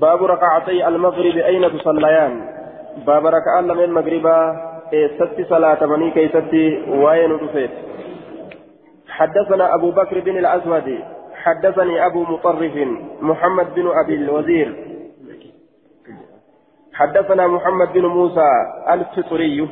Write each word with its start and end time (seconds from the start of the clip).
باب 0.00 0.24
ركعتي 0.24 0.88
المغرب 0.88 1.36
أين 1.36 1.78
تصليان؟ 1.78 2.48
باب 3.06 3.26
ركعة 3.26 3.60
لمن 3.60 3.84
المغرب 3.84 4.26
ست 5.18 5.48
صلاة 5.48 5.86
مني 5.86 6.10
كي 6.10 6.28
ست 6.28 6.54
وين 6.88 7.32
رفيت 7.32 7.70
حدثنا 9.08 9.74
أبو 9.74 9.90
بكر 9.90 10.20
بن 10.20 10.38
الأسود 10.38 10.98
حدثني 11.34 12.06
أبو 12.06 12.22
مطرف 12.22 12.76
محمد 13.20 13.74
بن 13.74 13.90
أبي 14.04 14.14
الوزير. 14.14 14.84
حدثنا 16.94 17.46
محمد 17.46 17.92
بن 17.92 18.06
موسى 18.06 18.50
الفطري 18.90 19.68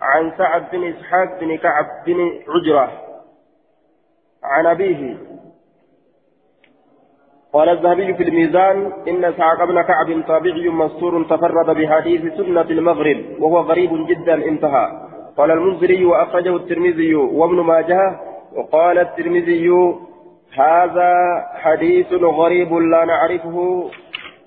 عن 0.00 0.32
سعد 0.38 0.64
بن 0.72 0.84
إسحاق 0.84 1.40
بن 1.40 1.56
كعب 1.56 1.86
بن 2.06 2.32
عجرة. 2.48 2.92
عن 4.44 4.66
أبيه 4.66 5.16
قال 7.54 7.68
الذهبي 7.68 8.14
في 8.14 8.22
الميزان 8.22 8.92
إن 9.08 9.32
سعد 9.38 9.68
بن 9.68 9.82
كعب 9.82 10.22
طابعي 10.28 10.68
مستور 10.68 11.22
تفرد 11.22 11.76
بحديث 11.76 12.22
سنة 12.34 12.68
المغرب 12.76 13.18
وهو 13.40 13.58
غريب 13.60 14.06
جدا 14.06 14.34
انتهى. 14.34 14.86
قال 15.38 15.50
المنذري 15.50 16.04
وأخرجه 16.04 16.56
الترمذي 16.56 17.14
وابن 17.14 17.60
ماجه 17.60 18.20
وقال 18.56 18.98
الترمذي 18.98 19.70
هذا 20.58 21.12
حديث 21.54 22.12
غريب 22.12 22.74
لا 22.74 23.04
نعرفه 23.04 23.90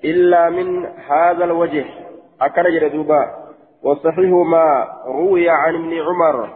إلا 0.04 0.50
من 0.50 0.86
هذا 1.10 1.44
الوجه. 1.44 1.84
أكرج 2.40 2.88
دوبا 2.92 3.22
والصحيح 3.82 4.30
ما 4.54 4.88
روي 5.06 5.48
عن 5.50 5.74
ابن 5.74 5.92
عمر 6.06 6.48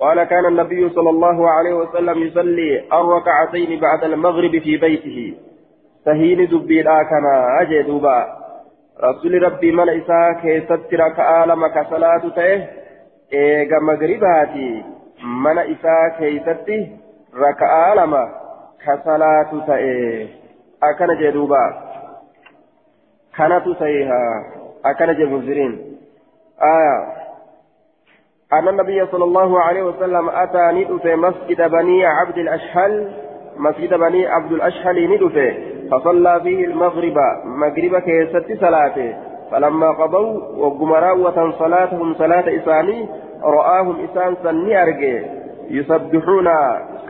قال 0.00 0.24
كان 0.24 0.46
النبي 0.46 0.88
صلى 0.88 1.10
الله 1.10 1.50
عليه 1.50 1.74
وسلم 1.74 2.22
يصلي 2.22 2.84
الركعتين 2.92 3.80
بعد 3.80 4.04
المغرب 4.04 4.58
في 4.58 4.76
بيته. 4.76 5.34
سهين 6.06 6.46
دبي 6.46 6.82
كما 6.82 7.60
أجي 7.60 7.82
دوبا. 7.82 8.26
رسول 9.04 9.42
ربي 9.42 9.72
من 9.72 9.88
إساء 9.88 10.32
كيست 10.32 10.94
ركعة 10.94 11.44
لما 11.44 11.68
كصلاة 11.68 12.22
تيه 12.34 12.70
إيغا 13.32 13.78
مغرباتي 13.78 14.84
من 15.24 15.58
إساء 15.58 16.08
كيست 16.18 16.70
ركعة 17.34 17.94
لما 17.94 18.28
كصلاة 18.86 19.66
تيه 19.66 20.28
أكن 20.82 21.18
جدوبا 21.20 21.64
كانت 23.36 23.64
سيها 23.78 24.44
أكن 24.84 25.14
جمزرين 25.18 25.98
آية. 26.62 26.98
أن 28.52 28.68
النبي 28.68 29.06
صلى 29.06 29.24
الله 29.24 29.60
عليه 29.60 29.82
وسلم 29.82 30.28
أتى 30.28 30.72
ندف 30.72 31.06
مسجد 31.06 31.70
بني 31.70 32.06
عبد 32.06 32.38
الأشهل. 32.38 33.12
مسجد 33.56 33.94
بني 33.94 34.26
عبد 34.26 34.52
الأشهل 34.52 35.10
ندف 35.10 35.36
فصلى 35.90 36.40
فيه 36.40 36.64
المغرب 36.64 37.18
مغرب 37.44 37.98
كيست 37.98 38.60
صلاته. 38.60 39.16
فلما 39.50 39.90
قضوا 39.90 40.40
وقمراوة 40.56 41.50
صلاتهم 41.50 42.14
صلاة 42.14 42.56
إساني 42.56 43.08
رآهم 43.42 44.04
إسان 44.04 44.36
سني 44.42 44.82
أرجي 44.82 45.22
يسبحون 45.70 46.48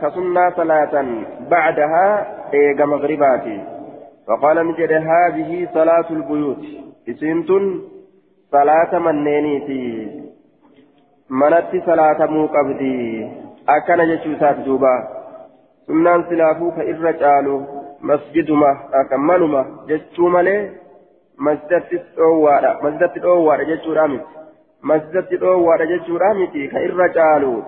كسنة 0.01 0.49
صلاة 0.49 1.05
بعدها 1.51 2.27
إيجا 2.53 2.85
مغرباتي. 2.85 3.61
فقال 4.27 4.67
نجد 4.67 4.91
هذه 4.91 5.67
صلاة 5.73 6.05
البيوت. 6.09 6.63
إسنتن 7.09 7.81
صلاة 8.51 8.99
منينيتي. 8.99 10.11
منت 11.29 11.71
صلاة 11.85 12.25
موقبدي 12.25 13.27
أكن 13.69 13.99
جتشوسات 14.09 14.55
دوبا. 14.55 15.07
سنان 15.87 16.23
سلافو 16.29 16.71
مسجدما 18.01 18.77
أكملما 18.93 19.65
جتشو 19.87 20.27
مالي 20.27 20.71
مسجدت 21.39 22.03
أووادا 22.19 22.79
مسجدت 22.83 23.25
أووادا 23.25 23.63
جتشو 23.63 23.93
رامت 23.93 24.25
مسجدت 24.83 25.43
أووادا 25.43 25.85
جتشو 25.85 26.17
رامتي 26.17 26.67
كإر 26.67 27.07
جالو 27.07 27.63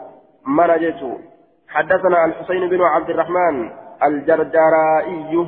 من 0.48 0.68
جتشو 0.84 1.12
حدثنا 1.68 2.26
الحسين 2.26 2.70
بن 2.70 2.82
عبد 2.82 3.10
الرحمن 3.10 3.70
الجرجرائي 4.04 5.48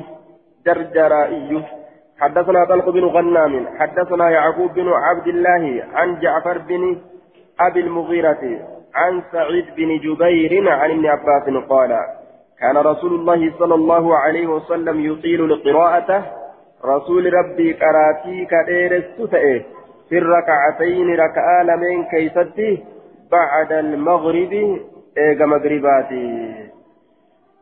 جرجرائي 0.66 1.62
حدثنا 2.20 2.64
طلق 2.64 2.90
بن 2.90 3.04
غنام 3.04 3.66
حدثنا 3.78 4.30
يعقوب 4.30 4.74
بن 4.74 4.88
عبد 4.88 5.26
الله 5.26 5.84
عن 5.94 6.20
جعفر 6.20 6.58
بن 6.58 7.00
أبي 7.60 7.80
المغيرة 7.80 8.42
عن 8.94 9.22
سعيد 9.32 9.66
بن 9.76 9.98
جبير 9.98 10.70
عن 10.70 10.90
ابن 10.90 11.06
عباس 11.06 11.64
قال 11.68 11.98
كان 12.62 12.76
رسول 12.76 13.12
الله 13.14 13.52
صلى 13.58 13.74
الله 13.74 14.16
عليه 14.18 14.46
وسلم 14.46 15.00
يطيل 15.00 15.44
القراءة 15.44 16.24
رسول 16.84 17.32
ربي 17.34 17.72
كراتي 17.72 18.46
كدير 18.46 18.92
في 20.08 20.18
الركعتين 20.18 21.14
ركعة 21.14 21.62
لمن 21.62 22.04
كيستي 22.04 22.84
بعد 23.32 23.72
المغرب 23.72 24.52
إيجا 25.18 25.46
مغرباتي. 25.46 26.54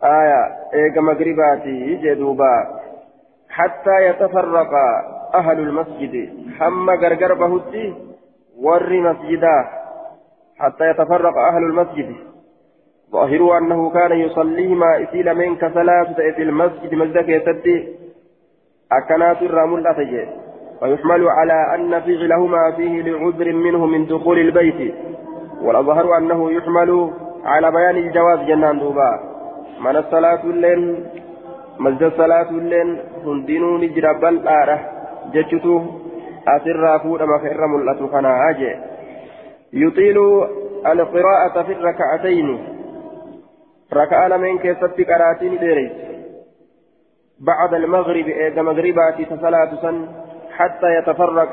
آية 0.05 0.43
إيجا 0.75 1.01
مغرباتي 1.01 1.97
جدوبا 2.03 2.81
حتى 3.49 3.97
يتفرق 4.09 4.71
أهل 5.35 5.59
المسجد 5.61 6.15
هم 6.61 6.91
غرغر 6.91 7.35
بهدي 7.35 7.95
ور 8.59 8.93
مسجدا. 9.01 9.59
حتى 10.59 10.91
يتفرق 10.91 11.39
أهل 11.39 11.63
المسجد. 11.63 12.30
ظاهر 13.13 13.59
أنه 13.59 13.91
كان 13.91 14.13
يصليهما 14.13 15.03
إسيل 15.03 15.35
من 15.35 15.57
كصلاة 15.57 16.13
في 16.37 16.43
المسجد 16.43 16.95
مسجد 16.95 17.29
يسدي. 17.29 17.89
أكنات 18.93 19.43
الرامل 19.43 19.87
أتجي 19.87 20.27
ويحمل 20.83 21.29
على 21.29 21.75
أن 21.75 22.01
فعلهما 22.01 22.73
فيه 22.77 23.03
لعذر 23.03 23.53
منه 23.53 23.87
من 23.87 24.07
دخول 24.07 24.39
البيت. 24.39 24.95
والأظهر 25.63 26.19
أنه 26.19 26.53
يحمل 26.53 27.11
على 27.45 27.71
بيان 27.71 27.97
الجواز 27.97 28.39
جنان 28.49 28.79
دوبا. 28.79 29.21
من 29.81 29.97
الصلاة 29.97 30.45
اللين 30.45 31.07
مسجد 31.79 32.03
الصلاة 32.03 32.51
اللين 32.51 32.99
هندينو 33.27 33.79
نجرى 33.79 34.15
بل 34.23 34.49
آره. 34.49 34.81
جتشتو 35.35 35.83
أسر 36.49 36.99
فود 36.99 37.23
ما 37.23 37.39
خير 37.39 37.67
ملأة 37.67 38.07
كنا 38.07 38.51
أجي 38.51 38.73
يطيل 39.73 40.19
القراءة 40.87 41.63
في 41.63 41.73
الركعتين. 41.73 42.80
ركعة 43.93 44.29
لمن 44.29 44.59
كيست 44.59 45.01
قراتين 45.11 45.59
ديريس 45.59 45.93
بعد 47.41 47.75
المغرب 47.75 48.29
إذا 48.29 48.63
مغربات 48.63 49.23
تصلاة 49.31 49.71
سن 49.83 50.09
حتى 50.57 50.89
يتفرق. 50.99 51.53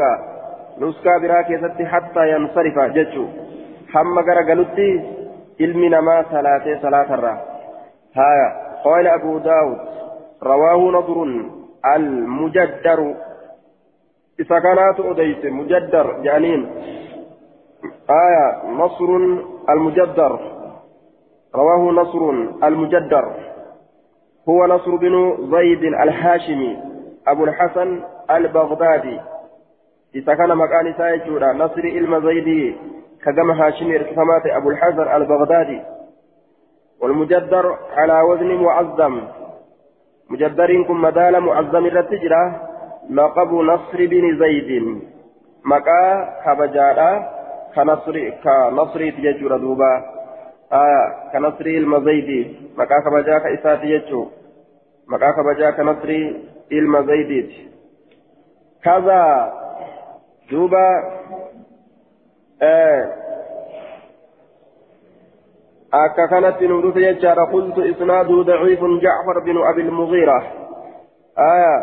نسكا 0.79 1.17
براكيست 1.21 1.81
حتى 1.81 2.31
ينصرف 2.31 2.79
جتشو. 2.79 3.25
حمى 3.93 4.21
قرقلتي 4.21 4.89
علم 5.61 5.85
نما 5.85 6.25
صلاة 6.31 6.81
صلاة 6.81 7.13
الرا. 7.13 7.35
هايا. 8.15 8.49
قال 8.85 9.07
أبو 9.07 9.37
داود 9.37 9.79
رواه 10.43 10.91
نضر 10.91 11.17
المجدر. 11.95 13.15
كانت 14.37 14.99
أديت 14.99 15.45
مجدر 15.45 16.21
جانين. 16.21 16.61
آية 18.09 18.69
نصر 18.71 19.09
المجدر. 19.69 20.56
رواه 21.55 21.91
نصر 21.91 22.29
المجدر. 22.63 23.31
هو 24.49 24.65
نصر 24.65 24.95
بن 24.95 25.37
زيد 25.51 25.83
الهاشمي 25.83 26.77
أبو 27.27 27.43
الحسن 27.43 28.03
البغدادي. 28.31 29.19
إذا 30.15 30.35
كان 30.35 30.57
مكان 30.57 30.93
سايجورا 30.97 31.53
نصر 31.53 31.79
إلما 31.79 32.19
زيدي 32.19 32.75
كجمع 33.25 33.67
هاشمي 33.67 33.95
ارتفامات 33.95 34.45
أبو 34.45 34.69
الحسن 34.69 35.15
البغدادي. 35.15 35.81
والمجدر 37.01 37.77
على 37.95 38.21
وزن 38.21 38.55
معظم. 38.55 39.21
مجدر 40.29 40.83
كن 40.83 40.93
مدال 40.93 41.39
معظم 41.39 41.85
الرتجرة 41.85 42.61
لقب 43.09 43.53
نصر 43.53 43.97
بن 43.97 44.39
زيد. 44.39 45.01
مكا 45.65 46.29
كبجارة 46.45 47.29
كنصر 47.75 48.29
كنصر 48.43 49.09
تججر 49.09 49.57
دوبا. 49.57 50.16
آه 50.73 51.29
كنصر 51.33 51.65
المزيد 51.65 52.55
مكا 52.77 52.99
كبجا 52.99 53.39
كإسات 53.39 53.83
يجو 53.83 54.27
مكا 55.07 55.31
كبجا 55.31 55.71
كنصر 55.71 56.09
المزيد 56.71 57.51
كذا 58.83 59.53
دوبا 60.51 60.87
akka 65.91 66.27
kanatti 66.27 66.67
nu 66.67 66.81
dhufe 66.81 66.99
jechaadha 66.99 67.45
qultu 67.51 67.85
isnaaduu 67.85 68.43
daciifun 68.43 68.99
jacfar 68.99 69.41
binu 69.43 69.63
abi 69.63 69.83
lmugiira 69.83 70.37
aya 71.35 71.75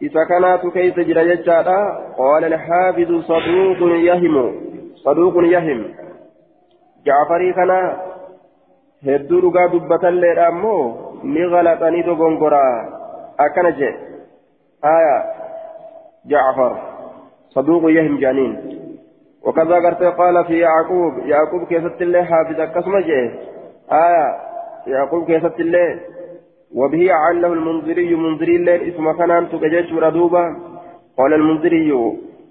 isa 0.00 0.26
kanaatu 0.26 0.72
keeysa 0.72 1.04
jira 1.04 1.24
jechaadha 1.24 1.76
qaala 2.18 2.46
alxaafidu 2.46 3.22
saduuqun 3.28 3.92
yahimu 4.04 4.44
saduuqun 5.04 5.46
yahim 5.52 5.84
jacfarii 7.06 7.52
kana 7.60 7.78
hedduu 9.10 9.42
dhugaa 9.44 9.68
dubbatalleedha 9.76 10.48
ammoo 10.54 10.82
ni 11.36 11.50
galaxanii 11.54 12.08
dogongoraa 12.08 12.74
akkana 13.46 13.76
jee 13.82 13.94
aya 14.94 15.14
جعفر 16.26 16.76
صدوق 17.50 17.90
يهم 17.90 18.18
جانين 18.18 18.52
وكذا 19.42 19.74
قرت 19.74 20.02
قال 20.02 20.44
في 20.44 20.58
يعقوب 20.58 21.18
يعقوب 21.18 21.64
كيست 21.64 22.02
الله 22.02 22.24
حافظ 22.24 22.60
كسم 22.60 22.94
آية 23.92 24.26
يعقوب 24.86 25.26
كيست 25.26 25.60
الله 25.60 26.00
وبه 26.74 27.12
عله 27.12 27.52
المنذري 27.52 28.14
منذري 28.14 28.56
الله 28.56 28.88
اسم 28.88 29.12
كان 29.12 29.48
تجج 29.48 29.94
ردوبا 29.94 30.56
قال 31.18 31.34
المنذري 31.34 31.92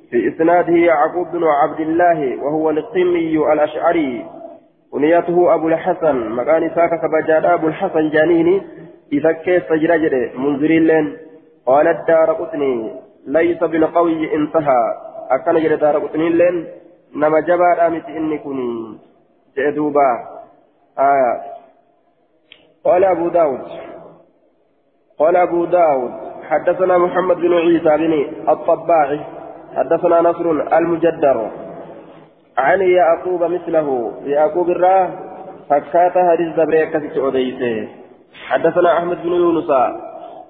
في 0.09 0.27
إسناده 0.27 0.73
يعقوب 0.73 1.27
بن 1.31 1.43
عبد 1.43 1.79
الله 1.79 2.43
وهو 2.43 2.69
القمي 2.69 3.53
الأشعري 3.53 4.25
ونيته 4.93 5.53
أبو 5.55 5.67
الحسن 5.67 6.29
مكان 6.29 6.69
ساكا 6.69 6.95
كبجاد 6.95 7.45
أبو 7.45 7.67
الحسن 7.67 8.09
جانيني 8.09 8.61
إذا 9.13 9.31
كيف 9.31 9.73
جرجر 9.73 10.31
منذري 10.37 10.79
لين. 10.79 11.17
قال 11.65 11.87
الدار 11.87 12.31
قطني 12.33 12.91
ليس 13.27 13.63
بالقوي 13.63 14.35
انتهى. 14.35 14.83
أكن 15.31 15.55
جرى 15.63 15.75
دار 15.75 15.97
قطني 15.97 16.29
لين 16.29 16.67
نما 17.15 17.39
جبار 17.39 17.87
آمت 17.87 18.05
إني 18.05 18.37
كني 18.37 18.97
جدوبا 19.57 20.09
آية. 20.99 21.41
قال 22.83 23.03
أبو 23.03 23.27
داود. 23.29 23.61
قال 25.19 25.35
أبو 25.35 25.65
داود 25.65 26.11
حدثنا 26.49 26.97
محمد 26.97 27.35
بن 27.35 27.53
عيسى 27.53 27.97
بن 27.97 28.13
الطباعي 28.49 29.19
حدثنا 29.75 30.21
نصر 30.21 30.51
المجدر. 30.51 31.51
عن 32.57 32.81
يعقوب 32.81 33.43
مثله 33.43 34.11
يعقوب 34.25 34.69
الراه 34.69 35.09
فكات 35.69 36.11
حديث 36.17 36.55
دبريك 36.55 36.95
أديسه 36.95 37.87
حدثنا 38.47 38.97
أحمد 38.97 39.17
بن 39.23 39.31
يونس 39.31 39.69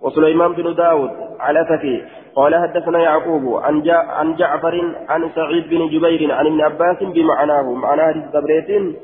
وسليمان 0.02 0.54
بن 0.54 0.76
داود 0.76 1.12
على 1.40 1.66
تكي 1.70 2.04
قال 2.36 2.56
حدثنا 2.56 3.00
يعقوب 3.00 3.56
عن 3.56 3.82
جا 3.82 3.94
عن 3.94 4.36
جعفر 4.36 4.96
عن 5.10 5.30
سعيد 5.36 5.70
بن 5.70 5.88
جبير 5.88 6.32
عن 6.32 6.48
ابن 6.48 6.62
عباس 6.62 6.98
بمعناه 7.04 7.74
معنى 7.74 8.02
حديث 8.02 8.24
دبريت 8.34 8.98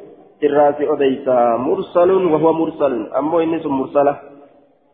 الراس 0.43 0.75
أديسا 0.79 1.57
مرسل 1.57 2.11
وهو 2.11 2.53
مرسل 2.53 3.13
أمو 3.17 3.39
إنس 3.39 3.65
مرسلة 3.65 4.15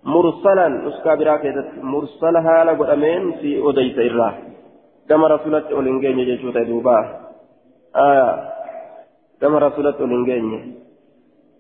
مرسلا 0.03 0.67
نسكا 0.67 1.15
براكة 1.15 1.65
مرسلها 1.81 2.63
لقدمين 2.63 3.31
في 3.31 3.69
أديسا 3.69 4.01
الراه 4.01 4.33
كما 5.09 5.27
رسولت 5.27 5.65
أولنجين 5.71 6.19
يجوت 6.19 6.57
دوبا 6.57 7.22
آية 7.95 8.49
كما 9.41 9.57
رسولت 9.59 10.01
أولنجين 10.01 10.75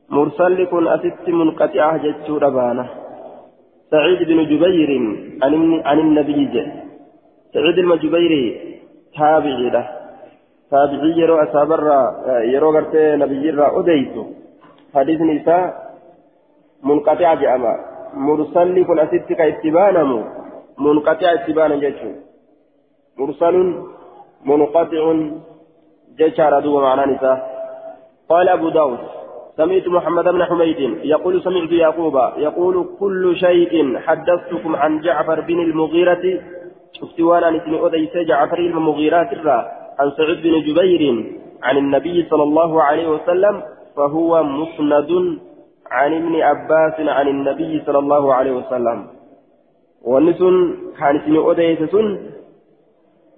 مرسل 0.09 0.65
كن 0.65 0.87
أست 0.87 1.29
منقطعة 1.29 1.97
جتشو 1.97 2.37
ربانة 2.37 2.89
سعيد 3.91 4.27
بن 4.27 4.39
جبير 4.51 4.89
عن 5.85 5.99
النبي 5.99 6.45
جل 6.45 6.71
سعيد 7.53 7.75
بن 7.85 7.97
جبير 7.97 8.33
تابعي 9.17 9.69
له. 9.69 9.85
تابعي 10.71 11.11
يرو 11.21 11.35
أسابر 11.37 11.81
يرو 12.53 12.69
غرت 12.75 12.95
نبي 12.95 13.49
را 13.49 13.79
أديتو. 13.79 14.23
حديث 14.95 15.21
نساء 15.21 15.63
منقطع 16.83 17.33
جأما. 17.33 17.73
مرسل 18.13 18.85
كن 18.87 18.99
أست 18.99 19.29
كاتبانم 19.39 20.11
منقطع 20.79 21.33
اتبانا 21.33 21.75
جتشو. 21.75 22.11
مرسل 23.17 23.55
منقطع 24.45 25.03
جشار 26.19 26.59
دوب 26.59 26.81
معنى 26.81 27.13
نساء. 27.13 27.37
قال 28.29 28.49
أبو 28.49 28.69
داود 28.69 28.99
سمعت 29.57 29.87
محمد 29.87 30.23
بن 30.23 30.43
حميد 30.45 30.79
يقول 31.03 31.41
سمعت 31.43 31.71
يعقوب 31.71 32.15
يقول 32.37 32.75
كل 32.99 33.35
شيء 33.35 33.99
حدثتكم 33.99 34.75
عن 34.75 34.99
جعفر 35.01 35.41
بن 35.41 35.59
المغيرة. 35.59 36.23
شفت 36.93 37.19
وأنا 37.19 37.49
نسمع 37.49 37.85
أديس 37.87 38.17
جعفر 38.17 38.57
المغيرات 38.57 39.31
عن 39.99 40.11
سعيد 40.17 40.41
بن 40.43 40.55
جبير 40.67 41.03
عن 41.63 41.77
النبي 41.77 42.25
صلى 42.29 42.43
الله 42.43 42.83
عليه 42.83 43.07
وسلم 43.07 43.63
فهو 43.95 44.43
مسند 44.43 45.11
عن 45.91 46.13
ابن 46.13 46.41
عباس 46.41 46.97
عن 46.99 47.27
النبي 47.27 47.81
صلى 47.85 47.99
الله 47.99 48.33
عليه 48.33 48.51
وسلم. 48.51 49.07
ونسن 50.03 50.55
كان 50.99 51.15
اسمه 51.15 51.51
أديس 51.51 51.95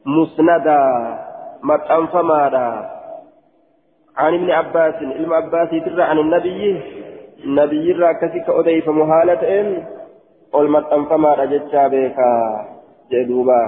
مسندا. 0.06 0.82
مطنفمادا 1.66 2.70
عن 4.18 4.34
ابن 4.34 4.52
عباس 4.52 4.96
ابن 4.96 5.34
عباس 5.34 5.70
ترى 5.70 6.04
عن 6.04 6.18
النبي 6.20 6.82
النبي 7.44 7.92
را 7.92 8.12
كسك 8.12 8.50
أديف 8.50 8.90
مهالة 8.90 9.42
إن 9.62 9.84
والمطنفما 10.54 11.34
رجتشا 11.34 11.88
بيكا 11.88 12.32
جدوبا 13.12 13.62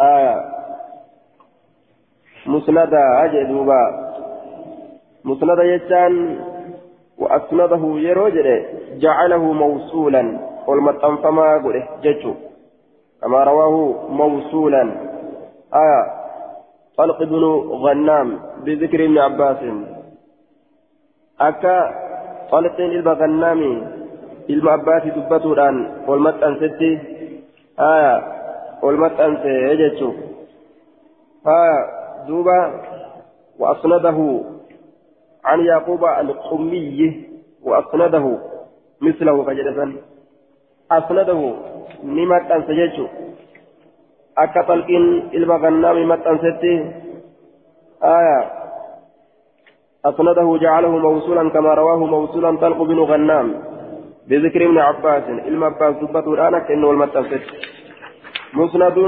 آية 0.00 0.36
مسندا 2.46 3.26
جدوبا 3.26 3.82
مسندا 5.24 5.64
يجان 5.64 6.14
وأسنده 7.18 7.82
يروجر 8.08 8.66
جعله 9.04 9.52
موصولا 9.52 10.38
والمطنفما 10.66 11.62
قوله 11.62 11.88
ججو 12.02 12.34
كما 13.22 13.44
رواه 13.44 13.74
موصولا 14.10 15.13
آية. 15.74 16.24
طلق 16.96 17.22
بن 17.22 17.44
غنام 17.84 18.40
بذكر 18.64 19.04
ابن 19.04 19.18
عباس. 19.18 19.56
أكا 21.40 21.78
طلق 22.50 22.80
إلما 22.80 23.12
غنام 23.12 23.60
إلما 24.50 24.70
عباس 24.70 25.02
دبتوران 25.02 25.76
والمت 26.06 26.42
أنستي 26.42 26.98
آية. 27.80 28.16
والمت 28.82 29.20
أنت 29.20 29.44
يجتشو 29.44 30.12
آية. 31.46 31.80
دوبا 32.28 32.58
وأسنده 33.58 34.40
عن 35.44 35.60
يعقوب 35.60 36.04
القمي 36.04 37.24
وأسنده. 37.62 38.38
مثله 39.00 39.42
فجلسا 39.42 39.92
أسنده 40.92 41.54
نمت 42.04 42.50
أنسجتشو 42.50 43.06
akka 44.36 44.62
talqiin 44.68 45.06
ilma 45.32 45.58
gannaami 45.58 46.04
maxxansetti 46.04 46.74
آية 48.04 48.40
أسنده 50.04 50.58
جعله 50.60 50.98
موصولا 50.98 51.50
كما 51.50 51.74
رواه 51.74 51.96
موصولا 52.06 52.56
طلق 52.56 52.82
بن 52.82 52.98
غنام 52.98 53.54
بذكر 54.28 54.64
ابن 54.66 54.78
عباس 54.78 55.22
إلما 55.48 55.66
عباس 55.66 55.94
دبته 55.96 56.34
الآن 56.34 56.58
كأنه 56.58 56.90
المتنفس 56.90 57.42
مسند 58.54 58.98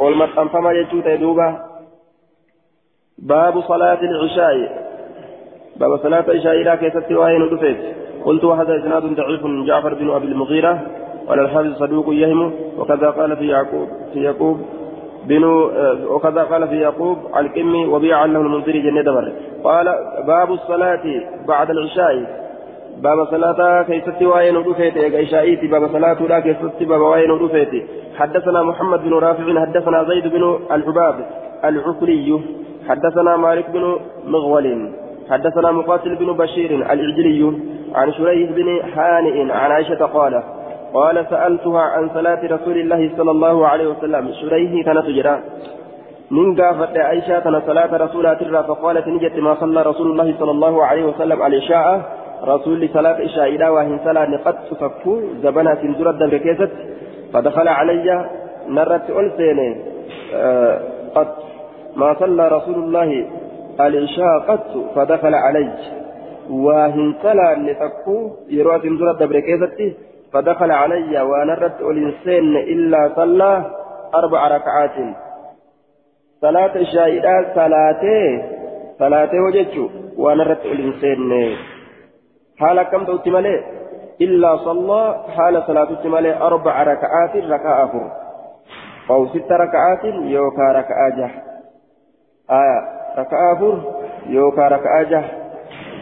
والمتن 0.00 0.48
فما 0.48 0.72
يجوت 0.72 1.06
يدوبا 1.06 1.48
باب 3.18 3.60
صلاة 3.60 4.00
العشاء 4.02 4.56
باب 5.76 5.96
صلاة 5.96 6.24
العشاء 6.28 6.52
إلى 6.52 6.76
كيست 6.76 7.12
وهي 7.12 7.38
ندفت 7.38 7.76
قلت 8.24 8.44
وهذا 8.44 8.76
إسناد 8.80 9.02
ضعيف 9.02 9.42
جعفر 9.66 9.94
بن 9.94 10.10
أبي 10.10 10.26
المغيرة 10.26 10.74
ولا 11.28 11.42
الحافظ 11.42 11.74
صدوق 11.78 12.06
يهم 12.08 12.52
وكذا 12.78 13.10
قال 13.10 13.36
في 13.36 13.48
يعقوب 13.48 13.88
في 14.12 14.22
يعقوب 14.22 14.60
بنو 15.28 15.68
آه، 15.68 16.10
وكذا 16.10 16.42
قال 16.42 16.68
في 16.68 16.80
يعقوب 16.80 17.18
الكمي 17.36 17.86
وبيع 17.86 18.18
عنه 18.18 18.40
المنذري 18.40 18.80
جنة 18.80 19.02
دبر. 19.02 19.32
قال 19.64 19.86
باب 20.26 20.52
الصلاة 20.52 21.02
بعد 21.48 21.70
العشاء. 21.70 22.46
باب 23.02 23.26
صلاة 23.30 23.82
كيست 23.82 24.22
وين 24.22 24.56
ودفيت 24.56 25.14
عشائيتي. 25.14 25.66
باب 25.66 25.92
صلاة 25.92 26.22
لا 26.22 26.40
كيست 26.40 26.82
باب 26.82 27.00
وين 27.00 27.30
ودفيت 27.30 27.84
حدثنا 28.16 28.62
محمد 28.62 29.02
بن 29.04 29.14
رافع. 29.14 29.60
حدثنا 29.66 30.04
زيد 30.04 30.26
بن 30.26 30.58
الحباب 30.72 31.26
العقلي 31.64 32.40
حدثنا 32.88 33.36
مالك 33.36 33.70
بن 33.70 33.96
مغول. 34.26 34.92
حدثنا 35.30 35.70
مقاتل 35.72 36.14
بن 36.14 36.32
بشير 36.32 36.70
العجلي 36.70 37.52
عن 37.94 38.12
شريح 38.12 38.50
بن 38.50 38.82
حانئ 38.94 39.52
عن 39.52 39.70
عائشة 39.70 40.06
قال 40.06 40.42
قال 40.94 41.26
سألتها 41.30 41.80
عن 41.80 42.10
صلاة 42.14 42.40
رسول 42.44 42.76
الله 42.76 43.10
صلى 43.16 43.30
الله 43.30 43.68
عليه 43.68 43.86
وسلم. 43.86 44.32
شريه 44.32 44.84
كانت 44.84 45.06
تجرى. 45.06 45.40
من 46.30 46.60
قافت 46.60 46.96
عائشة 46.96 47.38
كان 47.40 47.62
صلاة 47.66 47.96
رسول 47.96 48.26
الله 48.26 48.62
فقالت 48.62 49.08
نجت 49.08 49.38
ما 49.38 49.54
صلى 49.54 49.82
رسول 49.82 50.10
الله 50.10 50.34
صلى 50.38 50.50
الله 50.50 50.84
عليه 50.84 51.04
وسلم 51.04 51.42
العشاء. 51.42 52.02
رسول 52.44 52.88
صلاة 52.88 53.24
إشاء 53.24 53.48
إلى 53.48 53.68
وهن 53.68 53.98
صلاة 54.04 54.36
قد 54.44 54.56
تفكوا 54.70 55.20
زبنا 55.42 55.74
سندرة 55.74 56.10
دم 56.10 56.68
فدخل 57.32 57.68
علي 57.68 58.30
نرت 58.68 59.10
ألسين 59.10 59.58
آه 60.34 60.80
قد 61.14 61.28
ما 61.96 62.14
صلى 62.20 62.48
رسول 62.48 62.74
الله 62.74 63.26
العشاء 63.80 64.38
قد 64.48 64.60
فدخل 64.94 65.34
علي. 65.34 65.68
وهن 66.50 67.14
صلاة 67.22 67.54
نفكوا 67.54 68.30
يروى 68.48 68.80
سندرة 68.80 69.12
دم 69.12 69.32
فدخل 70.32 70.70
علي 70.70 71.20
وأنا 71.20 71.54
رد 71.54 71.80
الإنسان 71.80 72.56
إلا 72.56 73.10
صلى 73.16 73.64
أربع 74.14 74.48
ركعات. 74.48 74.96
صلاة 76.40 76.76
الشاهدة 76.76 77.54
صلاته 77.54 78.42
صلاته 78.98 79.38
وجدت 79.46 79.90
وأنا 80.16 80.42
رد 80.44 80.64
الإنسان. 80.64 81.56
حالا 82.58 82.82
كم 82.82 83.04
دوتي 83.04 83.30
مالي 83.30 83.64
إلا 84.20 84.56
صلى 84.56 85.24
حال 85.36 85.62
صلاة 85.66 86.06
مالي 86.06 86.36
أربع 86.36 86.82
ركعات 86.82 87.36
ركعة 87.36 87.84
أفر. 87.84 88.10
أو 89.10 89.26
ست 89.26 89.52
ركعات 89.52 90.04
يوكا 90.04 90.72
ركعة 90.72 91.08
جه. 91.16 91.30
آية 92.50 92.80
ركعة 93.18 93.52
أفر 93.52 93.80
يوكا 94.26 94.68
ركعة 94.68 95.02
جه. 95.02 95.24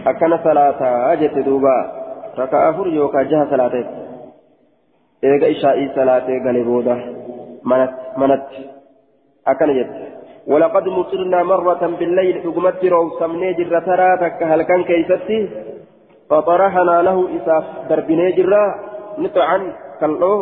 أكن 0.06 0.38
صلاة 0.44 1.12
أجت 1.12 1.38
دوبا. 1.38 1.92
ركعة 2.38 2.70
أفر 2.70 2.86
يوكا 2.86 3.22
جه 3.22 3.46
صلاة. 3.50 4.03
إيغا 5.24 5.50
إشائي 5.50 5.84
صلاة 5.94 6.28
غلبودا 6.44 6.96
منت 7.70 7.94
منت 8.20 8.48
أكن 9.46 9.70
جت 9.76 9.90
ولقد 10.46 10.88
مطرنا 10.88 11.42
مرة 11.42 11.82
بالليل 11.98 12.36
حكمت 12.44 12.84
رو 12.92 13.10
سمني 13.18 13.52
جرة 13.58 13.78
ترى 13.86 14.10
تك 14.22 14.42
هل 14.50 14.62
كان 14.62 14.84
كيستي 14.88 15.38
فطرحنا 16.30 16.96
له 17.06 17.18
إساف 17.36 17.64
دربني 17.88 18.32
جرة 18.36 18.64
نطعا 19.18 19.58
كالو 20.00 20.34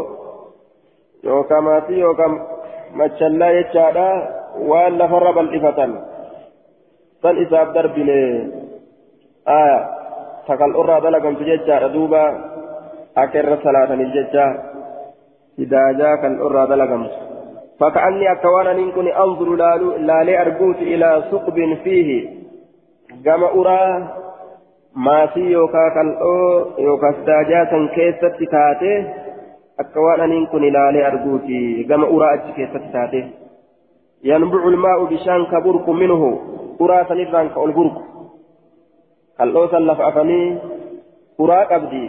يوكا 1.25 1.61
ماتي 1.61 1.93
يوكا 1.93 2.29
مجلا 2.99 3.49
يجادا 3.59 4.11
وأن 4.69 4.93
لفر 4.99 5.31
بالإفة 5.37 5.79
سن 7.23 7.35
إساف 7.43 7.69
دربني 7.77 8.21
آية 9.49 9.79
تكال 10.49 10.73
أرى 10.81 10.97
دلقم 11.05 11.35
تججا 11.35 11.87
دوبا 11.95 12.25
أكر 13.17 13.59
صلاة 13.65 13.91
الججا 13.95 14.72
إذا 15.59 15.93
جاء 15.93 16.27
الأرى 16.27 16.67
دلقم 16.67 17.07
فكأني 17.81 18.33
أكوانا 18.33 18.73
نكون 18.73 19.09
أنظر 19.09 19.49
لالي 19.99 20.41
أرجوت 20.41 20.77
إلى 20.77 21.25
ثقب 21.31 21.79
فيه 21.85 22.29
كما 23.25 23.47
أرى 23.61 24.09
taate 28.53 28.93
akka 29.81 30.01
waan 30.05 30.21
aniin 30.21 30.47
kun 30.53 30.65
ilaalee 30.65 31.05
arguuti 31.05 31.85
gama 31.89 32.07
uraa 32.07 32.33
achi 32.37 32.53
keessatti 32.53 32.93
taate 32.93 33.21
yanbucu 34.23 34.69
ilmaa'u 34.71 35.07
bishaan 35.13 35.47
ka 35.51 35.61
burqu 35.65 35.95
minhu 36.03 36.29
uraa 36.79 37.05
sanirraan 37.09 37.51
ka 37.55 37.61
ol 37.61 37.73
burqu 37.79 38.03
kal'oo 39.39 39.67
san 39.73 39.87
lafa 39.87 40.07
afanii 40.11 40.59
uraa 41.39 41.65
qabdi 41.73 42.03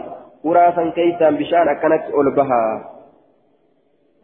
uraa 0.44 0.70
san 0.76 0.92
keeysaan 0.92 1.40
bishaan 1.40 1.68
akkanatti 1.74 2.12
ol 2.12 2.30
bahaa 2.36 2.93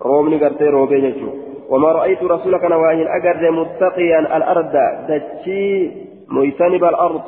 roobni 0.00 0.38
gartee 0.38 0.70
roobee 0.70 1.00
jechuudha 1.06 1.50
وما 1.70 1.92
رأيت 1.92 2.22
رسولك 2.22 2.64
نواهي 2.64 3.06
أجر 3.16 3.50
متقيا 3.50 4.18
الأرض 4.36 4.74
دتشي 5.08 5.90
مجتنب 6.28 6.84
الأرض 6.84 7.22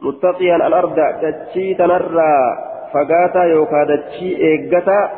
متقيا 0.00 0.56
الأرض 0.56 0.96
دتشي 1.22 1.74
تنرى. 1.74 2.36
فقاتا 2.92 3.44
يوكا 3.44 3.84
دتشي 3.84 4.36
إيقتا 4.36 5.10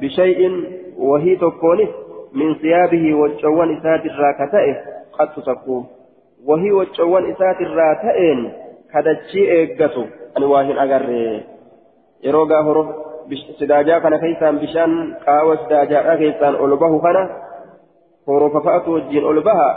بشيء 0.00 0.64
وهي 0.98 1.36
تكونس 1.36 1.88
من 2.32 2.54
ثيابه 2.54 3.14
وجوان 3.14 3.76
إسات 3.76 4.06
الراكتائه 4.06 4.76
قد 5.18 5.28
تسكوه 5.34 5.84
وهي 6.46 6.72
وجوان 6.72 7.30
إسات 7.30 7.60
الراتائن 7.60 8.52
كدتشي 8.94 9.52
إيقتو 9.52 10.04
أنواهن 10.38 10.78
أقر 10.78 11.40
يروغا 12.24 12.60
هرب 12.60 13.09
bishaan 13.30 14.92
qaawa 15.26 15.56
sidaajaadhaa 15.62 16.16
keessaan 16.22 16.60
ol 16.66 16.76
bahu 16.82 17.00
kana 17.06 17.22
horofa 18.26 18.60
fa'atu 18.68 18.98
wajjin 18.98 19.24
ol 19.32 19.42
baha 19.48 19.70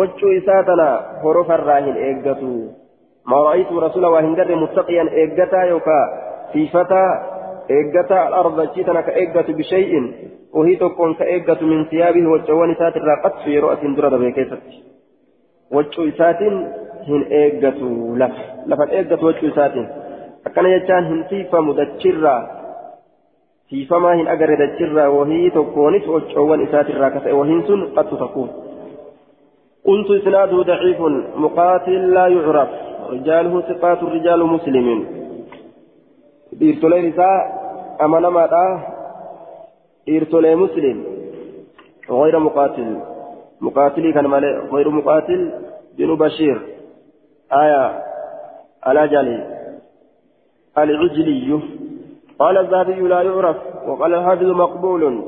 waccuu 0.00 0.32
isaa 0.40 0.62
tana 0.72 0.88
horofarraa 1.24 1.80
hin 1.88 1.96
eeggatu 2.10 2.52
ما 3.28 3.36
رأيت 3.36 3.72
رسول 3.72 4.04
هنجر 4.04 4.56
متقيا 4.56 5.04
إيجتا 5.12 5.62
يوكا. 5.62 6.00
سيفتا 6.52 7.04
إيجتا 7.70 8.28
الأرض 8.28 8.72
جيتنا 8.74 9.00
كإيجة 9.00 9.48
بشيء. 9.52 9.92
وهي 10.52 10.76
تكون 10.76 11.14
كإيجة 11.14 11.60
من 11.60 11.84
ثيابه 11.84 12.26
والجوان 12.26 12.74
سات 12.74 12.96
الراقت 12.96 13.34
في 13.44 13.58
رؤس 13.58 13.78
درد 13.96 14.14
بكيست 14.20 14.62
وجو 15.70 16.10
سات 16.18 16.42
هن 17.08 17.22
إيجة 17.30 17.80
لف 18.20 18.36
لفت 18.66 18.90
إيجة 18.90 19.24
وجو 19.24 19.50
سات 19.54 19.72
أكن 20.48 20.66
يجان 20.66 21.04
هن 21.04 21.20
سيفا 21.30 21.60
مدتشرا 21.60 22.36
سيفا 23.70 23.98
ما 23.98 24.14
هن 24.14 24.28
أجر 24.28 24.50
دتشرا 24.60 25.06
وهي 25.06 25.50
تكونس 25.50 26.04
وجوان 26.08 26.60
سات 26.72 26.88
الراقت 26.90 27.26
وهن 27.38 27.62
سن 27.68 27.80
قد 27.96 28.08
تكون 28.22 28.48
قلت 29.86 30.08
إسناده 30.10 30.62
ضعيف 30.62 31.00
مقاتل 31.44 32.14
لا 32.14 32.26
يعرف 32.36 32.70
رجاله 33.10 33.54
ثقات 33.60 34.00
رجال 34.02 34.40
مسلمين 34.56 35.00
dhiirtolee 36.60 37.08
isaa 37.08 37.38
amanamaadha 38.04 38.64
dhiirtolee 40.06 40.56
muslim 40.64 40.98
غير 42.10 42.38
مقاتل 42.38 43.00
مقاتل 43.60 44.12
كان 44.12 44.26
مالي 44.26 44.50
غير 44.72 44.88
مقاتل 44.90 45.40
بن 45.98 46.14
بشير 46.14 46.58
آية 47.52 48.02
الأجلي 48.88 49.57
العجلي. 50.82 51.60
قال 52.38 52.58
الذهبي 52.58 53.00
لا 53.00 53.22
يعرف 53.22 53.56
وقال 53.88 54.14
الحافظ 54.14 54.46
مقبول. 54.46 55.24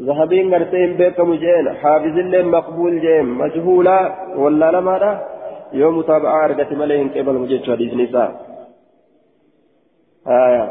ذهبين 0.00 0.54
قرتين 0.54 0.96
بيك 0.96 1.20
مجين 1.20 1.72
حافظ 1.82 2.18
اللين 2.18 2.46
مقبول 2.48 3.00
جيم. 3.00 3.38
مجهولا 3.38 4.14
ولا 4.36 4.70
لما 4.70 5.22
يوم 5.72 5.98
متابعة 5.98 6.44
أرقت 6.44 6.72
مليهم 6.72 7.08
قبل 7.08 7.34
مجيد 7.34 7.62
حديث 7.62 7.94
نساء. 7.94 8.30
آية. 10.26 10.64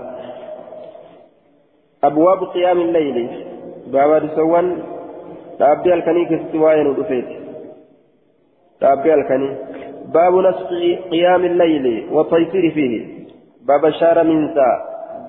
أبواب 2.03 2.43
قيام 2.43 2.81
الليل. 2.81 3.45
باب 3.87 4.29
سوان. 4.35 4.83
تابع 5.59 5.93
الكني 5.93 6.25
كستواين 6.25 6.87
ودفيت 6.87 7.25
تابع 8.79 9.13
الكني. 9.13 9.55
باب 10.13 10.33
نسق 10.35 10.69
قيام 11.11 11.45
الليل 11.45 12.07
والتيسير 12.11 12.71
فيه. 12.71 13.16
باب 13.67 13.83
شار 13.99 14.17
منسى 14.23 14.69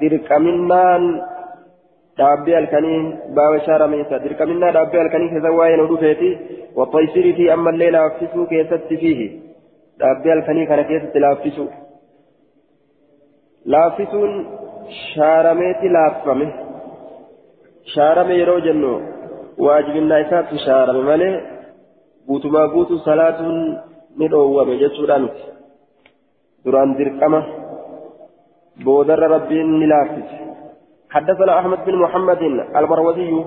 درك 0.01 0.33
منان 0.33 1.03
تابع 2.19 2.59
الكني 2.59 2.97
باب 3.37 3.53
شار 3.67 3.87
منسى 3.87 4.19
درك 4.25 4.41
منا 4.43 4.73
تابع 4.73 5.01
الكني 5.03 5.29
كستواين 5.33 5.81
ودفيت 5.81 6.23
والتيسير 6.77 7.27
فيه 7.37 7.55
أما 7.55 7.71
الليل 7.71 7.97
أفسسوا 7.97 8.47
كيست 8.51 8.93
فيه 9.03 9.21
halkanii 9.99 10.67
kana 10.67 10.85
keessatti 10.85 11.21
laaffisu 11.21 11.65
laaffisuun 13.67 14.35
shaarameeti 14.99 15.89
laaffame 15.97 16.47
shaarame 17.95 18.37
yeroo 18.41 18.61
jennu 18.67 18.93
waajibinnaa 19.67 20.21
isaatti 20.27 20.59
shaarame 20.67 21.03
malee 21.11 21.33
guutumaa 22.29 22.69
guutu 22.75 22.99
salaatuun 22.99 23.59
ni 24.19 24.29
dhoowwame 24.35 24.79
jechuudha 24.83 25.19
miti 25.25 25.45
duraan 26.65 26.97
dirqama 26.99 27.41
بودر 28.85 29.19
ربي 29.19 29.63
نلافس 29.63 30.31
حدثنا 31.11 31.59
أحمد 31.59 31.79
بن 31.87 31.97
محمد 31.97 32.43
المروزي 32.77 33.45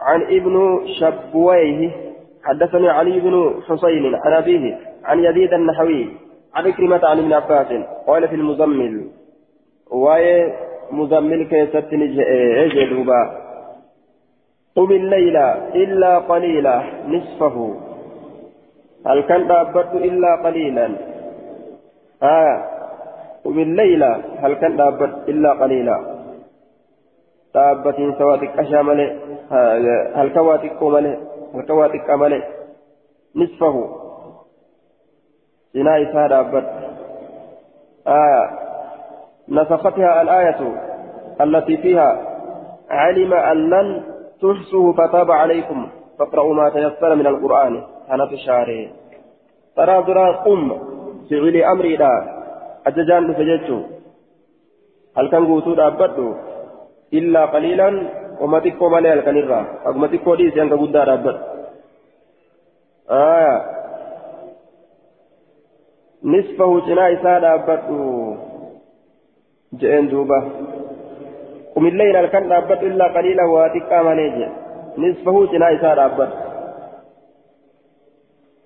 عن 0.00 0.22
ابن 0.22 0.80
شبويه. 1.00 1.90
حدثني 2.44 2.88
علي 2.88 3.20
بن 3.20 3.54
حسين 3.68 4.14
عن 4.14 4.32
أبيه 4.32 4.78
عن 5.04 5.24
يزيد 5.24 5.52
النحوي 5.52 6.06
عن 6.54 6.72
كلمة 6.72 7.00
عن 7.06 7.18
ابن 7.18 7.32
عباس 7.32 7.66
قال 8.06 8.28
في 8.28 8.34
المزمل. 8.34 9.06
واي 9.90 10.52
مزمل 10.90 11.42
كيست 11.46 11.88
نجدوبا 11.92 13.22
قم 14.76 14.90
الليل 14.92 15.36
إلا 15.74 16.18
قليلا 16.18 16.82
نصفه. 17.08 17.76
هل 19.06 19.20
كان 19.20 19.42
إلا 19.94 20.42
قليلا؟ 20.44 20.88
آه. 22.22 22.81
قم 23.44 23.58
الليل 23.58 24.02
هل 24.42 24.54
كان 24.54 24.76
دابت 24.76 25.28
إلا 25.28 25.52
قليلا؟ 25.52 25.98
دابت 27.54 27.96
سواتك 28.18 28.58
أشامل 28.58 29.00
هل 30.14 30.32
كواتك 30.34 30.82
ملئ 30.82 31.16
هل 31.54 31.62
كواتك 31.66 32.10
ملئ 32.10 32.42
نصفه. 33.36 33.96
سنا 35.72 36.02
إساء 36.02 36.40
أبد 36.40 36.66
آية. 38.06 38.50
نسختها 39.48 40.22
الآية 40.22 40.60
التي 41.40 41.76
فيها 41.76 42.08
علم 42.90 43.34
أن 43.34 43.70
لن 43.70 44.02
تحصوه 44.42 44.92
فتاب 44.92 45.30
عليكم 45.30 45.88
فاقرأوا 46.18 46.54
ما 46.54 46.70
تيسر 46.70 47.14
من 47.14 47.26
القرآن. 47.26 47.82
أنا 48.10 48.36
شعره 48.46 48.88
ترى 49.76 50.02
ترى 50.02 50.34
قم 50.44 50.78
فعل 51.30 51.56
أمري 51.56 51.96
لا 51.96 52.41
أججان 52.86 53.34
فجدت 53.34 53.70
هل 55.16 55.28
كان 55.28 55.46
قوتو 55.46 55.72
أبد 55.72 56.18
إلا 57.12 57.44
قليلا 57.44 57.88
وما 58.40 58.58
تكو 58.58 58.88
مالي 58.88 59.12
الكنيرة 59.12 59.60
أو 59.86 59.92
ما 59.92 60.06
تكو 60.06 60.34
ديس 60.34 60.56
ينك 60.56 60.72
قد 60.72 60.96
أبد 60.96 61.36
آية 63.10 63.56
نصفه 66.24 66.80
جنا 66.86 67.12
إساء 67.12 67.54
أبدو 67.54 68.36
جئن 69.80 70.08
دوبا 70.08 70.38
قم 71.74 71.86
الليل 71.86 72.16
الكن 72.16 72.48
دابت 72.48 72.82
إلا 72.82 73.06
قليلا 73.16 73.44
واتقى 73.44 74.04
مليجي 74.04 74.48
نصفه 74.98 75.46
جنا 75.52 75.66
إساء 75.74 75.94
دابت 75.96 76.32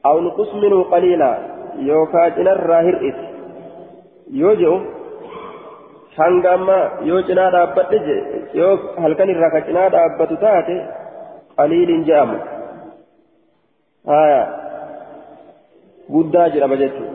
أو 0.07 0.21
نقص 0.21 0.55
منه 0.55 0.83
قليلا 0.83 1.33
يوكا 1.79 2.29
جنا 2.29 2.53
إس 4.29 4.35
يوجو 4.35 4.81
hanga 6.17 6.53
amma 6.53 6.77
yoo 7.05 7.23
cinaa 7.29 7.51
dhaabbadhe 7.55 7.99
je 8.07 8.15
yoo 8.59 8.77
halkan 9.05 9.29
irraa 9.33 9.51
ka 9.55 9.61
cinaa 9.67 9.89
dhaabbatu 9.95 10.37
taate 10.45 10.77
qaliiliin 11.57 12.05
je'amu 12.09 12.37
haya 14.11 14.39
guddaa 16.15 16.47
jedhama 16.55 16.77
jechuudha 16.83 17.15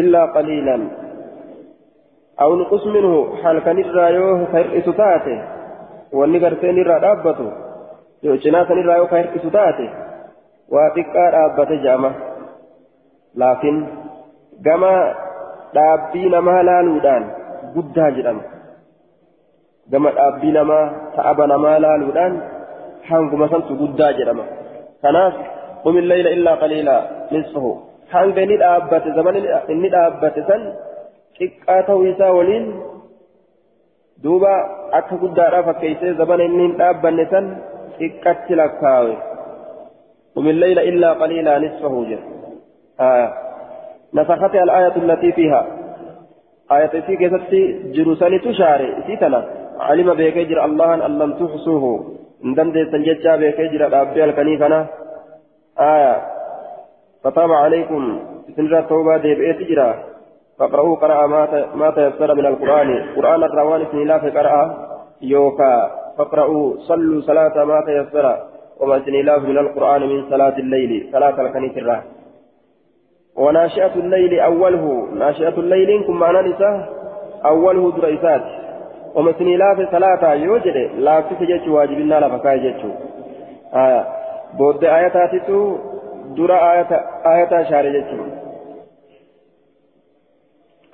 illaa 0.00 0.26
qaliilan 0.34 0.82
aw 2.44 2.50
nuqus 2.62 2.84
minhu 2.96 3.14
halkan 3.42 3.78
irraa 3.84 4.10
yoo 4.18 4.34
ka 4.52 4.58
hir'isu 4.64 4.92
taate 5.00 5.34
wanni 6.20 6.38
garteen 6.44 6.82
irraa 6.82 7.00
dhaabbatu 7.06 7.46
yoo 8.28 8.36
cinaa 8.44 8.66
san 8.68 8.78
irraa 8.84 8.98
yoo 9.00 9.08
ka 9.14 9.22
hir'isu 9.22 9.50
gama 14.66 14.92
dhaabbii 15.76 16.28
namaa 16.36 16.62
laaluudhaan 16.68 17.24
guddaa 17.74 18.10
jedhama 18.16 18.42
gama 19.92 20.10
dhaabbii 20.18 20.52
namaa 20.58 20.84
ta'aba 21.16 21.46
namaa 21.52 21.76
laaluudhaan 21.84 22.34
hanguma 23.10 23.50
santu 23.52 23.78
guddaa 23.82 24.12
jedhama 24.18 24.44
kanaaf 25.06 25.34
qum 25.84 25.98
illayla 26.02 26.34
illaa 26.36 26.56
qaliilaa 26.62 27.00
nisfahu 27.36 27.70
hanga 28.14 28.40
inni 28.46 28.56
dhaabbate 28.64 29.16
zaman 29.18 29.40
inni 29.74 29.88
dhaabbate 29.96 30.40
san 30.50 30.62
xiqqaa 31.38 31.80
ta'uu 31.88 32.06
isaa 32.12 32.32
waliin 32.38 32.66
duuba 34.22 34.52
akka 35.00 35.20
guddaadhaa 35.24 35.66
fakkeessee 35.68 36.14
zaman 36.22 36.40
inni 36.46 36.62
hin 36.66 36.78
dhaabbanne 36.80 37.26
san 37.34 37.46
xiqqatti 37.98 38.58
lakkaawe 38.62 39.14
qum 40.34 40.48
illayla 40.54 40.82
illaa 40.92 41.14
qaliilaa 41.22 41.58
nisfahu 41.66 42.00
jedha 42.10 43.18
نسختها 44.14 44.62
الآية 44.62 44.96
التي 44.96 45.32
فيها. 45.32 45.66
آية 46.72 46.86
في 46.86 47.16
كيست 47.16 47.52
جلوسان 47.96 48.40
تشاري. 48.40 48.94
سيتنا 49.06 49.44
علم 49.80 50.14
بيكجر 50.14 50.64
الله 50.64 51.06
أن 51.06 51.18
لم 51.18 51.32
تحصوه. 51.32 52.04
ندم 52.44 52.72
دي 52.72 52.84
سنججا 52.90 53.36
بيكجر 53.36 53.86
الأبي 53.86 54.24
الكنيفنا 54.24 54.86
آية. 55.80 56.16
فتاب 57.24 57.52
عليكم. 57.52 58.20
سنرى 58.56 58.78
التوبة 58.78 59.16
دي 59.16 59.34
بإيه 59.34 59.52
تجرى 59.52 59.94
فاقرأوا 60.58 60.96
قرأ 60.96 61.26
ما 61.74 61.90
تيسر 61.90 62.34
من 62.34 62.46
القرآن. 62.46 62.88
قرآن 63.16 63.42
الروان 63.42 63.86
سن 63.92 63.98
الله 63.98 64.18
في 64.18 64.30
قرأ 64.30 64.88
يوكا. 65.22 65.90
فاقرأوا 66.18 66.74
صلوا 66.78 67.20
صلاة 67.20 67.64
ما 67.64 67.78
تيسر. 67.86 68.26
وما 68.80 68.98
سن 69.04 69.14
الله 69.14 69.38
من 69.38 69.58
القرآن 69.58 70.02
من 70.02 70.30
صلاة 70.30 70.56
الليل. 70.58 71.08
صلاة 71.12 71.40
الكنيف 71.40 71.78
الراه 71.78 72.02
وناشئة 73.36 73.94
الليل 73.94 74.40
أوله 74.40 75.08
ناشئة 75.14 75.56
الليل 75.58 76.04
كم 76.06 76.12
معنى 76.12 76.48
نساء؟ 76.48 76.88
أوله 77.44 77.92
دريسات 77.92 78.42
ومسني 79.14 79.56
لا 79.56 79.74
في 79.74 79.86
صلاة 79.92 80.34
يوجد 80.34 80.76
لا 80.98 81.20
في 81.20 81.34
سجد 81.40 81.68
واجب 81.68 81.98
الله 81.98 82.18
لا 82.18 82.28
فكاي 82.38 82.58
جتشو 82.58 82.90
آية 83.74 84.06
بود 84.58 84.84
آيات 84.84 85.16
تتو 85.32 85.76
درا 86.36 86.72
آيات 86.72 86.92
آيات 87.26 87.68
شار 87.68 87.86
جتشو 87.94 88.22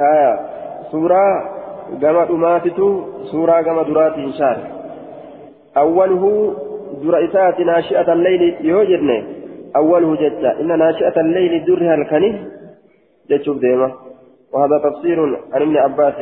آية 0.01 0.39
سورة 0.93 1.55
gama 2.01 2.25
dhumaatitu 2.27 2.87
suuraa 3.31 3.63
gama 3.63 3.85
duraatiin 3.85 4.33
shaare 4.33 4.63
awwaluhu 5.75 6.31
dura 7.03 7.21
isaati 7.21 7.65
naashi'atan 7.65 8.23
leyli 8.23 8.57
yoo 8.69 8.85
jenne 8.85 9.17
أوله 9.77 10.15
جتا 10.15 10.61
إن 10.61 10.79
ناشئة 10.79 11.21
الليل 11.21 11.65
درها 11.65 11.95
الكني 11.95 12.31
جتشوف 13.31 13.59
ديما. 13.59 13.93
وهذا 14.53 14.79
تفسير 14.79 15.19
عن 15.53 15.63
ابن 15.63 15.77
عباس. 15.77 16.15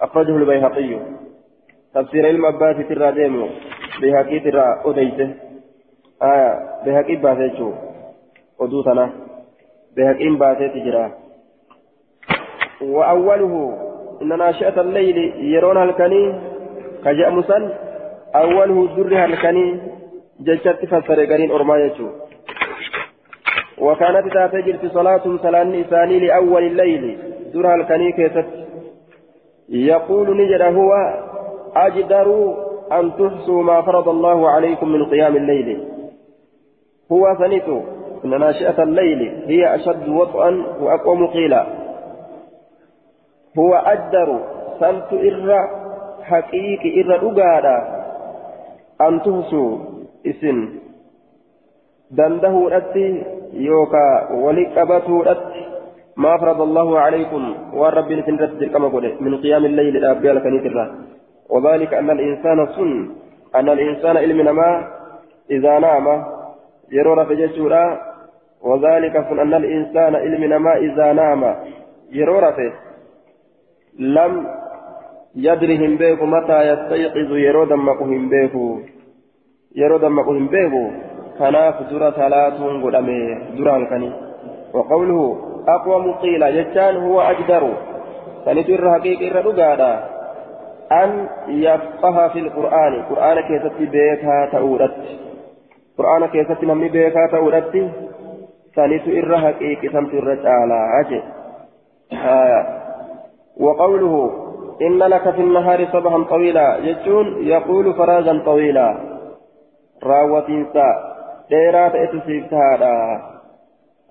أخرجه 0.00 0.36
البيهقي. 0.36 0.98
تفسير 1.94 2.26
علم 2.26 2.46
عباس 2.46 2.76
ترى 2.88 3.12
ديمو. 3.12 3.46
بيهقي 4.00 4.38
ترى 4.40 4.64
أديته 4.84 5.30
آية 6.22 6.50
بيهقي 6.84 7.16
باسيتشو 7.16 7.72
أدوتنا 8.60 9.10
بيهقي 9.96 10.28
باسيت 10.28 10.74
جرا. 10.84 11.10
وأوله 12.82 13.52
إن 14.22 14.38
ناشئة 14.38 14.80
الليل 14.80 15.18
يرون 15.54 15.78
الكني. 15.82 16.22
كجأ 17.04 17.30
مسن. 17.30 17.62
أوله 18.34 18.76
درها 18.96 19.24
الكني. 19.24 19.68
جتشت 20.40 20.84
فسر 20.84 21.24
قرين 21.24 21.50
أرما 21.50 21.76
يجو 21.76 22.08
وكانت 23.80 24.32
تاتجر 24.32 24.88
صلاة 24.88 25.36
صلاة 25.42 25.80
إساني 25.80 26.18
لأول 26.18 26.62
الليل 26.62 27.18
درها 27.54 27.74
الكنيكة 27.74 28.44
يقول 29.68 30.36
نجد 30.36 30.62
هو 30.62 30.92
أجدر 31.76 32.56
أن 32.92 33.12
تحصوا 33.12 33.62
ما 33.62 33.82
فرض 33.82 34.08
الله 34.08 34.50
عليكم 34.50 34.88
من 34.88 35.04
قيام 35.04 35.36
الليل. 35.36 35.88
هو 37.12 37.36
ثنيت 37.38 37.68
إن 38.24 38.40
ناشئة 38.40 38.82
الليل 38.82 39.44
هي 39.46 39.74
أشد 39.74 40.08
وطئا 40.08 40.64
وأقوم 40.80 41.26
قيلا. 41.26 41.66
هو 43.58 43.74
أجدر 43.74 44.40
سنت 44.80 45.12
إر 45.12 45.58
حقيقي 46.22 47.00
إر 47.00 47.16
أقادا 47.16 47.76
أن 49.00 49.22
تحصوا 49.22 49.78
إسن. 50.26 50.68
دنده 52.10 52.76
أتي 52.76 53.35
يوكا 53.52 54.32
ولقبته 54.32 55.24
ما 56.16 56.36
فرض 56.38 56.60
الله 56.60 56.98
عليكم 56.98 57.54
والرب 57.74 58.12
نتنرد 58.12 58.64
كما 58.64 58.88
من 59.20 59.36
قيام 59.40 59.64
الليل 59.64 59.96
إلى 59.96 60.10
أبيال 60.10 60.38
كنيترا 60.42 60.94
وذلك 61.50 61.94
أن 61.94 62.10
الإنسان 62.10 62.66
سن 62.76 63.10
أن 63.54 63.68
الإنسان 63.68 64.16
علم 64.16 64.56
ما 64.56 64.88
إذا 65.50 65.78
نام 65.78 66.24
يرور 66.92 67.24
في 67.24 67.34
جسورا 67.34 68.00
وذلك 68.62 69.26
سن 69.28 69.38
أن 69.38 69.54
الإنسان 69.54 70.14
علم 70.16 70.62
ما 70.62 70.76
إذا 70.76 71.12
نام 71.12 71.54
يرور 72.12 72.52
في 72.52 72.72
لم 73.98 74.46
يدرهم 75.36 75.96
بيكو 75.96 76.26
متى 76.26 76.58
يستيقظ 76.70 77.32
يرود 77.32 77.72
مقهم 77.72 78.28
بيكو 78.28 78.78
يرود 79.76 80.04
مقهم 80.04 80.46
بيكو 80.46 80.90
kanaaf 81.38 81.76
dura 81.90 82.12
salaatuun 82.18 82.80
godhame 82.84 83.20
duraan 83.56 83.86
kani 83.92 84.10
وقوله 84.76 85.36
أقوم 85.68 86.12
قيل 86.12 86.42
جتان 86.56 86.96
هو 86.96 87.20
أجدر. 87.20 87.64
سنت 88.44 88.68
إر 88.70 88.84
حقيق 88.94 89.20
إر 89.36 89.36
رقادا 89.46 89.92
أن 90.92 91.10
يفقه 91.48 92.28
في 92.28 92.38
القرآن. 92.38 92.92
قرآن 93.10 93.40
كيست 93.48 93.76
بيكا 93.80 94.36
تأورت 94.52 94.96
قرآن 95.98 96.26
كيست 96.26 96.60
نمي 96.64 96.88
بيكا 96.88 97.26
تأورت 97.32 97.74
سنت 98.76 99.04
إر 99.08 99.32
حقيق 99.44 99.80
سمت 99.92 100.12
الرجالة 100.14 100.78
أجي. 101.00 101.20
آية 102.12 102.60
وقوله 103.64 104.14
إن 104.82 104.98
لك 104.98 105.24
في 105.30 105.40
النهار 105.40 105.80
صبحا 105.92 106.18
طويلا. 106.22 106.76
يجون 106.76 107.26
يقول 107.46 107.86
فراغا 107.94 108.42
طويلا. 108.44 108.88
راوتين 110.02 110.66
dheeraa 111.50 111.90
ta'etu 111.96 112.22
siif 112.26 112.48
tahaadha 112.54 112.94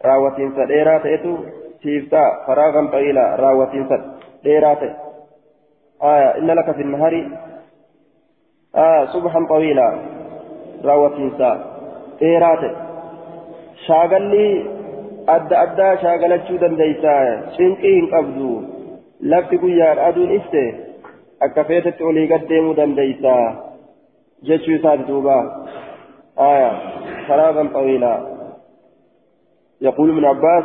raawwatiinsa 0.10 0.70
dheeraa 0.74 1.00
ta'etu 1.08 1.34
siif 1.82 2.10
ta'a 2.14 2.38
faraagan 2.46 2.94
qabiila 2.94 3.26
raawwatiinsa 3.46 4.00
dheeraa 4.44 4.76
ta'e. 4.84 4.94
آية 6.04 6.38
إن 6.38 6.52
لك 6.52 6.72
في 6.72 6.82
النهار 6.82 7.32
آه 8.76 9.06
صبحا 9.06 9.46
طويلا 9.50 10.00
راوتينسا 10.84 11.76
إيرات 12.22 12.76
شاغلي 13.88 14.66
أدى 15.30 15.56
أدى 15.56 16.02
شاغلتشو 16.02 16.56
دنديسا 16.56 17.42
شنقين 17.58 18.06
قبضو 18.16 18.62
لفت 19.22 19.52
قيار 19.62 20.10
أدون 20.10 20.36
إفته 20.36 20.74
أكفيتت 21.42 22.02
أولي 22.02 22.34
قدمو 22.34 22.74
دنديسا 22.74 23.38
جتشو 24.44 24.78
ساد 24.84 25.08
دوبا 25.08 25.66
آية 26.40 26.72
فراغا 27.28 27.70
طويلا 27.74 28.36
يقول 29.82 30.10
ابن 30.10 30.26
عباس 30.26 30.64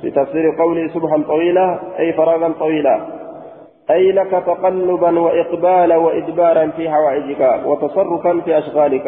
في 0.00 0.10
تفسير 0.10 0.56
قوله 0.58 0.88
سبحا 0.88 1.22
طويلا 1.22 1.80
أي 1.98 2.12
فراغا 2.12 2.52
طويلا 2.58 3.06
أي 3.90 4.12
لك 4.12 4.30
تقلبا 4.30 5.20
وإقبالا 5.20 5.96
وإدبارا 5.96 6.66
في 6.66 6.90
حوائجك 6.90 7.66
وتصرفا 7.66 8.40
في 8.40 8.58
أشغالك. 8.58 9.06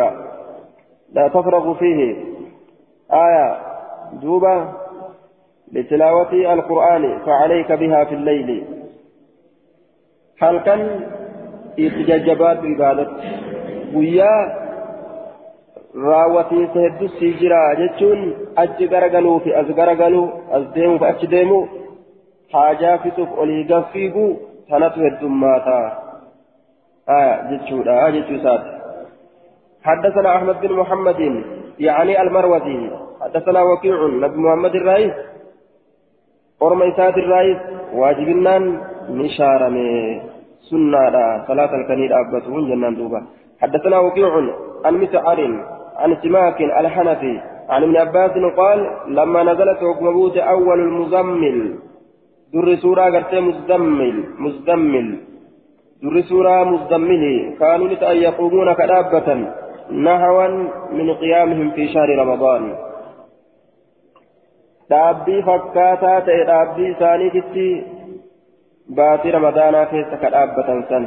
لا 1.12 1.28
تفرغ 1.28 1.74
فيه. 1.74 2.16
آية 3.12 3.56
دوبا 4.12 4.72
لتلاوة 5.72 6.32
القرآن 6.32 7.18
فعليك 7.26 7.72
بها 7.72 8.04
في 8.04 8.14
الليل. 8.14 8.64
كان 10.40 11.00
إتجاجبات 11.78 12.58
عبادة 12.58 13.10
ويا 13.94 14.63
raawwatiinsa 16.02 16.80
hedduu 16.80 17.08
sii 17.18 17.32
jira 17.40 17.74
jechuun 17.76 18.34
achi 18.56 18.88
garagaluu 18.88 19.40
fi 19.40 19.54
as 19.54 19.66
garagaluu 19.66 20.28
as 20.52 20.64
deemuu 20.74 20.98
fi 20.98 21.04
achi 21.04 21.26
deemuu 21.26 21.68
haajaa 22.52 22.98
fixuuf 22.98 23.38
olii 23.38 23.64
gaffiigu 23.64 24.24
sanatu 24.70 25.00
heddummaata 25.00 25.78
jechuudha 27.50 28.12
jechuu 28.12 28.34
isaati 28.34 28.74
حدثنا 29.84 30.36
أحمد 30.36 30.60
بن 30.60 30.72
محمد 30.72 31.20
يعني 31.78 32.22
المروزي 32.22 32.90
حدثنا 33.20 33.62
وكيع 33.62 34.06
نبي 34.06 34.38
محمد 34.38 34.74
الرئيس 34.74 35.12
أرميسات 36.62 37.16
الرئيس 37.18 37.58
واجبنا 37.92 38.58
نشارمي 39.10 40.22
سنة 40.70 41.44
صلاة 41.48 41.72
الكنيد 41.80 42.12
أبتون 42.12 42.68
جنان 42.68 42.94
دوبا 42.96 43.20
حدثنا 43.62 43.98
وكيع 43.98 44.32
عن 44.84 44.94
مسعر 44.94 45.38
عن 45.96 46.16
سماك 46.22 46.60
الحنفي 46.60 47.40
عن 47.68 47.82
ابن 47.82 47.96
عباس 47.96 48.30
قال 48.56 48.78
لما 49.08 49.42
نزلت 49.42 49.78
حكم 49.78 50.06
أول 50.38 50.80
المزمل. 50.80 51.74
در 52.54 52.76
سورة 52.76 53.02
قرتي 53.02 53.40
مزدمل 53.40 54.24
مزدمل 54.38 55.18
در 56.02 56.20
سورة 56.20 56.64
مزدمل 56.64 57.54
كانوا 57.60 57.88
لتأن 57.88 58.16
يقومون 58.16 58.72
كدابة 58.72 59.28
نهوا 59.90 60.48
من 60.92 61.14
قيامهم 61.14 61.70
في 61.70 61.88
شهر 61.88 62.08
رمضان. 62.18 62.74
dhaabbii 64.90 65.42
fakkaataa 65.42 66.20
ta'e 66.20 66.44
dhaabbii 66.48 66.88
isaaniititti 66.94 67.66
baatii 68.96 69.30
ramadaanaa 69.36 69.86
keessa 69.92 70.16
ka 70.22 70.30
dhaabbatan 70.34 70.82
san 70.88 71.06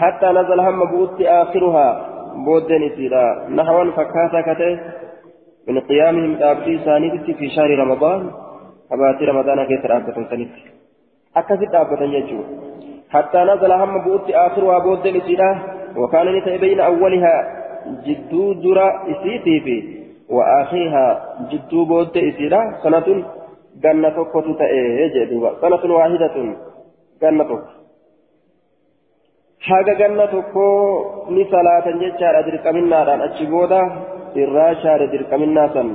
hattaa 0.00 0.32
nazala 0.32 0.62
hamma 0.68 0.86
bu'utti 0.92 1.28
aakhiruhaa 1.28 2.09
بودن 2.34 2.82
إسيرا 2.82 3.48
نحوا 3.48 3.90
فكاتا 3.96 4.40
كته 4.40 4.78
من 5.68 5.80
قيامهم 5.80 6.34
دابتي 6.34 6.78
سانيت 6.84 7.30
في 7.38 7.48
شهر 7.50 7.70
رمضان. 7.78 8.30
أباتي 8.92 9.24
رمضان 9.24 9.64
كيف 9.64 9.84
رابطة 9.86 10.12
سنت 10.30 10.52
أكثر 11.36 11.68
رابطة 11.74 12.02
يجو. 12.02 12.40
حتى 13.10 13.38
نزل 13.38 13.72
هم 13.72 14.04
بوت 14.04 14.30
آخرها 14.30 14.78
بودن 14.78 15.16
إسيرا 15.16 15.50
وكان 15.96 16.26
نتأي 16.36 16.58
بين 16.58 16.80
أولها 16.80 17.34
جدو 18.06 18.52
درا 18.52 18.88
إسيتي 19.10 19.60
في. 19.60 19.76
وآخرها 20.30 21.06
جدو 21.50 21.84
بود 21.84 22.16
إسيرا 22.16 22.60
سنة 22.82 23.08
جنة 23.82 24.16
كتو 24.32 24.52
سنة 25.60 25.94
واحدة 25.94 26.36
جنة 27.22 27.79
haga 29.68 29.94
ganna 29.94 30.26
tokko 30.32 30.66
ni 31.28 31.44
salaatan 31.50 32.00
jechaadha 32.00 32.46
dirqaminnaadhaan 32.48 33.20
achi 33.28 33.46
booda 33.46 33.80
irraa 34.42 34.72
shaare 34.84 35.12
dirqaminnaa 35.12 35.68
san 35.76 35.90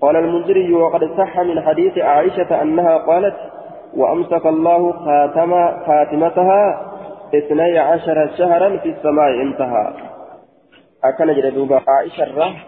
قال 0.00 0.16
المنذري 0.16 0.72
وقد 0.74 1.02
صح 1.18 1.40
من 1.40 1.60
حديث 1.60 1.98
عائشة 1.98 2.62
أنها 2.62 2.96
قالت 2.96 3.36
وأمسك 3.96 4.46
الله 4.46 4.92
خاتم 4.92 5.52
خاتمتها 5.86 6.62
اثني 7.34 7.78
عشر 7.78 8.30
شهرا 8.38 8.76
في 8.76 8.88
السماء 8.88 9.42
انتهى 9.42 9.86
أكن 11.04 11.28
جلدوبا 11.34 11.80
عائشة 11.88 12.22
الرح 12.22 12.66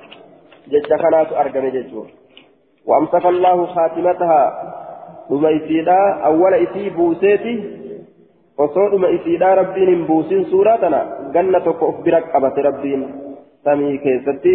جج 0.68 0.86
كانت 0.86 1.32
أرقم 1.32 1.64
وأمسك 2.86 3.26
الله 3.26 3.66
خاتمتها 3.66 4.42
ثم 5.28 5.46
إسيدا 5.46 6.00
أول 6.24 6.54
إسي 6.54 6.90
بوسيتي 6.90 7.81
osoodhuma 8.64 9.08
isiidhaa 9.16 9.54
rabbiin 9.60 9.90
hin 9.92 10.02
buusin 10.08 10.44
suuraa 10.50 10.78
tana 10.84 11.00
ganna 11.36 11.60
tokko 11.66 11.88
of 11.92 12.02
bira 12.06 12.20
qabate 12.32 12.62
rabbiin 12.68 13.02
samii 13.68 13.98
keessatti 14.04 14.52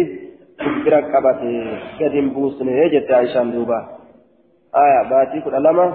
of 0.66 0.76
bira 0.84 1.00
qabate 1.14 1.50
gad 1.98 2.16
hin 2.18 2.30
buusne 2.36 2.88
jette 2.94 3.16
aishaan 3.20 3.52
duuba 3.56 3.78
aya 4.84 5.02
baatii 5.12 5.42
kudha 5.46 5.60
lama 5.66 5.86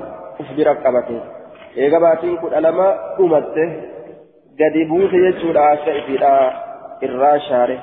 of 0.43 0.53
bira 0.59 0.75
qabate 0.85 1.17
eega 1.85 1.99
baatiin 2.05 2.37
kudha 2.43 2.63
lama 2.67 2.87
dhumatte 3.17 3.65
gadi 4.61 4.85
buuse 4.91 5.23
jechuudha 5.25 5.67
akka 5.73 5.97
isiidhaa 6.01 6.41
irraa 7.09 7.37
shaare 7.49 7.77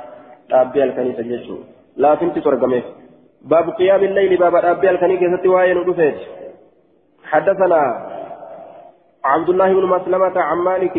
dhaabbii 0.51 0.85
halkaniisa 0.85 1.29
jechuudha 1.31 1.67
laafinti 2.05 2.45
torgameef 2.49 2.93
baabu 3.55 3.79
qiyyaami 3.81 4.07
illee 4.11 4.43
baaba 4.45 4.67
dhaabbii 4.67 4.93
halkanii 4.93 5.23
keessatti 5.25 5.57
waa'ee 5.57 5.75
nu 5.81 5.89
dhufeeti 5.89 6.29
حدثنا 7.25 7.83
عبد 9.25 9.49
الله 9.49 9.73
بن 9.73 9.87
مسلمة 9.87 10.41
عن 10.41 10.59
مالك 10.59 10.97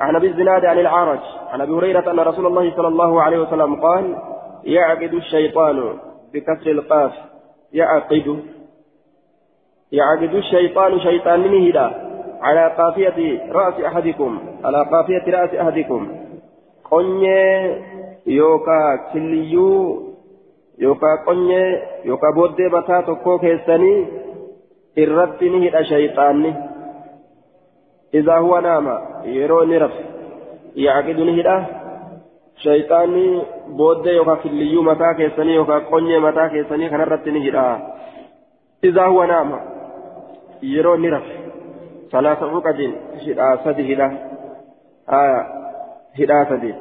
عن 0.00 0.16
أبي 0.16 0.26
الزناد 0.26 0.64
عن 0.64 0.78
العارج 0.78 1.20
عن 1.48 1.60
أبي 1.60 1.72
هريرة 1.72 2.10
أن 2.10 2.20
رسول 2.20 2.46
الله 2.46 2.76
صلى 2.76 2.88
الله 2.88 3.22
عليه 3.22 3.38
وسلم 3.38 3.74
قال 3.74 4.16
يعقد 4.64 5.14
الشيطان 5.14 5.98
بكسر 6.34 6.70
القاف. 6.70 7.12
يعقد. 7.72 8.42
يعقد 9.92 10.34
الشيطان 10.34 11.00
شيطان 11.00 11.40
من 11.40 11.72
على 12.40 12.74
قافية 12.78 13.52
رأس 13.52 13.74
أحدكم 13.80 14.38
على 14.64 14.84
قافية 14.92 15.24
رأس 15.28 15.54
أحدكم. 15.54 16.08
قنية 16.90 17.82
يوكا 18.26 18.96
كليو 19.12 20.02
يوكا 20.78 21.24
قنية 21.26 21.82
يوكا 22.04 22.30
بودي 22.34 22.68
بتاتو 22.68 23.14
كوكيساني 23.14 24.06
الرد 24.98 25.44
هدا 25.44 25.82
شيطاني. 25.82 26.67
إذا 28.14 28.34
هو 28.34 28.58
نام 28.58 28.86
يروني 29.24 29.78
رف 29.78 29.92
يعقدني 30.76 31.40
هدا 31.40 31.66
شيطاني 32.56 33.42
بود 33.68 34.06
يوكا 34.06 34.34
كليو 34.34 34.82
متى 34.82 35.14
كيسني 35.16 35.54
يوكا 35.54 35.78
قني 35.78 36.18
متى 36.18 36.48
كيسني 36.48 36.88
كان 36.88 37.00
رتني 37.00 37.50
هدا 37.50 37.66
إذا 38.84 39.02
هو 39.02 39.24
نام 39.24 39.60
يروني 40.62 41.08
رف 41.08 41.26
ثلاث 42.12 42.42
عقد 42.42 42.80
هدا 43.26 43.56
سدي 43.64 43.94
هدا. 43.94 44.08
آية 45.08 45.40
هدا 46.18 46.38
سدي 46.50 46.74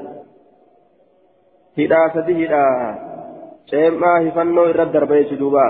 هدا 1.77 1.99
سدي 2.13 2.45
هدا. 2.45 2.63
ceemaa 3.69 4.19
hifannoo 4.25 4.69
irra 4.71 4.85
darbee 4.91 5.23
duuba 5.39 5.63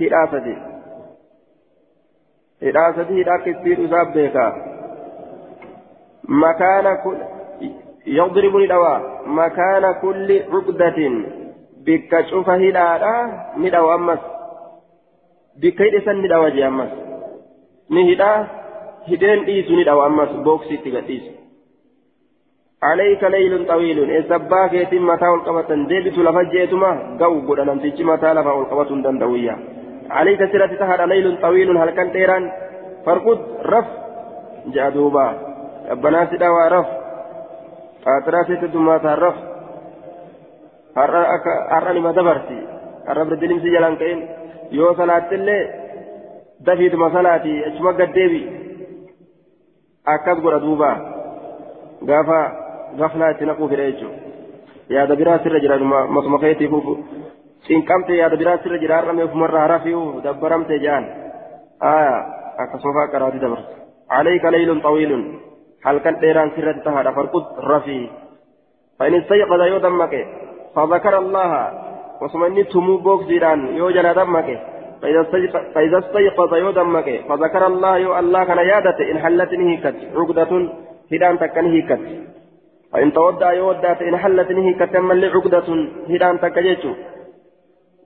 hidhaa 0.00 0.26
sadi 0.34 0.54
hidhaa 2.64 2.92
sadii 2.92 3.20
hidhaa 3.20 3.38
kittiin 3.44 3.84
isaa 3.84 4.04
beeka 4.14 4.46
makaana 6.44 6.96
يضرب 8.06 8.56
ندوا 8.56 8.98
مكان 9.26 9.84
كل 10.02 10.42
عقدة 10.52 10.98
بك 11.86 12.12
شوف 12.30 12.48
هدادا 12.50 13.14
ندوا 13.56 13.94
أمس 13.94 14.18
بك 15.62 15.80
يدسن 15.80 16.16
ندوا 16.24 16.48
جي 16.48 16.66
أمس 16.66 16.90
نهدا 17.90 18.46
هدين 19.08 19.40
إيسو 19.44 19.72
ندوا 19.80 20.06
أمس 20.06 20.30
بوكسي 20.44 20.76
تغتيس 20.76 21.22
عليك 22.82 23.22
ليل 23.24 23.66
طويل 23.66 24.10
إسباك 24.10 24.72
يتم 24.72 25.06
متى 25.06 25.26
والقبة 25.32 25.70
ديبت 25.88 26.18
لفجيتما 26.18 26.90
قو 27.20 27.34
قد 27.48 27.60
نمتج 27.68 28.02
متى 28.02 28.34
لفا 28.34 28.52
والقبة 28.52 28.90
دندوية 29.04 29.54
عليك 30.10 30.40
سيرة 30.50 30.72
تهر 30.80 31.00
ليل 31.06 31.26
طويل 31.42 31.76
هل 31.76 31.90
كان 31.90 32.12
تيران 32.12 32.44
فرقد 33.06 33.38
رف 33.72 33.88
جادوبا 34.74 35.26
ربنا 35.90 36.26
سيدا 36.30 36.48
رف 36.76 36.88
فاترا 38.04 38.42
سيت 38.42 38.64
دما 38.64 38.96
رف 38.96 39.50
har'a 40.94 41.92
nima 41.94 42.12
dabarti 42.12 42.58
har'a 43.06 43.24
birdilimsi 43.24 43.70
jalan 43.70 43.96
ka'in 43.96 44.20
yoo 44.70 44.94
salaattillee 44.94 45.62
dafiituma 46.66 47.10
salaati 47.12 47.52
achuma 47.68 47.92
gaddeebi 47.92 48.42
akkas 50.14 50.38
godha 50.42 50.60
duuba 50.60 50.90
gaafa 52.02 52.40
gaflaa 52.98 53.30
itti 53.30 53.46
naquu 53.46 53.68
fedha 53.68 53.90
jechuudha 53.90 54.18
yaada 54.88 55.16
biraa 55.16 55.38
sirra 55.42 55.60
jira 55.60 55.78
masuma 56.16 56.38
keetiif 56.38 56.70
cinqamte 57.66 58.16
yaada 58.20 58.36
biraa 58.36 58.58
sirra 58.62 58.78
jira 58.78 59.00
har'a 59.00 59.12
meefumarraa 59.12 59.66
harafiu 59.66 60.20
dabbaramte 60.24 60.78
jaan. 60.84 61.04
Aya 61.80 62.16
akkasuma 62.62 62.94
faa 62.98 63.12
qaraati 63.12 63.42
dabarsa 63.44 63.80
عليك 64.10 64.44
ليل 64.44 64.82
طويل 64.82 65.12
هل 65.86 65.98
كان 65.98 66.18
ديران 66.20 66.50
سرة 66.56 66.72
تهدى 66.84 67.10
فرقد 67.16 67.44
رفي 67.58 68.10
فإن 68.98 69.14
استيقظ 69.14 69.60
يودمك 69.62 70.26
فذكر 70.76 71.18
الله 71.18 71.50
وسمني 72.22 72.64
تمو 72.64 72.96
بوك 72.96 73.22
زيران 73.28 73.60
يوجل 73.76 74.14
دمك 74.14 74.48
فإذا 75.74 75.98
استيقظ 75.98 76.54
يودمك 76.54 77.08
فذكر 77.28 77.66
الله 77.66 77.96
يو 77.96 78.18
الله 78.18 78.44
كان 78.44 78.58
يادت 78.58 79.00
إن 79.10 79.18
حلت 79.24 79.52
نهيكت 79.60 79.96
عقدة 80.16 80.52
هدان 81.12 81.38
تكن 81.38 81.66
هيكت 81.74 82.02
فإن 82.92 83.12
تودع 83.12 83.52
يودات 83.52 84.02
إن 84.02 84.16
حلت 84.22 84.50
نهيكت 84.58 84.96
من 84.96 85.24
عقدة 85.24 85.68
هدان 86.12 86.34
تكجيتو 86.42 86.92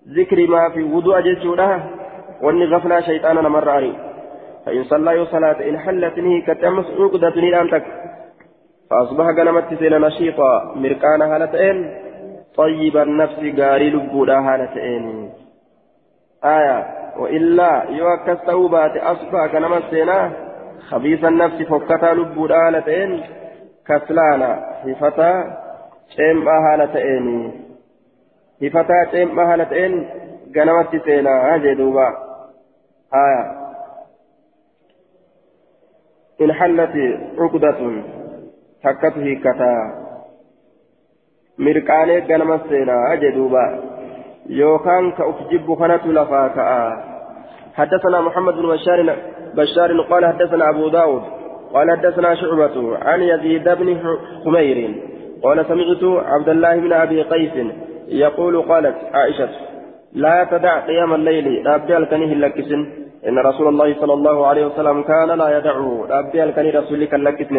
ذكر 0.08 0.46
ما 0.46 0.68
في 0.68 0.82
وضوء 0.82 1.20
جيشودا 1.20 1.80
واني 2.42 2.64
غفلا 2.64 3.00
شيطانا 3.00 3.48
مرة 3.48 3.76
أري 3.76 3.96
فإن 4.66 4.84
صلى 4.84 5.26
صلاة 5.26 5.68
إن 5.68 5.78
حلت 5.78 6.18
نهي 6.18 6.40
كتمس 6.40 6.86
عقدة 6.98 7.60
أنتك. 7.60 7.84
فأصبح 8.90 9.24
قنمت 9.24 9.74
سين 9.78 10.00
نشيطا 10.00 10.74
مركانا 10.76 11.36
هالتين 11.36 11.94
طيب 12.56 12.96
النفس 12.96 13.60
قاري 13.60 13.90
لبودا 13.90 14.38
هالتين 14.38 15.30
آية 16.44 16.86
وإلا 17.18 17.84
يوكس 17.90 18.44
توبات 18.46 18.96
أصبح 18.96 19.54
قنمت 19.54 19.82
سينا. 19.90 20.32
خبيث 20.88 21.24
النفس 21.24 21.62
فكتا 21.62 22.14
لبودا 22.14 22.54
هالتين 22.54 23.22
كسلانا 23.86 24.64
هفتا 24.84 25.32
شيم 26.16 26.48
هالتين 26.48 27.63
هفتا 28.66 29.10
شيم 29.10 29.40
هالتين 29.40 29.92
قنمت 30.54 31.04
سينا 31.04 31.54
هذه 31.54 31.72
دوبا 31.72 32.08
آية 33.14 33.44
إن 36.40 36.52
حلت 36.52 36.94
عقدة 37.38 37.80
takkatu 38.84 39.20
hiikkataa 39.20 39.82
mirqaalee 41.66 42.20
ganama 42.30 42.58
seenaa 42.68 43.16
jedhuuba 43.22 43.62
yookaan 44.58 45.06
ka 45.18 45.28
uf 45.30 45.40
jibbu 45.50 45.76
kanatu 45.82 46.12
lafaa 46.20 46.48
ka'a. 46.60 46.86
حدثنا 47.74 48.20
محمد 48.20 48.54
بن 48.54 48.66
بشار 48.68 49.16
بشار 49.56 50.00
قال 50.00 50.26
حدثنا 50.26 50.70
أبو 50.70 50.88
داود 50.88 51.22
قال 51.74 51.90
حدثنا 51.90 52.34
شعبة 52.34 52.98
عن 52.98 53.20
يزيد 53.22 53.68
بن 53.68 53.88
حمير 54.44 54.78
قال 55.42 55.66
سمعت 55.66 56.02
عبد 56.26 56.48
الله 56.48 56.76
بن 56.76 56.92
أبي 56.92 57.22
قيس 57.22 57.56
يقول 58.08 58.62
قالت 58.62 58.96
عائشة 59.12 59.48
لا 60.12 60.44
تدع 60.44 60.80
قيام 60.86 61.14
الليل 61.14 61.68
أبدأ 61.68 61.96
الكنيه 61.98 62.34
لكسن 62.34 62.86
إن 63.28 63.38
رسول 63.38 63.68
الله 63.68 64.00
صلى 64.00 64.12
الله 64.12 64.46
عليه 64.46 64.66
وسلم 64.66 65.02
كان 65.02 65.28
لا 65.28 65.58
يدعه 65.58 66.06
أبدأ 66.10 66.44
الكنيه 66.44 66.80
رسولك 66.80 67.14
لكسن 67.14 67.56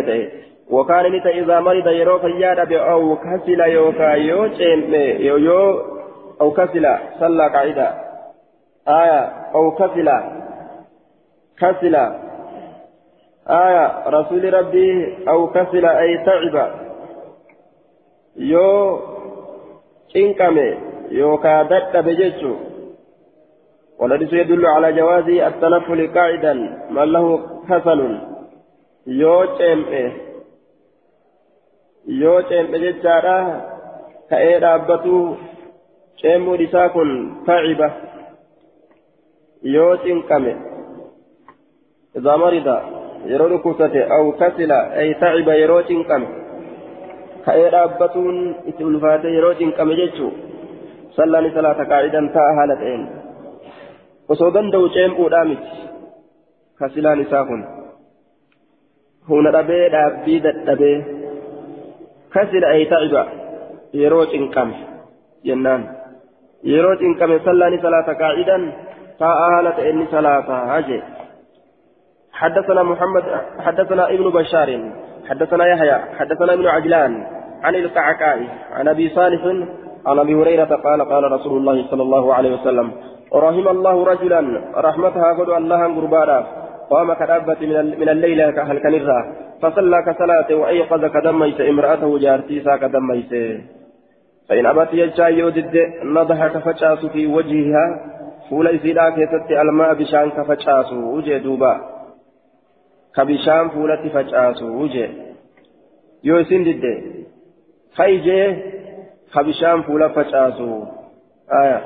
وكان 0.69 1.11
نتا 1.15 1.29
إذا 1.29 1.59
مرض 1.59 1.87
يرو 1.87 2.19
فيادا 2.19 2.79
أو 2.79 3.15
كسل 3.15 3.59
يوكا 3.59 4.13
يو 4.13 4.45
يو 5.19 5.37
يو 5.37 5.81
أو 6.41 6.51
كسل 6.51 6.85
صلى 7.19 7.49
قاعدة. 7.49 7.93
آية 8.87 9.21
أو 9.55 9.71
كسل 9.71 10.09
كسل. 11.59 11.95
آية 13.49 14.09
رسول 14.09 14.53
ربي 14.53 15.17
أو 15.27 15.47
كسل 15.47 15.85
أي 15.85 16.17
تعب. 16.25 16.71
يو 18.35 18.99
إنكمي 20.15 20.77
يوكا 21.11 21.63
دت 21.63 21.97
بجيتشو 22.05 22.53
والحديث 23.99 24.33
يدل 24.33 24.65
على 24.65 24.93
جواز 24.93 25.29
التنفل 25.29 26.13
قاعدا 26.13 26.53
من 26.91 27.07
له 27.13 27.25
كسل 27.69 27.99
يو 29.07 29.45
yoo 32.07 32.41
ceembe 32.49 32.79
jechaadha 32.83 33.35
ka'ee 34.29 34.57
dhaabbatu 34.63 35.13
ceemmuun 36.21 36.61
isaa 36.65 36.89
kun 36.95 37.11
taciba 37.45 37.87
yoo 39.75 39.97
cinqame 40.03 40.53
idaa 42.19 42.37
marida 42.43 42.75
yeroo 43.31 43.49
dhukkubsate 43.53 44.01
aw 44.17 44.25
kasila 44.41 44.79
ay 45.01 45.09
taciba 45.21 45.57
yeroo 45.61 45.81
cinqame 45.89 46.27
ka'ee 47.45 47.69
dhaabbatuun 47.75 48.37
itti 48.69 48.87
ulfaate 48.89 49.35
yeroo 49.35 49.53
cinqame 49.61 49.95
jechuu 50.01 50.31
sallaan 51.17 51.51
salaata 51.57 51.89
qaacidan 51.91 52.31
ta'a 52.37 52.55
haala 52.59 52.79
ta'een 52.83 53.03
osoo 54.35 54.53
danda'u 54.55 54.93
ceem'uudhaa 54.95 55.45
miti 55.51 55.69
kasilaan 56.79 57.25
isaa 57.25 57.45
kun 57.49 57.61
huna 59.29 59.55
dhabee 59.57 59.83
dhaabbii 59.97 60.39
dadhabee 60.47 60.97
كسل 62.35 62.63
أي 62.63 62.85
تعب 62.85 63.27
يروج 63.93 64.29
إنكم 64.35 64.69
جنان 65.45 65.81
يروج 66.63 66.99
إنكم 67.03 67.39
صلاني 67.45 67.77
صلاة 67.81 68.07
قاعدا 68.21 68.57
فآلت 69.19 69.79
إني 69.79 70.05
صلاة 70.11 70.49
هاجي 70.71 70.99
حدثنا 72.39 72.83
محمد 72.83 73.23
حدثنا 73.59 74.03
ابن 74.13 74.29
بشار 74.29 74.69
حدثنا 75.29 75.65
يحيى 75.67 75.95
حدثنا 76.19 76.53
ابن 76.53 76.67
عجلان 76.67 77.25
عن 77.63 77.75
القعقاع 77.75 78.37
عن 78.71 78.87
أبي 78.87 79.09
صالح 79.09 79.41
عن 80.05 80.19
أبي 80.19 80.35
هريرة 80.35 80.75
قال 80.85 81.01
قال 81.01 81.31
رسول 81.31 81.57
الله 81.57 81.87
صلى 81.91 82.03
الله 82.03 82.33
عليه 82.33 82.53
وسلم 82.53 82.91
ورحم 83.31 83.67
الله 83.67 84.05
رجلا 84.05 84.61
رحمتها 84.75 85.33
قد 85.33 85.49
الله 85.49 85.95
قربانا 85.95 86.45
قام 86.89 87.13
كدابة 87.13 87.61
من 88.01 88.09
الليل 88.09 88.41
هل 88.41 88.79
كنرا 88.79 89.19
فصلى 89.61 90.03
كصلاة 90.07 90.55
وأيقظ 90.55 91.05
كدميس 91.05 91.61
امرأته 91.61 92.19
جارتيسا 92.19 92.75
كدميس 92.75 93.31
فإن 94.49 94.65
أبت 94.65 94.93
يجا 94.93 95.27
يودد 95.27 95.75
نضح 96.03 96.47
كفشاس 96.47 97.05
في 97.05 97.27
وجهها 97.27 97.85
فول 98.49 98.67
إسيدا 98.67 99.09
كيست 99.09 99.51
الماء 99.51 99.93
بشان 99.93 100.29
كفشاس 100.31 100.93
وجه 100.93 101.37
دوبا. 101.37 101.94
كبشان 103.15 103.69
فولت 103.69 104.03
فشاس 104.13 104.61
وجه 104.63 105.09
يوسين 106.23 106.63
دد 106.63 106.83
خيجي 107.97 108.41
كبشان 109.33 109.81
فول 109.83 110.09
فشاس 110.09 110.57
آية 111.61 111.79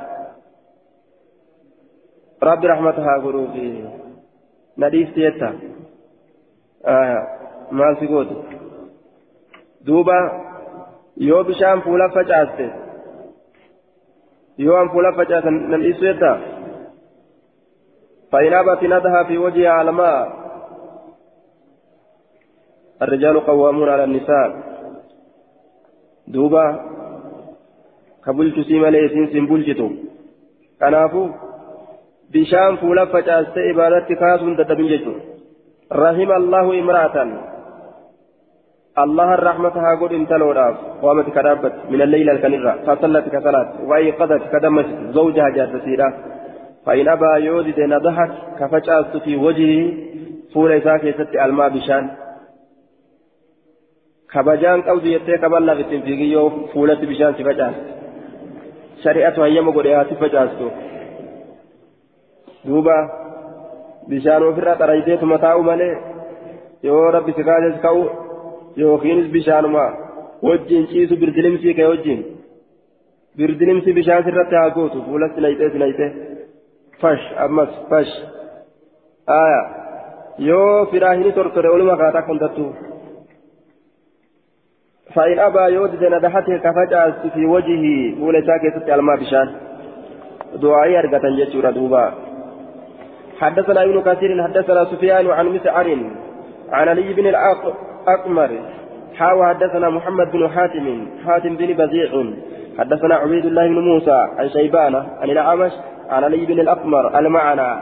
رب 2.44 2.66
رحمتها 2.66 3.14
قروفي 3.24 3.90
نديس 4.78 5.18
يتا 5.18 5.60
آية 6.86 7.40
maal 7.72 7.96
si 8.00 8.08
goote? 8.08 8.34
Duuba 9.86 10.18
yoo 11.18 11.44
bishaan 11.44 11.82
fuula 11.86 12.08
facaaste 12.16 12.66
yoo 14.58 14.78
an 14.82 14.90
fuula 14.94 15.12
facaasan 15.20 15.56
nan 15.72 15.82
dhiisu 15.86 16.06
jedhaa 16.06 16.38
فإن 18.32 18.54
أبت 18.54 18.84
ندها 18.84 19.24
في 19.24 19.38
وجهها 19.38 19.82
الماء 19.82 20.49
الرجال 23.02 23.40
قوامون 23.40 23.90
على 23.90 24.04
النساء. 24.04 24.50
دوبا 26.28 26.66
كبلت 28.26 28.60
سيما 28.60 28.88
ليسين 28.88 29.28
سنبلجتو 29.34 29.90
كنافو 30.80 31.24
بشام 32.34 32.76
فولا 32.82 33.06
فجأة 33.06 33.54
إبادة 33.72 34.10
كاس 34.20 34.42
تتبين 34.58 34.88
جتو. 34.92 35.14
رحم 35.92 36.32
الله 36.42 36.66
امرأة 36.80 37.18
الله 39.04 39.34
الرحمة 39.34 39.76
هاقول 39.86 40.12
انتلوداف 40.14 40.76
قامت 41.02 41.28
كدابت. 41.36 41.74
من 41.92 42.02
الليل 42.02 42.30
الكنرة. 42.30 42.74
فصلت 42.86 43.26
كصلاة. 43.34 43.70
وأيقظت 43.90 44.44
كدمت. 44.54 44.88
زوجها 45.16 45.50
جاد 45.50 45.82
سيرة 45.86 46.10
فإن 46.86 47.08
أبى 47.08 47.32
يوزد 47.46 47.80
نضحك 47.80 48.32
كفجأت 48.60 49.18
في 49.24 49.36
وجهه. 49.46 49.82
فول 50.54 50.72
إساك 50.72 51.04
يست 51.04 51.32
الماء 51.46 51.70
بشان. 51.70 52.04
Jettee 55.14 55.38
kaballaa 55.38 55.80
ittiin 55.84 56.04
fiigiyyoo 56.04 56.50
fuulatti 56.74 57.08
bishaan 57.08 57.36
si 57.36 57.44
facaaste 57.44 57.82
shari'atu 59.04 59.42
hayyama 59.42 59.72
godhe 59.72 59.94
haa 59.96 60.06
si 60.10 60.16
facaastu 60.16 60.72
duuba 62.68 62.96
bishaan 64.10 64.44
ofirraa 64.50 64.76
xarayiteetuma 64.82 65.38
taa'u 65.46 65.64
malee 65.70 65.94
yoo 66.84 67.12
rabbi 67.12 67.34
si 67.38 67.44
kaases 67.50 67.80
ka'u 67.86 68.02
yookiinis 68.82 69.32
bishaanuma 69.36 69.86
wajjin 70.50 70.88
ciisu 70.92 71.18
birdilimsii 71.22 71.74
kee 71.80 71.88
wajjin 71.94 72.20
birdilimsi 73.38 73.94
bishaan 74.00 74.24
sirratti 74.28 74.56
haa 74.62 74.76
gootu 74.78 75.04
fuula 75.08 75.30
sinayxee 75.36 75.70
sinayxee 75.76 76.12
fash 77.02 77.26
ammas 77.46 77.72
fash 77.90 78.14
aya 79.40 79.62
yoo 80.50 80.86
firaahini 80.92 81.32
tortore 81.40 81.70
oluma 81.76 81.98
kaataa 82.04 82.28
kontattu 82.30 82.66
فإن 85.16 85.40
أبى 85.40 85.74
يودد 85.74 86.04
ندحته 86.04 86.58
كفجأة 86.58 87.14
في 87.34 87.46
وجهه 87.46 88.16
فول 88.20 88.46
ساكت 88.46 88.90
الماء 88.90 89.16
بشان 89.18 89.50
دعائي 90.56 91.00
أرقة 91.00 91.30
جسورة 91.30 91.70
دوبا 91.70 92.14
حدثنا 93.40 93.84
ابن 93.84 94.02
كثير 94.02 94.44
حدثنا 94.44 94.86
سفيان 94.86 95.30
عن 95.30 95.46
مسعر 95.46 95.98
عن 96.72 96.88
علي 96.88 97.14
بن 97.14 97.28
الأقمر 97.28 98.50
حاوى 99.18 99.48
حدثنا 99.48 99.90
محمد 99.90 100.32
بن 100.32 100.50
حاتم 100.50 101.08
حاتم 101.26 101.56
بن 101.56 101.74
بزيع 101.74 102.24
حدثنا 102.80 103.16
عبيد 103.16 103.46
الله 103.46 103.68
بن 103.68 103.80
موسى 103.80 104.28
عن 104.38 104.50
شيبانة 104.50 105.06
عن 105.22 105.30
الأعمش 105.30 105.72
عن 106.10 106.24
علي 106.24 106.46
بن 106.46 106.60
الأقمر 106.60 107.20
المعنى 107.20 107.82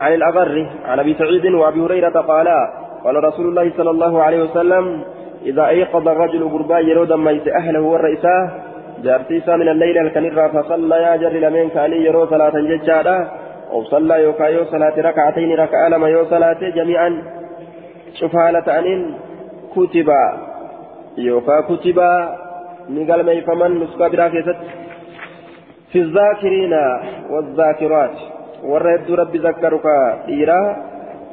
عن 0.00 0.14
الأغر 0.14 0.66
عن 0.84 0.98
أبي 0.98 1.14
سعيد 1.14 1.46
وأبي 1.46 1.80
هريرة 1.80 2.20
قالا 2.20 2.72
قال 3.04 3.24
رسول 3.24 3.46
الله 3.46 3.72
صلى 3.76 3.90
الله 3.90 4.22
عليه 4.22 4.42
وسلم 4.42 5.02
إذا 5.44 5.66
أيقظ 5.68 6.08
الرجل 6.08 6.48
قربا 6.48 6.78
يرود 6.78 7.12
ميت 7.12 7.48
أهله 7.48 7.80
والرئيساه 7.80 8.50
جارتيسا 9.04 9.56
من 9.56 9.68
الليل 9.68 9.98
الكنرة 9.98 10.48
فصلى 10.48 10.96
يا 10.96 11.16
جر 11.16 11.32
لمن 11.32 11.68
كاني 11.68 11.96
يرو 12.04 12.26
صلاة 12.26 12.52
ججارة 12.70 13.32
أو 13.72 13.84
صلى 13.84 14.22
يوكا 14.22 14.44
يو 14.44 14.64
صلاة 14.64 14.96
ركعتين 15.08 15.50
ركعة 15.54 15.88
لما 15.88 16.08
يو 16.08 16.24
صلاة 16.24 16.60
جميعا. 16.78 17.22
شوف 18.14 18.36
هالة 18.36 18.78
أنين 18.78 19.14
كتبا 19.76 20.22
يوكا 21.18 21.60
كتبا 21.60 22.10
نقل 22.90 23.20
ما 23.26 23.32
يفهمن 23.32 23.80
نسكا 23.80 24.08
براكزت 24.08 24.56
في 25.92 25.98
الذاكرين 25.98 26.74
والذاكرات 27.30 28.16
ورهد 28.64 29.10
ربي 29.10 29.38
ذكرك 29.38 29.86
إيرا 30.28 30.76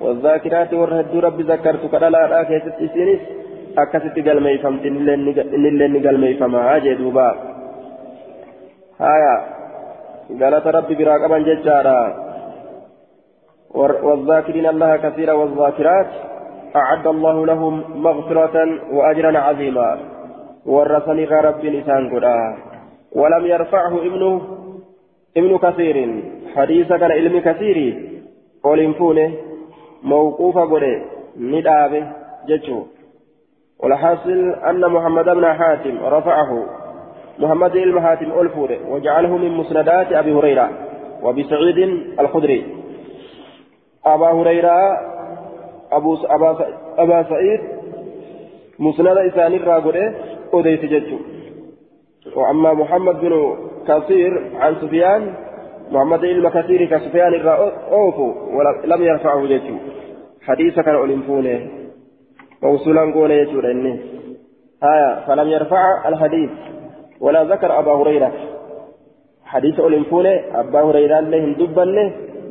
والذاكرات 0.02 0.74
ورهد 0.74 1.16
ربي 1.16 1.44
ذكرتك 1.44 1.94
لا 1.94 2.10
لا 2.10 2.44
كيست 2.44 2.76
إسينيس. 2.86 3.41
قال 4.28 4.44
ما 4.44 4.50
يفهمت 4.50 4.86
إن 4.86 4.98
قال 6.06 6.22
ما 6.22 6.28
يفهمها 6.28 6.78
جدوبا 6.78 7.30
هايا 9.00 9.36
قالت 10.42 10.68
ربي 10.68 10.96
براقبا 10.96 11.38
ججارا 11.40 12.02
والذاكرين 14.08 14.66
الله 14.66 14.98
كثيرا 14.98 15.34
والذاكرات 15.34 16.08
أعد 16.76 17.08
الله 17.08 17.46
لهم 17.46 17.84
مغفرة 18.04 18.56
وأجرا 18.92 19.40
عظيما 19.40 20.00
ورثني 20.66 21.26
رب 21.26 21.66
لسان 21.66 22.10
قرآن 22.10 22.56
ولم 23.12 23.46
يرفعه 23.46 23.94
ابنه 24.08 24.42
ابن 25.38 25.58
كثير 25.58 26.24
حديث 26.56 26.88
كان 26.88 27.12
علم 27.12 27.40
كثير 27.40 27.78
قول 28.64 28.94
فونه 28.94 29.32
موقوف 30.04 30.58
قرآن 30.58 31.02
ندابه 31.38 32.04
ججو 32.48 32.84
والحاصل 33.84 34.56
أن 34.70 34.92
محمد 34.92 35.26
بن 35.26 35.54
حاتم 35.54 35.98
رفعه. 36.04 36.66
محمد 37.40 37.72
بن 37.72 38.02
حاتم 38.02 38.40
ألفوره 38.40 38.78
وجعله 38.90 39.38
من 39.38 39.52
مسندات 39.52 40.12
أبي 40.14 40.34
هريرة 40.34 40.70
وأبي 41.22 41.44
سعيد 41.44 41.78
الخدري. 42.20 42.66
أبا 44.06 44.32
هريرة 44.32 44.98
أبو 45.92 46.18
أبا, 46.26 46.68
أبا 46.98 47.24
سعيد 47.24 47.60
مسند 48.80 49.18
إسان 49.18 49.54
الراغوري 49.54 50.16
أوديت 50.54 50.86
ججو 50.86 51.18
وأما 52.36 52.74
محمد 52.74 53.22
بن 53.22 53.56
كثير 53.88 54.52
عن 54.56 54.76
سفيان 54.76 55.34
محمد 55.92 56.20
بن 56.20 56.50
كثير 56.50 56.86
كسفيان 56.86 57.34
الرأوف 57.34 58.20
ولم 58.54 59.04
يرفعه 59.04 59.46
ججو 59.46 59.76
حديث 60.42 60.80
كان 60.80 60.96
موصولا 62.64 63.14
قول 63.14 63.32
يجور 63.32 63.72
إني. 63.72 64.00
آية 64.84 65.26
فلم 65.28 65.48
يرفع 65.48 66.08
الحديث. 66.10 66.50
ولا 67.20 67.44
ذكر 67.44 67.80
أبا 67.80 67.92
هريرة. 67.92 68.32
حديث 69.46 69.80
أولنفونه 69.80 70.42
أبا 70.54 70.82
هريرة 70.82 71.20
لهم 71.20 71.54
دبا 71.54 71.86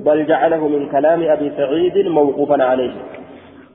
بل 0.05 0.27
جعله 0.27 0.69
من 0.69 0.89
كلام 0.89 1.23
أبي 1.23 1.51
سعيد 1.57 2.07
موقوفا 2.07 2.65
عليه. 2.65 2.93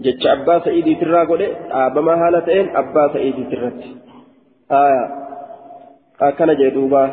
جتش 0.02 0.28
أبا 0.28 0.60
سعيد 0.60 1.00
ترى 1.00 1.26
قول 1.26 1.42
أبا 1.72 2.02
ما 2.02 2.28
هالتين 2.28 2.76
أبا 2.76 3.14
سعيد 3.14 3.50
ترت. 3.52 3.82
آية 4.72 5.04
أكل 6.22 6.58
جدوبا. 6.58 7.12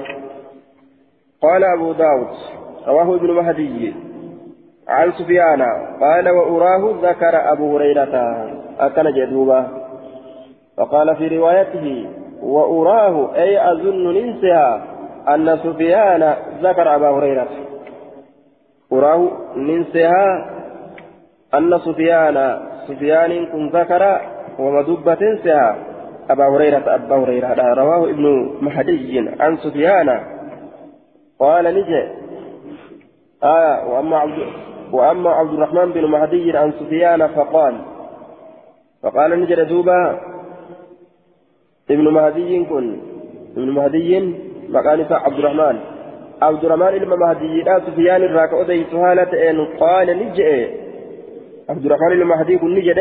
قال 1.42 1.64
أبو 1.64 1.92
داود 1.92 2.32
رواه 2.86 3.14
ابن 3.16 3.30
مهدي. 3.30 3.94
عن 4.92 5.12
سفيان 5.12 5.62
قال 6.00 6.28
وأراه 6.30 6.94
ذكر 7.02 7.52
أبو 7.52 7.76
هريرة 7.76 8.46
أكل 8.80 9.14
جدوبا. 9.14 9.66
فقال 10.76 11.16
في 11.16 11.38
روايته 11.38 12.10
وأراه 12.42 13.34
أي 13.34 13.72
أظن 13.72 14.14
ننسها 14.14 14.84
أن 15.28 15.58
سفيان 15.58 16.34
ذكر 16.62 16.94
أبا 16.94 17.10
هريرة. 17.10 17.48
أراه 18.92 19.30
ننسها 19.56 20.50
أن 21.54 21.78
سفيان 21.78 22.60
سفيان 22.88 23.46
كن 23.46 23.68
ذكر 23.68 24.20
ومدبة 24.58 25.14
تنسها 25.14 25.76
أبا 26.30 26.44
هريرة 26.48 26.94
أبا 26.94 27.16
هريرة. 27.16 27.74
رواه 27.74 28.10
ابن 28.10 28.54
مهدي 28.60 29.30
عن 29.40 29.56
سفيان. 29.56 30.20
قال 31.40 31.64
نجي. 31.64 32.22
آية 33.44 33.86
وأما 33.86 34.18
عبد 34.18 34.38
وأما 34.92 35.30
عبد 35.30 35.52
الرحمن 35.52 35.92
بن 35.92 36.04
مهدي 36.04 36.56
عن 36.56 36.72
سفيان 36.72 37.26
فقال 37.28 37.74
فقال 39.02 39.40
نجد 39.40 39.60
دوبا 39.68 40.20
ابن 41.90 42.08
مهدي 42.08 42.64
كن 42.64 43.00
ابن 43.56 43.70
مهدي 43.70 44.34
مكان 44.68 45.06
عبد 45.10 45.38
الرحمن. 45.38 45.80
عبد 46.42 46.64
الرحمن 46.64 46.98
بن 46.98 47.18
مهدي 47.18 47.62
لا 47.62 47.80
سفيان 47.86 48.22
الراك 48.22 48.52
أدي 48.52 48.84
سهالة 48.92 49.50
إن 49.50 49.66
قال 49.80 50.06
نجئ 50.18 50.70
عبد 51.70 51.84
الرحمن 51.86 52.10
بن 52.18 52.24
مهدي 52.24 52.58
كن 52.58 52.74
نجد. 52.74 52.98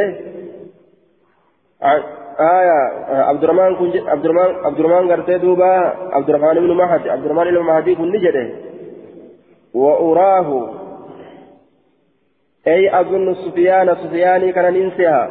آية 2.39 2.79
عبد 3.09 3.43
الرحمن 3.43 3.75
كن 3.75 4.09
عبد 4.09 4.25
الرحمن 4.25 4.65
عبد 4.65 4.79
الرحمن 4.79 5.11
قرتي 5.11 5.37
دوبا 5.37 5.93
عبد 6.15 6.29
الرحمن 6.29 6.53
بن 6.53 6.71
مهدي 6.81 7.09
عبد 7.09 7.25
الرحمن 7.25 7.51
بن 7.51 7.59
مهدي 7.59 7.95
كن 7.95 8.11
نجد. 8.11 8.37
وأراه 9.73 10.80
أي 12.67 12.99
أظن 12.99 13.33
سفيان 13.33 13.95
سفياني 13.95 14.51
كان 14.51 14.73
ننسيها 14.73 15.29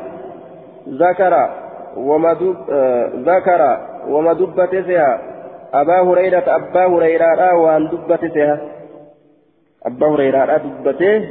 ذكر 0.88 1.50
ومدب 1.96 2.56
آه 2.70 3.10
ذكر 3.16 3.80
ومدبتها 4.08 5.20
أبا 5.74 6.00
هريرة 6.00 6.44
أبا 6.46 6.86
هريرة 6.86 7.56
وأن 7.56 7.88
دبتها 7.88 8.60
أبا 9.86 10.06
هريرة 10.06 10.56
دبته 10.56 11.28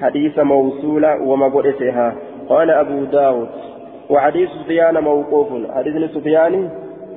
حديث 0.00 0.38
موصولة 0.38 1.22
ومبؤتها 1.22 2.14
قال 2.48 2.70
أبو 2.70 3.04
داود. 3.04 3.48
وحديث 4.10 4.48
سفيان 4.50 4.98
موقوف. 4.98 5.48
حديث 5.74 6.10
سفيان 6.10 6.70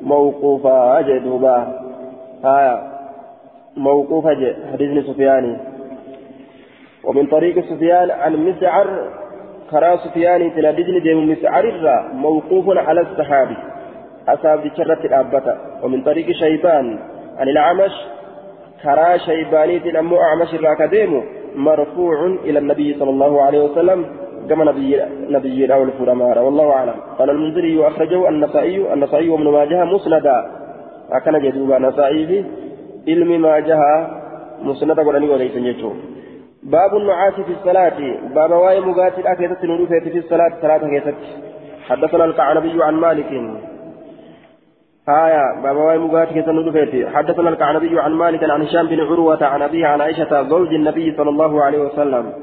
موقوفا 0.04 1.00
أجدوبا 1.00 1.80
آية. 2.46 2.84
موقوف 3.78 4.28
حديث 4.74 5.06
سفيان 5.06 5.58
ومن 7.06 7.26
طريق 7.26 7.66
سفيان 7.66 8.12
عن 8.12 8.36
مسعر 8.36 8.88
كرا 9.72 9.96
سفيان 9.96 10.56
تنادجني 10.56 11.00
ديم 11.00 11.30
مسعر 11.30 11.64
الرا 11.64 12.12
موقوف 12.14 12.78
على 12.78 13.02
الصحابي 13.02 13.58
أصاب 14.28 14.72
شرة 14.78 15.02
الأبتة. 15.06 15.56
ومن 15.84 16.02
طريق 16.02 16.32
شيبان 16.32 17.00
عن 17.38 17.48
الأعمش 17.50 17.92
كرا 18.84 19.18
شيباني 19.18 19.80
تنمو 19.80 20.18
أعمش 20.22 20.54
الرا 20.54 20.76
مرفوع 21.56 22.26
إلى 22.26 22.60
النبي 22.60 22.94
صلى 23.00 23.10
الله 23.10 23.42
عليه 23.42 23.64
وسلم 23.64 24.06
كما 24.50 24.66
نبي 24.66 25.02
نبي 25.30 25.66
راول 25.66 25.92
فرمارا 25.92 26.42
والله 26.42 26.72
أعلم. 26.72 26.94
قال 27.20 27.30
المنذري 27.30 27.78
وأخرجه 27.78 28.30
النسائي 28.30 28.94
النسائي 28.94 29.30
وابن 29.30 29.48
ماجه 29.48 29.86
مسندا. 29.86 30.46
أكن 31.12 31.40
جدوبا 31.40 31.80
نسائي 31.80 32.28
في 32.28 32.44
علم 33.08 33.42
ماجه 33.42 33.80
مسندا 34.62 35.02
ولن 35.08 35.30
وليس 35.30 35.56
يجوب 35.56 35.96
باب 36.66 36.96
النعاس 36.96 37.34
في 37.34 37.52
الصلاة. 37.52 38.00
باب 38.36 38.52
واي 38.52 38.80
مقاتل 38.80 39.28
أكيدت 39.28 39.64
نروفة 39.64 40.00
في 40.00 40.18
الصلاة 40.18 40.52
صلاة 40.62 40.78
كيست. 40.78 41.16
حدثنا 41.88 42.26
الكعنبي 42.26 42.84
عن 42.84 42.96
مالك. 42.96 43.32
آية 45.10 45.62
باب 45.64 45.76
واي 45.76 45.98
مقاتل 45.98 46.34
كيست 46.34 46.50
نروفة 46.50 47.10
حدثنا 47.10 47.50
الكعنبي 47.50 48.00
عن 48.00 48.12
مالك 48.12 48.44
عن 48.44 48.62
هشام 48.62 48.88
بن 48.88 49.00
عروة 49.00 49.46
عن 49.46 49.62
أبيه 49.62 49.88
عن 49.88 50.02
عائشة 50.02 50.44
زوج 50.44 50.74
النبي 50.74 51.16
صلى 51.18 51.30
الله 51.30 51.64
عليه 51.64 51.80
وسلم. 51.80 52.34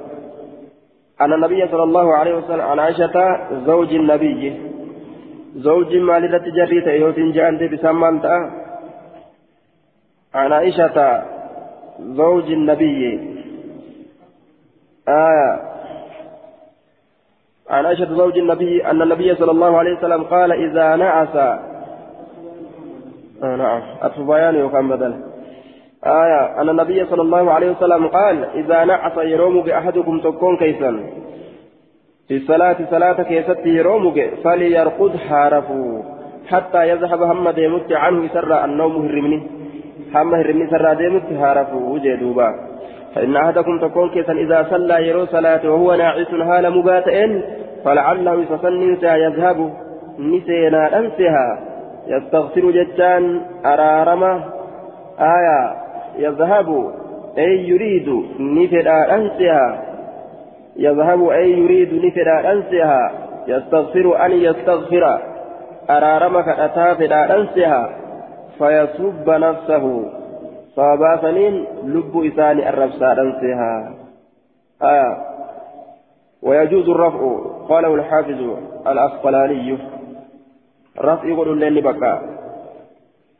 أن 1.20 1.32
النبي 1.32 1.68
صلى 1.68 1.82
الله 1.82 2.14
عليه 2.14 2.34
وسلم 2.34 2.60
عن 2.60 2.78
عائشة 2.78 3.16
زوج 3.66 3.94
النبي. 3.94 4.60
زوج 5.56 5.96
مالدة 5.96 6.44
جريت 6.58 6.86
يوتين 6.86 7.32
جاء 7.32 7.66
بسمان 7.72 8.20
عن 10.34 10.52
عائشة 10.52 11.22
زوج 12.00 12.52
النبي. 12.52 13.32
آية. 15.08 15.60
عن 17.70 17.86
عائشة 17.86 18.14
زوج 18.14 18.38
النبي 18.38 18.86
أن 18.86 19.02
النبي 19.02 19.34
صلى 19.34 19.50
الله 19.50 19.78
عليه 19.78 19.98
وسلم 19.98 20.22
قال 20.22 20.52
إذا 20.52 20.96
نعس. 20.96 21.36
آه 23.42 23.56
نعم. 23.56 23.82
أطف 24.02 24.20
بيان 24.20 24.54
يقام 24.54 24.88
بدل. 24.88 25.14
آية. 26.04 26.60
أن 26.60 26.68
النبي 26.68 27.06
صلى 27.06 27.22
الله 27.22 27.50
عليه 27.52 27.70
وسلم 27.70 28.06
قال 28.06 28.44
إذا 28.44 28.84
نعس 28.84 29.16
يرومك 29.16 29.68
أحدكم 29.70 30.20
تكون 30.20 30.56
كيسا. 30.56 31.00
في 32.28 32.36
الصلاة 32.36 32.76
صلاة 32.90 33.22
كيست 33.22 33.66
يرومك 33.66 34.30
فليرقد 34.44 35.16
حارفوا 35.16 36.02
حتى 36.48 36.88
يذهب 36.88 37.22
هم 37.22 37.50
ديمت 37.50 37.92
عنه 37.92 38.28
سر 38.28 38.64
النوم 38.64 39.06
هرمني. 39.06 39.42
هم 40.14 40.34
هرمني 40.34 40.70
سر 40.70 40.94
ديمت 40.94 41.22
حارفوا 41.40 41.94
وجدوبا 41.94 42.72
فإن 43.14 43.36
أحدكم 43.36 43.78
تكون 43.78 44.10
كيسا 44.10 44.32
إذا 44.32 44.66
صلى 44.70 45.08
يرو 45.08 45.26
صلاة 45.26 45.70
وهو 45.70 45.94
ناعس 45.94 46.34
هال 46.34 46.78
مباتئ 46.78 47.28
فلعله 47.84 48.42
يتصنن 48.42 48.96
يذهب 49.02 49.72
نسينا 50.18 50.98
أنسها 50.98 51.72
يستغفر 52.06 52.70
جتان 52.70 53.40
أرارمة 53.66 54.44
آية. 55.20 55.82
يذهب 56.18 56.92
أي 57.38 57.68
يريد 57.68 58.24
نفدا 58.40 59.14
أنسها 59.14 59.82
يذهب 60.76 61.28
أي 61.28 61.50
يريد 61.50 62.04
نفدا 62.04 62.52
أنسها 62.52 63.12
يستغفر 63.48 64.26
أن 64.26 64.30
يستغفر. 64.30 65.18
أرارمة 65.90 66.42
كأتا 66.42 66.94
فدا 66.94 67.34
أنسها 67.36 67.90
فيسب 68.58 69.30
نفسه. 69.30 70.04
صابا 70.76 71.16
سنين 71.22 71.66
لب 71.84 72.24
إسان 72.32 72.58
الرفسا 72.58 73.12
أنسها 73.12 73.94
آية 74.82 75.16
ويجوز 76.42 76.88
الرفع 76.88 77.38
قاله 77.68 77.94
الحافظ 77.94 78.40
الأسقلاني. 78.86 79.78
رفع 80.98 81.24
يقول 81.28 81.58
لين 81.60 81.80
بكى 81.80 82.20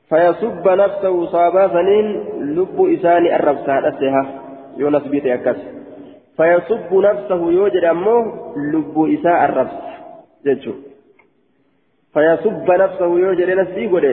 فيسب 0.08 0.68
نفسه 0.68 1.26
صابا 1.26 1.68
سنين 1.68 2.06
لب 2.40 2.76
إسان 2.94 3.26
الرفسا 3.26 3.78
أنسها 3.78 4.22
يونس 4.76 5.02
بيت 5.02 5.26
أكس 5.26 5.56
فيسب 6.36 6.94
نفسه 6.94 7.50
يوجد 7.50 7.84
أمه 7.84 8.32
لب 8.72 8.96
إساء 9.20 9.44
الرفس 9.44 9.74
جدشو 10.46 10.72
فيسب 12.14 12.70
نفسه 12.70 13.18
يوجد 13.18 13.50
نفسي 13.50 13.86
قد 13.86 14.04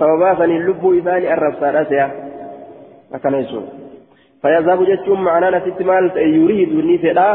صابا 0.00 0.34
سنين 0.38 0.62
لب 0.66 0.82
إسان 0.98 1.22
الرفسا 1.32 1.80
أنسها 1.80 2.27
fayyazabu 4.42 4.86
jechuun 4.86 5.20
ma'anaa 5.22 5.50
nasitti 5.50 5.84
maal 5.84 6.10
ta'e 6.14 6.28
yuriidu 6.38 6.82
ni 6.82 6.98
fedha 7.04 7.28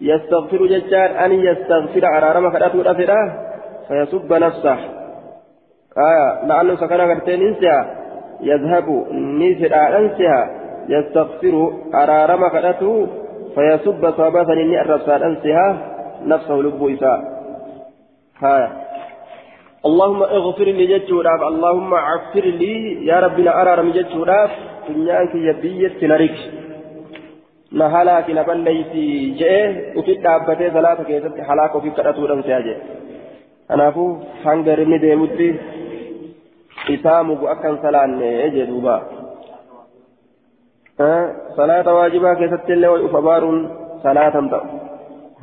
yastaghfiru 0.00 0.68
jechaan 0.68 1.16
ani 1.24 1.44
yastaghfira 1.46 2.08
araarama 2.16 2.50
kadhatuudha 2.54 2.94
fedha 3.00 3.20
fayyasubba 3.88 4.38
nafsa 4.44 4.74
la'annu 6.48 6.76
isa 6.78 6.88
kana 6.88 7.06
gartee 7.06 7.36
nin 7.36 7.56
si'a 7.60 7.78
yazhabu 8.50 8.96
ni 9.40 9.54
fedhaadhan 9.62 10.06
si'a 10.18 10.38
yastaghfiru 10.94 11.64
araarama 12.02 12.50
kadhatu 12.54 12.90
fayyasubba 13.54 14.14
sababa 14.16 14.46
sanii 14.46 14.70
ni 14.70 14.76
arrabsaadhan 14.84 15.36
si'a 15.42 15.66
nafsa 16.30 16.62
lubbuu 16.66 16.94
isaa 16.94 17.18
haya 18.42 18.68
اللهم 19.86 20.22
اغفر 20.22 20.64
لي 20.64 20.86
جتشوداف 20.86 21.40
اللهم 21.42 21.94
عفر 21.94 22.44
لي 22.60 23.06
يا 23.06 23.20
ربنا 23.20 23.50
أرارم 23.62 23.90
جتشوداف 23.96 24.50
دنياك 24.88 25.34
يبيت 25.34 26.04
نريك 26.04 26.36
نهلاك 27.72 28.30
نبليتي 28.30 29.06
جئ 29.38 29.54
وفي 29.96 30.14
دابتي 30.14 30.70
صلاة 30.76 31.02
كيست 31.08 31.34
حلاك 31.48 31.74
وفي 31.74 31.90
كراتو 31.90 32.26
دم 32.26 32.42
سياجي 32.42 32.76
أنا 33.70 33.88
أفو 33.88 34.04
هنجر 34.44 34.80
ندي 34.90 35.14
مدي 35.22 35.50
إسامك 36.94 37.42
أكن 37.52 37.74
سلان 37.82 38.10
يجي 38.44 38.64
دوبا 38.70 38.96
أه؟ 41.00 41.26
صلاة 41.56 41.86
واجبة 41.94 42.34
كيست 42.34 42.70
اللي 42.70 42.88
وفبار 42.88 43.42
صلاة 44.02 44.36
تأ 44.52 44.60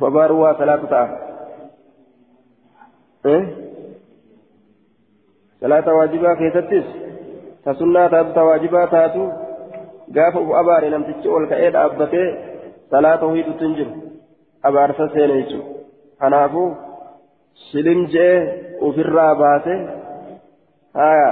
فبار 0.00 0.30
صلاة 0.60 0.82
تأ؟ 0.92 1.04
Salaata 5.60 5.94
waajibaa 5.94 6.36
keessattis 6.36 6.84
ta 7.64 7.74
sunnaa 7.74 8.08
taatu 8.08 8.32
ta 8.34 8.44
waajibaa 8.44 8.86
taatu 8.86 9.32
gaafa 10.18 10.40
uf 10.40 10.54
abaare 10.60 10.90
namtichi 10.90 11.28
ol 11.28 11.46
ka'ee 11.52 11.70
dhaabbatee 11.76 12.28
salaata 12.90 13.26
hohiitutti 13.26 13.64
hin 13.64 13.76
jiru 13.80 13.92
abaarsa 14.70 15.08
seene 15.14 15.36
jechuudha 15.42 15.74
kanaafuu 16.20 16.68
shilim 17.66 18.06
je'ee 18.14 18.40
ofirraa 18.88 19.34
baase 19.42 19.78
haya 20.94 21.30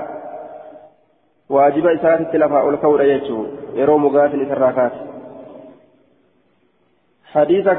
waajiba 1.57 1.93
isaatitti 1.93 2.39
lafaa 2.39 2.63
ol 2.71 2.79
ka'uudha 2.85 3.11
jechuudha 3.13 3.79
yeroo 3.81 3.99
mugaatin 3.99 4.45
isarraa 4.47 4.73
kaate 4.73 4.99
hadiisa 7.35 7.75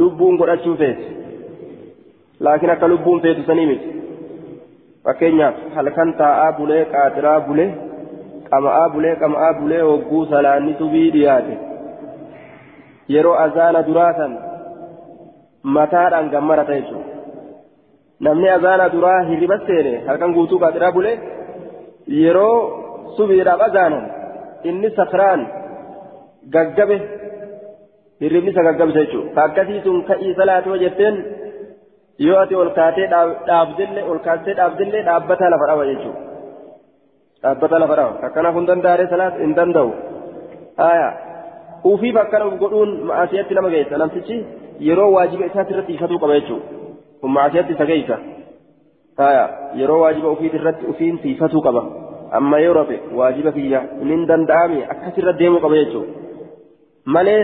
lubbuun 0.00 0.36
godhachuu 0.40 0.76
feeti 0.82 1.04
laakiin 2.46 2.74
akka 2.74 2.88
lubbuun 2.92 3.22
feetu 3.24 3.42
sanii 3.48 3.66
miti 3.70 3.88
fakkeenyaaf 5.04 5.56
halkan 5.76 6.14
taa'aa 6.20 6.52
bulee 6.58 6.84
qaatiraa 6.94 7.40
bulee 7.48 7.68
qama'aa 8.50 8.88
bulee 8.94 9.14
qama'aa 9.22 9.52
bulee 9.60 9.82
hogguu 9.88 10.24
salaanni 10.32 10.74
subii 10.80 11.08
dhiyaate 11.16 11.54
yeroo 13.14 13.36
azaana 13.44 13.86
duraa 13.88 14.12
san 14.18 14.32
mataadhaan 15.76 16.30
gammarata 16.34 16.78
jechuudha 16.78 17.08
namni 18.26 18.48
azaana 18.56 18.92
duraa 18.94 19.20
hirriba 19.30 19.58
seene 19.66 19.94
halkan 20.06 20.34
guutuu 20.36 20.58
qaatiraa 20.64 20.92
bulee 20.98 21.16
yeroo 22.22 22.56
subiidhaaf 23.16 23.66
azaanan 23.68 24.04
inni 24.70 24.90
sakraan 25.00 25.42
gaggabe 26.54 26.96
hirribni 28.22 28.50
isa 28.54 28.66
gaggabsa 28.68 28.98
jechuudha 29.04 29.34
ka 29.36 29.44
akkasii 29.48 29.80
sun 29.86 29.98
ka'ii 30.10 30.34
salaatoo 30.40 30.76
jetteen 30.84 31.16
yoo 32.26 32.38
ati 32.42 32.54
ol 32.62 32.70
kaatee 32.78 33.06
dhaabdillee 33.12 34.04
ol 34.12 34.20
kaatee 34.26 34.54
dhaabdillee 34.60 35.02
dhaabbata 35.08 35.50
lafa 35.54 35.68
dhaba 35.70 35.86
jechuudha 35.90 36.20
dhaabbata 37.42 37.82
lafa 37.82 37.96
dhaba 38.00 38.26
akkanaaf 38.28 38.58
hin 38.60 38.68
danda'are 38.70 39.06
salaat 39.14 39.40
hin 39.44 39.54
danda'u 39.60 39.90
aayaa 40.88 41.12
ufiif 41.92 42.16
akkana 42.24 42.50
godhuun 42.62 42.90
ma'asiyatti 43.08 43.58
nama 43.58 43.72
geessa 43.74 43.98
namtichi 44.02 44.36
yeroo 44.88 45.10
waajiba 45.16 45.48
isaatti 45.50 45.72
irratti 45.76 45.98
ifatuu 45.98 46.20
qaba 46.24 46.38
jechuudha 46.38 46.66
kun 47.24 47.30
ma'asiyatti 47.38 47.72
isa 47.78 47.86
geessa 47.90 48.16
aayaa 49.26 49.48
yeroo 49.80 49.98
waajiba 50.04 50.34
ufiit 50.36 50.54
irratti 50.60 50.84
ufiin 50.94 51.18
tiifatuu 51.24 51.62
qaba 51.66 51.82
amma 52.38 52.62
yoo 52.66 52.74
rafe 52.80 52.96
waajiba 53.20 53.52
kiyya 53.58 53.80
hin 54.12 54.22
danda'ame 54.30 54.78
akkasirra 54.94 55.38
deemuu 55.42 55.60
qaba 55.66 55.82
jechuudha 55.82 56.10
malee 57.16 57.40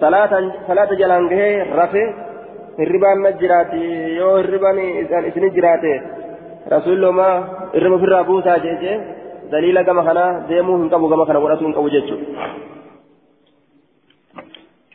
salaata 0.00 0.94
jalaan 1.02 1.28
gahee 1.32 1.64
rafee 1.80 2.06
hirribaan 2.78 3.22
na 3.22 3.32
jiraati 3.40 3.82
yoo 4.16 4.36
hirribaan 4.40 4.78
isin 5.28 5.46
jiraate 5.56 5.92
rasuullomaa 6.74 7.34
irriba 7.74 7.96
ofirraa 7.96 8.24
buusaa 8.24 8.58
jeechee 8.66 8.96
daliila 9.52 9.84
gama 9.84 10.02
kanaa 10.08 10.30
deemuu 10.48 10.78
hin 10.82 10.90
qabu 10.90 11.12
gama 11.12 11.26
kana 11.26 11.40
godhatuu 11.40 11.66
hin 11.66 11.78
qabu 11.78 11.94
jechuudha. 11.96 12.26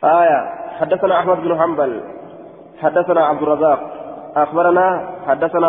آية 0.04 0.38
حدثنا 0.78 1.18
أحمد 1.20 1.36
بن 1.36 1.60
حنبل 1.60 2.00
حدثنا 2.82 3.26
عبد 3.26 3.42
الرزاق 3.42 3.80
أخبرنا 4.36 4.86
حدثنا 5.26 5.68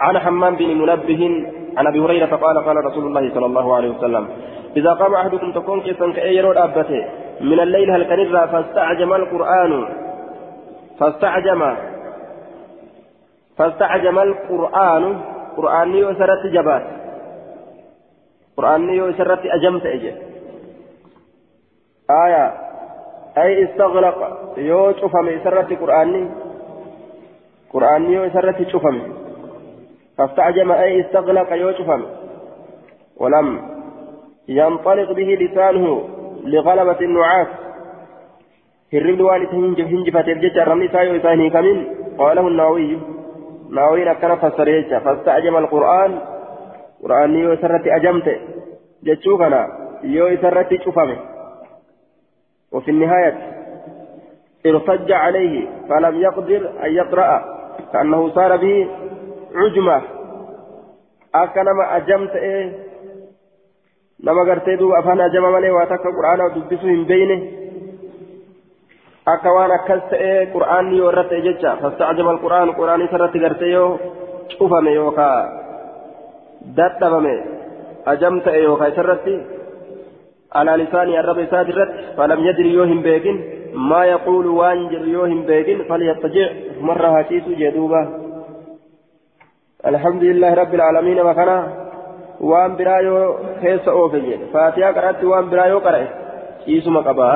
عن 0.00 0.18
حمام 0.18 0.56
بن 0.56 0.78
منبه 0.78 1.22
عن 1.76 1.86
أبي 1.86 2.00
هريرة 2.00 2.36
قال 2.36 2.64
قال 2.64 2.76
رسول 2.84 3.06
الله 3.06 3.34
صلى 3.34 3.46
الله 3.46 3.76
عليه 3.76 3.90
وسلم 3.90 4.28
إذا 4.76 4.92
قام 4.92 5.14
أحدكم 5.14 5.52
تكون 5.52 5.80
كيسا 5.80 6.12
كايرو 6.12 6.52
ابته 6.52 7.08
من 7.40 7.60
الليل 7.60 7.90
هل 7.90 8.02
كنرا 8.04 8.46
فاستعجم 8.46 9.12
القرآن 9.12 9.88
فاستعجم 10.98 11.76
فاستعجم 13.58 14.18
القرآن 14.18 15.20
قرآن 15.56 15.94
يسرت 15.94 16.46
جبات 16.46 16.86
قرآن 18.56 18.90
يسرت 18.90 19.40
أجمت 19.46 19.86
إجي. 19.86 20.12
آية 22.10 22.54
أي 23.38 23.64
استغلق 23.64 24.18
يو 24.56 24.92
شفم 24.92 25.28
يسرت 25.28 25.72
قرآني 25.80 26.30
قرآني 27.72 28.14
يسرت 28.14 28.68
شفم 28.68 29.25
فاستعجم 30.18 30.72
أي 30.72 31.00
استغلق 31.00 31.52
يوشفا 31.52 32.02
ولم 33.16 33.62
ينطلق 34.48 35.12
به 35.12 35.38
لسانه 35.40 36.08
لغلبة 36.44 37.00
النعاس. 37.00 37.46
هرب 38.94 39.20
والد 39.20 39.54
هنجفة 39.80 40.20
الججة 40.20 40.62
الرمي 40.62 40.88
سايو 40.88 41.16
إساني 41.16 41.50
كمين؟ 41.50 41.86
قاله 42.18 42.48
النووي 42.48 42.98
نووي 43.70 44.10
أكنا 44.10 44.36
فسريتش 44.36 44.94
فاستعجم 44.94 45.56
القرآن. 45.56 46.18
قرآن 47.02 47.36
يو 47.36 47.56
سرت 47.56 47.86
أجمت. 47.86 48.40
جتشوكنا 49.04 49.66
يو 50.02 50.36
سرت 50.36 50.82
شفمه 50.82 51.16
وفي 52.72 52.90
النهاية 52.90 53.34
ارتج 54.66 55.12
عليه. 55.12 55.66
فلم 55.88 56.20
يقدر 56.20 56.70
أن 56.84 56.90
يقرأ. 56.92 57.56
كأنه 57.92 58.28
صار 58.28 58.56
به 58.56 58.88
عجمة 59.54 60.02
akka 61.32 61.64
nama 61.64 61.84
ajam 62.00 62.28
ta'ee 62.32 62.64
nama 64.24 64.44
gartee 64.44 64.76
duuba 64.80 64.98
afaan 64.98 65.20
ajama 65.20 65.50
malee 65.50 65.70
waa 65.70 65.86
takka 65.86 66.12
quraana 66.12 66.54
dubbisuu 66.54 66.88
hin 66.88 67.04
beeyne 67.06 67.36
akka 69.26 69.52
waan 69.52 69.74
akkas 69.78 70.02
ta'ee 70.10 70.46
quraanni 70.54 70.98
yoo 70.98 71.10
irratti 71.12 71.42
jecha 71.48 71.76
fastacjama 71.82 72.30
alquraan 72.30 72.72
quraanii 72.78 73.08
isarratti 73.10 73.42
gartee 73.44 73.70
yoo 73.72 73.90
cufame 74.58 74.94
yookaa 74.94 75.36
dadhabame 76.76 77.36
أجمت 78.06 78.48
أيوة 78.48 78.78
كيسرتي 78.78 79.46
على 80.54 80.70
لسان 80.70 81.08
الرب 81.08 81.46
سادرت 81.50 81.90
فلم 82.16 82.40
يدري 82.46 82.72
يوهم 82.74 83.02
بيكن 83.02 83.36
ما 83.74 84.04
يقول 84.04 84.46
وانجر 84.46 85.08
يوهم 85.08 85.42
بيكن 85.42 85.84
فليضطجع 85.88 86.48
مرة 86.80 87.08
هاتيت 87.18 87.48
جدوبة 87.48 88.25
الحمد 89.86 90.22
لله 90.22 90.54
رب 90.54 90.74
العالمين 90.74 91.20
وكنا 91.20 91.58
وان 92.40 92.76
برايو 92.76 93.16
كيس 93.62 93.88
أوفي 93.88 94.38
فاتيا 94.52 94.90
قرأت 94.96 95.24
وان 95.24 95.50
برايو 95.50 95.78
قرأت 95.78 96.10
إيسما 96.68 97.00
قبا 97.00 97.26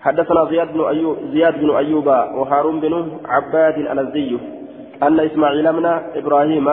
حدثنا 0.00 0.44
زياد 0.50 0.72
بن 0.72 0.80
أيوب 0.84 1.16
زياد 1.32 1.54
بن 1.60 1.70
أيوب 1.76 2.06
وهارون 2.06 2.80
بن 2.80 2.92
عباد 3.24 3.76
الأزدي 3.78 4.38
أن 5.02 5.20
إسماعيل 5.20 5.72
من 5.72 5.86
إبراهيم 6.20 6.68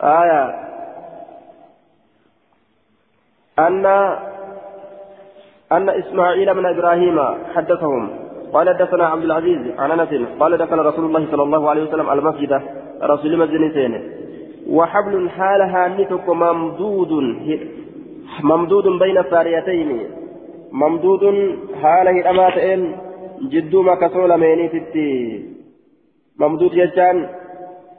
آية 0.00 0.42
أن 3.58 3.86
أن 5.72 5.88
إسماعيل 5.88 6.54
من 6.54 6.66
إبراهيم 6.66 7.20
حدثهم 7.54 8.23
قال 8.54 8.68
حدثنا 8.68 9.06
عبد 9.06 9.24
العزيز 9.24 9.60
عن 9.78 9.90
أنس 9.90 10.28
قال 10.40 10.58
دخل 10.58 10.78
رسول 10.78 11.04
الله 11.04 11.26
صلى 11.30 11.42
الله 11.42 11.70
عليه 11.70 11.82
وسلم 11.82 12.10
المسجد 12.10 12.62
رسول 13.02 13.38
مسجد 13.38 14.00
وحبل 14.70 15.30
حالها 15.30 15.88
نتك 15.88 16.28
ممدود 16.28 17.12
ممدود 18.42 18.86
بين 18.98 19.18
الساريتين 19.18 20.00
ممدود 20.72 21.24
حاله 21.82 22.30
أماتين 22.30 22.96
جدو 23.42 23.82
ما 23.82 23.94
كسول 23.94 24.40
مينيتي 24.40 25.44
ممدود 26.40 26.70
جتان 26.70 27.28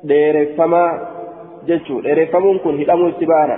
ديرفما 0.03 0.83
جتشو 1.67 2.01
ديرفمون 2.01 2.57
كن 2.57 2.81
هدامو 2.81 3.09
استبانا. 3.09 3.57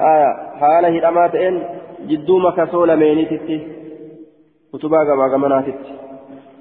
آية 0.00 0.30
حاله 0.60 0.88
هداماتين 0.96 1.62
جدو 2.08 2.38
ما 2.38 2.50
كسول 2.50 2.96
مينيتي 2.96 3.75
كتبا 4.78 4.96
غما 4.96 5.26
غمناتت. 5.26 5.78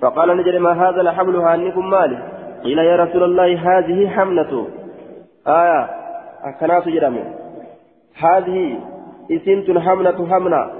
فقال 0.02 0.38
نجري 0.38 0.60
ما 0.60 0.90
هذا 0.90 1.02
لحملها 1.02 1.56
أنكم 1.56 1.90
مالي 1.90 2.18
قيل 2.64 2.78
يا 2.78 2.96
رسول 2.96 3.24
الله 3.24 3.78
هذه 3.78 4.10
حملة. 4.10 4.68
آية 5.48 5.90
أكنات 6.44 6.88
جرمي 6.88 7.24
هذه 8.16 8.80
اسمت 9.32 9.78
حملة 9.78 10.28
حملة 10.30 10.72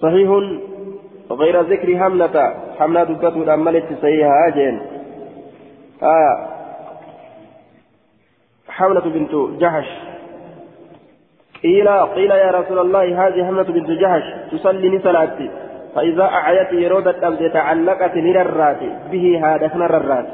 صحيح 0.00 0.30
غير 1.30 1.60
ذكر 1.60 1.98
حملة. 1.98 2.54
حملة 2.78 3.04
دبته 3.04 3.42
الأملة 3.42 3.86
صحيحة 4.02 4.48
أجين. 4.48 4.80
آية. 6.02 6.34
حملة 8.68 9.00
بنت 9.00 9.60
جحش. 9.60 9.88
قيل 11.62 11.88
قيل 11.88 12.30
يا 12.30 12.50
رسول 12.50 12.78
الله 12.78 13.26
هذه 13.26 13.44
حملة 13.46 13.62
بنت 13.62 13.90
جحش 13.90 14.22
تصلي 14.52 14.98
صلاتي 14.98 15.50
فإذا 15.94 16.22
أعيت 16.22 16.72
يرود 16.72 17.08
الأبد 17.08 17.50
تعلقت 17.52 18.16
للرات 18.16 18.82
به 19.12 19.40
هذا 19.44 19.66
الرات 19.66 20.26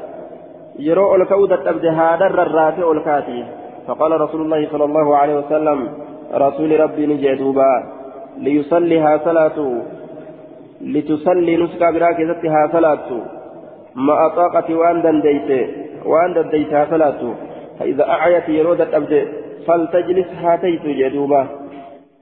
يرو 0.79 1.15
الكود 1.15 1.51
الأبد 1.51 1.85
هذا 1.85 2.25
الرات 2.25 2.79
الكاتي 2.79 3.45
فقال 3.87 4.21
رسول 4.21 4.41
الله 4.41 4.67
صلى 4.71 4.83
الله 4.83 5.17
عليه 5.17 5.35
وسلم 5.37 5.89
رسول 6.33 6.79
ربي 6.79 7.05
نجدوبا 7.05 7.97
ليصليها 8.37 9.17
صلاة. 9.17 9.81
لتصلي 10.81 11.57
نسك 11.57 11.79
براك 11.79 12.21
ذاتها 12.21 12.69
صلاة. 12.71 13.09
ما 13.95 14.27
طاقة 14.27 14.75
وأن 14.75 15.01
دنديت. 15.01 15.69
وأن 16.05 16.33
دنديتها 16.33 16.87
صلاة. 16.89 17.21
فإذا 17.79 18.09
أعيت 18.09 18.49
يرود 18.49 18.81
الأبد 18.81 19.27
فلتجلس 19.67 20.27
هاتيت 20.43 20.85
جدوبا 20.85 21.47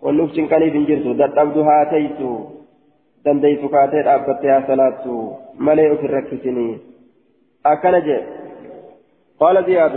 والنفس 0.01 0.35
كان 0.49 0.61
ينجرت 0.61 1.07
دتأبد 1.21 1.57
هاتيت 1.57 2.19
دنديت 3.25 3.61
كاتيت 3.73 4.07
أبدتها 4.07 4.63
صلاة 4.67 5.03
ملئ 5.67 5.95
في 5.99 6.05
الركسني 6.05 6.77
أكنج 7.65 8.07
قال 9.39 9.65
زياد 9.65 9.95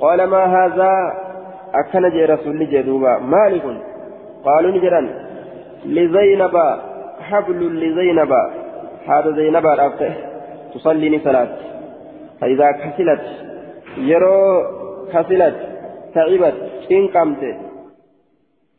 قال 0.00 0.24
ما 0.24 0.42
هذا؟ 0.56 0.92
أكنج 1.74 2.16
رسول 2.32 2.70
جدوبا 2.70 3.18
مالك 3.18 3.64
قالوا 4.44 4.70
نجرا 4.70 5.02
لزينب 5.84 6.56
حبل 7.28 7.60
لزينب 7.82 8.32
هذا 9.06 9.30
زينب 9.30 9.66
الأفته 9.66 10.14
تصلي 10.74 11.18
صلاة 11.24 11.48
فإذا 12.40 12.72
كسلت 12.72 13.20
يرو 13.96 14.62
كسلت 15.12 15.56
تعبت 16.14 16.54
إن 16.92 17.08
قمت 17.08 17.42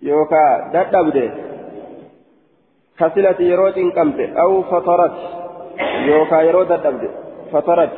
يوكا 0.02 0.44
ددبد 0.74 1.18
كسلت 3.00 3.40
يرو 3.40 3.68
إن 3.68 3.92
قمت 3.92 4.20
أو 4.44 4.64
فطرت 4.64 5.18
يوكا 6.08 6.42
يرو 6.42 6.64
ددبد 6.64 7.10
فطرت 7.52 7.94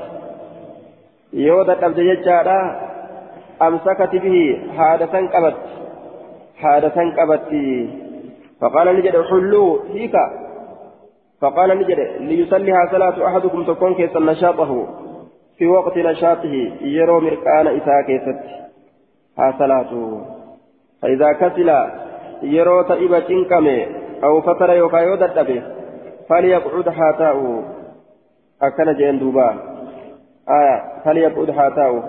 يو 1.34 1.64
ددبد 1.64 1.98
يجارا 1.98 2.60
أمسكت 3.62 4.16
به 4.24 4.38
هذا 4.80 5.06
قبت 5.06 5.56
هذا 6.64 6.90
قبت 7.18 7.52
فقال 8.62 8.88
نجد 8.96 9.22
حلوا 9.22 9.80
هيك 9.94 10.16
فقال 11.42 11.70
نجد 11.80 12.00
ليصليها 12.20 12.90
صلاة 12.92 13.28
أحدكم 13.28 13.64
تكون 13.64 13.94
كيس 13.96 14.18
نشاطه 14.18 14.88
في 15.58 15.68
وقت 15.68 15.98
نشاطه 15.98 16.54
يرو 16.82 17.20
مرقان 17.20 17.68
إساء 17.68 18.02
كيست 18.08 18.63
ها 19.40 19.56
صلاة 19.60 19.92
فإذا 21.02 21.32
كسل 21.32 21.70
يرو 22.44 22.82
تئب 22.82 23.14
تنكمي 23.28 23.88
أو 24.24 24.42
فتر 24.42 24.74
يوكا 24.74 24.98
يودد 24.98 25.64
فليقعد 26.30 26.90
حاتاؤه 26.90 27.64
أكن 28.62 28.94
جين 28.94 29.20
دوبا. 29.20 29.50
آية 30.50 30.78
فليقعد 31.06 31.52
حاتاؤه 31.52 32.04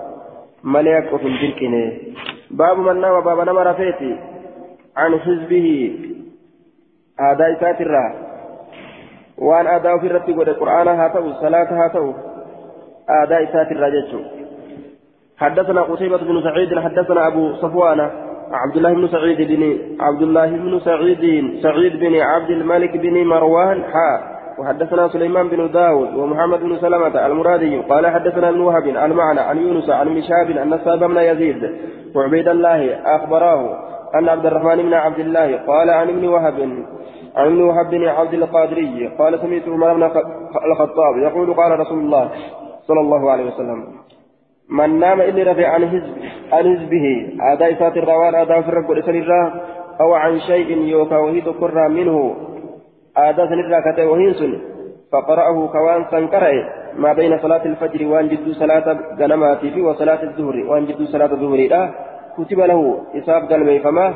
مليك 0.63 1.15
في 1.15 1.27
الجركني 1.27 2.13
باب 2.51 2.77
من 2.77 3.01
نام 3.01 3.21
باب 3.21 3.39
نام 3.39 3.57
رفيتي. 3.57 4.17
عن 4.97 5.19
حزبه. 5.19 5.67
aadaa 7.23 7.47
isaatirraa 7.47 8.09
waan 9.49 9.67
aadaa 9.73 9.93
ofirratti 9.97 10.33
godhe 10.37 10.53
qur'aana 10.61 10.95
haa 10.99 11.09
ta'u 11.13 11.29
salaata 11.41 11.75
haa 11.75 11.93
ta'u 11.93 12.09
aadaa 13.17 13.39
isaatirraa 13.45 13.89
jechuudha 13.93 14.44
حدثنا 15.37 15.81
قتيبة 15.81 16.17
بن 16.17 16.41
سعيد 16.43 16.79
حدثنا 16.79 17.27
أبو 17.27 17.53
صفوان 17.53 17.99
عبد 18.51 18.75
الله 18.77 18.93
بن 18.93 19.07
سعيد 19.07 19.41
بن 19.41 19.77
عبد 19.99 20.21
الله 20.21 20.45
بن 20.49 20.79
سعيد 20.79 21.53
سعيد 21.63 21.99
بن 21.99 22.15
عبد 22.21 22.49
الملك 22.49 22.97
بن 22.97 23.25
مروان 23.27 23.83
حا 23.83 24.35
وحدثنا 24.59 25.07
سليمان 25.07 25.47
بن 25.47 25.71
داود 25.71 26.13
ومحمد 26.15 26.59
بن 26.59 26.77
سلمة 26.77 27.25
المرادي 27.25 27.77
قال 27.77 28.07
حدثنا 28.07 28.49
ابن 28.49 28.59
وهب 28.61 28.87
المعنى 28.87 29.39
عن 29.39 29.57
يونس 29.57 29.89
عن 29.89 30.07
مشاب 30.07 30.49
أن 30.49 30.79
ساب 30.85 30.99
بن 30.99 31.17
يزيد 31.17 31.69
وعبيد 32.15 32.47
الله 32.47 32.95
أخبراه 33.15 33.77
أن 34.15 34.29
عبد 34.29 34.45
الرحمن 34.45 34.75
بن 34.83 34.93
عبد 34.93 35.19
الله 35.19 35.57
قال 35.67 35.89
عن 35.89 36.09
ابن 36.09 36.27
وهب 36.27 36.59
عن 37.35 37.45
ابن 37.45 37.61
وهب 37.61 37.89
بن 37.89 38.07
عبد 38.07 38.33
القادري 38.33 39.07
قال 39.19 39.39
سمعت 39.39 39.67
عمر 39.67 39.93
بن 39.93 40.03
الخطاب 40.71 41.17
يقول 41.17 41.53
قال 41.53 41.79
رسول 41.79 41.99
الله 41.99 42.29
صلى 42.87 42.99
الله 42.99 43.31
عليه 43.31 43.45
وسلم 43.45 44.04
من 44.69 44.99
نام 44.99 45.21
إني 45.21 45.43
رفع 45.43 45.67
عن 45.67 45.89
حزب 45.89 46.13
عن 46.51 46.77
حزبه. 46.77 47.37
أداء 47.41 47.73
سات 47.73 47.97
الروان 47.97 48.35
أداء 48.35 48.61
في 48.61 48.69
الرب 48.69 48.91
أو 50.01 50.13
عن 50.13 50.39
شيء 50.39 50.77
يوكا 50.77 51.17
وهيد 51.17 51.47
قرى 51.47 51.89
منه. 51.89 52.35
أداء 53.17 53.45
سنرى 53.47 53.81
كتاب 53.91 54.07
وهينسن 54.07 54.61
فقرأه 55.11 55.67
كوان 55.67 56.05
سنكره 56.11 56.69
ما 56.97 57.13
بين 57.13 57.37
صلاة 57.37 57.65
الفجر 57.65 58.07
وان 58.07 58.27
جدو 58.27 58.53
صلاة 58.53 58.97
غنماتي 59.19 59.81
وصلاة 59.81 60.23
الظهر. 60.23 60.55
وان 60.69 60.85
جدو 60.85 61.05
صلاة 61.05 61.31
الظهر 61.31 61.89
كتب 62.37 62.59
له 62.59 63.01
إصاب 63.15 63.41
قلبي 63.51 63.79
فما 63.79 64.13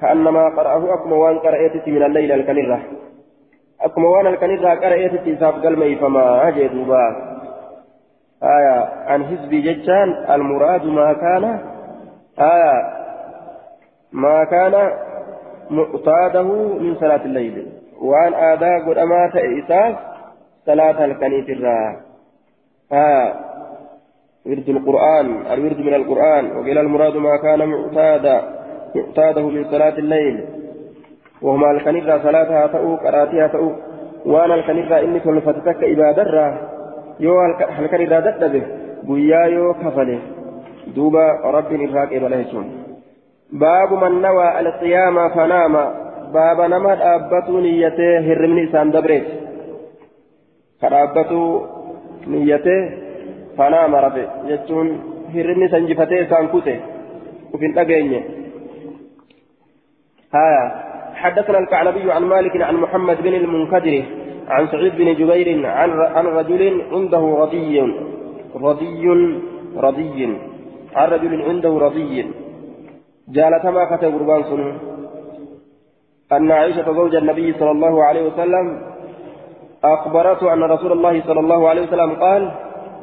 كأنما 0.00 0.48
قرأه 0.48 0.94
أكما 0.94 1.16
وان 1.16 1.38
قرأت 1.38 1.88
من 1.88 2.02
الليل 2.02 2.32
الكنرة. 2.32 2.80
أكما 3.80 4.08
وان 4.08 4.26
الكنرة 4.26 4.68
قرأت 4.68 5.28
إصاب 5.28 5.54
قلبي 5.64 5.96
فما 5.96 6.48
أجدوبا 6.48 7.31
آية 8.42 8.88
عن 9.06 9.24
حزب 9.24 9.50
ججان 9.50 10.24
المراد 10.30 10.84
ما 10.84 11.12
كان 11.12 11.44
آية 12.38 13.02
ما 14.12 14.44
كان 14.44 14.90
معتاده 15.70 16.42
من 16.78 16.94
صلاة 17.00 17.24
الليل. 17.24 17.66
وان 18.00 18.34
آداء 18.34 18.90
قد 18.90 18.98
أمات 18.98 19.32
إصاب 19.36 19.96
صلاة 20.66 21.04
الكنيترة 21.04 21.96
آية 22.92 23.34
ورد 24.46 24.68
القرآن 24.68 25.46
الورد 25.52 25.80
من 25.80 25.94
القرآن 25.94 26.56
وقيل 26.56 26.78
المراد 26.78 27.16
ما 27.16 27.36
كان 27.36 27.68
معتادا 27.68 28.42
معتاده 28.94 29.48
من 29.48 29.64
صلاة 29.70 29.98
الليل. 29.98 30.44
وهما 31.42 31.70
الكنيرة 31.70 32.18
صلاتها 32.18 32.66
تأو 32.66 32.96
قراتها 32.96 33.46
تأو 33.46 33.72
وأنا 34.26 34.54
الكنيرة 34.54 35.00
إني 35.00 35.20
كل 35.20 35.40
فتتك 35.40 35.82
يو 37.20 37.44
الكنيرة 37.78 38.20
دتبه 38.20 38.62
بويا 39.02 39.42
يو 39.54 39.74
كفله 39.74 40.20
دوبا 40.96 41.26
رب 41.44 41.72
الراك 41.72 42.12
إبلاهيشون 42.12 42.66
باب 43.52 43.90
من 44.02 44.12
نوى 44.22 44.60
القيام 44.60 45.28
فنام 45.28 45.74
باب 46.36 46.58
نمد 46.72 46.98
أبتو 47.00 47.60
نيته 47.60 48.18
هرمني 48.26 48.64
إسان 48.64 48.90
دبريت 48.90 49.24
كرابتو 50.80 51.42
نيته 52.26 52.78
فنام 53.58 53.94
ربي 53.94 54.24
يجون 54.50 54.88
هرمني 55.34 55.68
سنجفته 55.68 56.22
إسان 56.22 56.46
كوته 56.48 56.80
وفين 57.52 57.78
أجيني 57.78 58.20
ها 60.34 60.48
حدثنا 61.14 61.58
الكعنبي 61.58 62.12
عن 62.12 62.22
مالك 62.22 62.62
عن 62.62 62.76
محمد 62.76 63.22
بن 63.22 63.34
المنكدر 63.34 64.02
عن 64.48 64.66
سعيد 64.68 64.92
بن 64.96 65.14
جبير 65.14 65.66
عن 65.66 65.90
عن 65.90 66.26
رجل 66.26 66.82
عنده 66.92 67.18
رضي 67.18 67.80
رضي 68.54 69.04
رضي. 69.76 70.36
عن 70.94 71.08
رجل 71.08 71.42
عنده 71.42 71.78
رضي. 71.78 72.26
جالتما 73.28 73.96
كتب 73.96 74.12
قربان 74.14 74.42
سنه 74.44 74.92
أن 76.32 76.50
عائشة 76.50 76.92
زوج 76.92 77.14
النبي 77.14 77.52
صلى 77.52 77.70
الله 77.70 78.04
عليه 78.04 78.22
وسلم 78.26 78.82
أخبرته 79.84 80.52
أن 80.52 80.62
رسول 80.62 80.92
الله 80.92 81.22
صلى 81.26 81.40
الله 81.40 81.68
عليه 81.68 81.82
وسلم 81.82 82.12
قال 82.12 82.50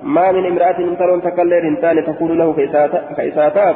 ما 0.04 0.32
من 0.32 0.46
امرأة 0.46 0.96
ترون 1.00 1.22
تكلر 1.22 1.68
انتان 1.68 2.06
تقول 2.06 2.40
له 2.40 2.54
كإساتات 3.18 3.76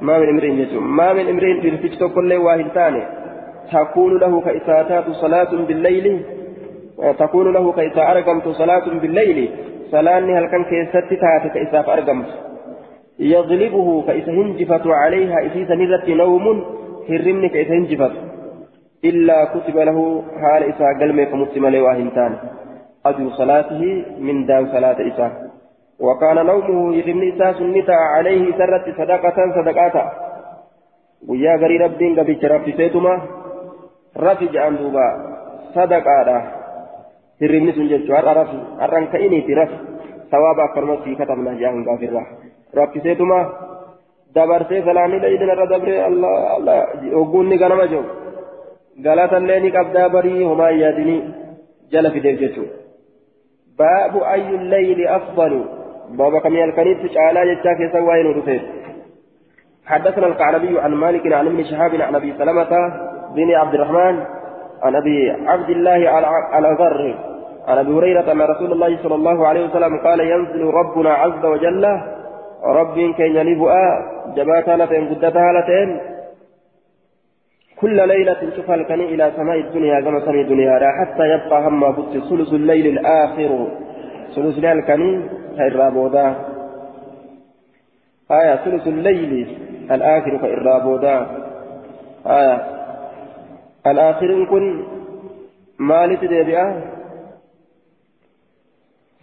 ما 0.00 0.18
من 0.18 0.28
امرئ 0.28 0.78
ما 0.78 1.12
من 1.12 1.28
امرئ 1.28 1.60
في 1.60 1.68
الفتح 1.68 2.06
كل 2.14 2.34
واحد 2.34 2.66
تكون 3.72 4.18
له 4.18 4.40
كإساتات 4.40 5.10
صلاة 5.10 5.52
بالليل 5.68 6.22
تكون 7.18 7.52
له 7.52 7.72
كإسا 7.72 8.10
أرقمت 8.10 8.48
صلاة 8.48 8.86
بالليل 8.88 9.50
صلاة 9.90 10.18
هل 10.18 10.46
كان 10.46 10.64
كيست 10.64 10.96
تاتي 11.22 11.48
كإساف 11.54 11.88
أرقمت 11.88 12.26
يغلبه 13.18 14.02
كإسا 14.06 14.32
هنجفت 14.32 14.86
عليها 14.86 15.46
إسيسا 15.46 15.74
نرت 15.74 16.08
نوم 16.08 16.64
هرمن 17.10 17.48
كإسا 17.48 17.74
هنجفت 17.74 18.12
إلا 19.04 19.44
كتب 19.44 19.76
له 19.76 20.22
حال 20.40 20.62
إسا 20.62 20.86
قلمي 21.00 21.26
فمسلم 21.26 21.66
لي 21.66 21.80
واهنتان. 21.80 22.32
أجر 23.06 23.30
صلاته 23.30 24.04
من 24.18 24.46
دام 24.46 24.66
صلاة 24.72 24.98
إسا 25.08 25.28
وكان 26.00 26.46
نومه 26.46 26.96
هرمن 26.96 27.32
إسا 27.32 27.52
سنتا 27.58 27.92
عليه 27.92 28.52
سرت 28.58 28.86
صدقة 28.98 29.38
صدقاتا. 29.56 30.04
ويا 31.28 31.56
غري 31.56 31.76
ربين 31.76 32.20
قبل 32.20 32.50
ربي 32.50 32.72
سيتما. 32.72 33.14
رفج 34.16 34.56
عن 34.56 34.76
دوبا 34.76 35.06
صدقاتا. 35.74 36.55
Hirribni 37.40 37.72
sun 37.76 37.88
jechuun 37.92 38.16
har'a 38.18 38.34
rafi 38.40 38.58
har'an 38.82 39.06
ka'iniiti 39.12 39.58
rafi 39.60 39.78
sawaaba 40.30 40.64
akkanuma 40.68 40.96
sii 41.04 41.16
katabna 41.20 41.54
jaan 41.62 41.84
gaafirraa 41.88 42.26
rakkiseetuma 42.80 43.38
dabarsee 44.34 44.82
salaanni 44.88 45.22
dhaydin 45.24 45.54
irra 45.54 45.66
dabree 45.72 45.98
hogguunni 47.14 47.58
ganama 47.64 47.86
jiru 47.92 48.04
galatallee 49.06 49.60
ni 49.60 49.70
qabdaa 49.78 50.08
barii 50.16 50.44
homaa 50.50 50.70
yaadinii 50.82 51.22
jala 51.92 52.10
fideef 52.10 52.38
jechuudha 52.44 52.76
baabu 53.80 54.24
ayyu 54.34 54.62
layli 54.74 55.10
afdalu 55.18 55.64
بابا 56.10 56.38
كم 56.38 56.56
يلكنيت 56.56 57.14
تعالى 57.14 57.40
يجاك 57.50 57.80
يسوى 57.80 58.20
ينودفيت 58.20 58.62
حدثنا 59.86 60.26
القعنبي 60.26 60.80
عن 60.80 60.94
مالك 60.94 61.32
عن 61.32 61.46
ابن 61.46 61.64
شهاب 61.64 61.94
عن 61.94 62.14
ابي 62.14 62.34
سلمة 62.38 62.72
بن 63.34 63.50
عبد 63.50 63.74
الرحمن 63.74 64.24
عن 64.82 64.96
أبي 64.96 65.30
عبد 65.30 65.70
الله 65.70 66.08
على 66.52 66.76
ذر 66.78 67.14
عن 67.68 67.78
أبي 67.78 67.92
هريرة 67.92 68.32
أن 68.32 68.42
رسول 68.42 68.72
الله 68.72 69.02
صلى 69.02 69.14
الله 69.14 69.46
عليه 69.46 69.64
وسلم 69.64 69.98
قال 70.04 70.20
ينزل 70.20 70.64
ربنا 70.64 71.10
عز 71.10 71.44
وجل 71.44 71.86
رب 72.64 72.94
كين 73.16 73.36
ينبؤا 73.36 73.86
جباتا 74.36 74.70
لتين 74.70 75.08
قدتها 75.08 75.52
لتين 75.52 76.00
كل 77.80 78.08
ليلة 78.08 78.36
شوف 78.56 78.70
الكني 78.70 79.04
إلى 79.14 79.32
سماء 79.36 79.60
الدنيا 79.60 80.00
كما 80.00 80.20
سماء 80.20 80.40
الدنيا 80.40 80.92
حتى 81.00 81.24
يبقى 81.28 81.68
هم 81.68 81.80
بط 81.92 82.12
ثلث 82.30 82.52
الليل 82.52 82.86
الآخر. 82.86 83.66
ثلث 84.36 84.56
الليل 84.58 84.78
الكني 84.78 85.22
كإرابودا 85.58 86.34
آية 88.30 88.54
ثلث 88.56 88.86
الليل 88.86 89.56
الآخر 89.90 90.36
كإرابودا 90.36 91.26
آية 92.26 92.75
الآخر 93.90 94.44
كن 94.44 94.84
مالت 95.78 96.24
ديبئة 96.24 96.82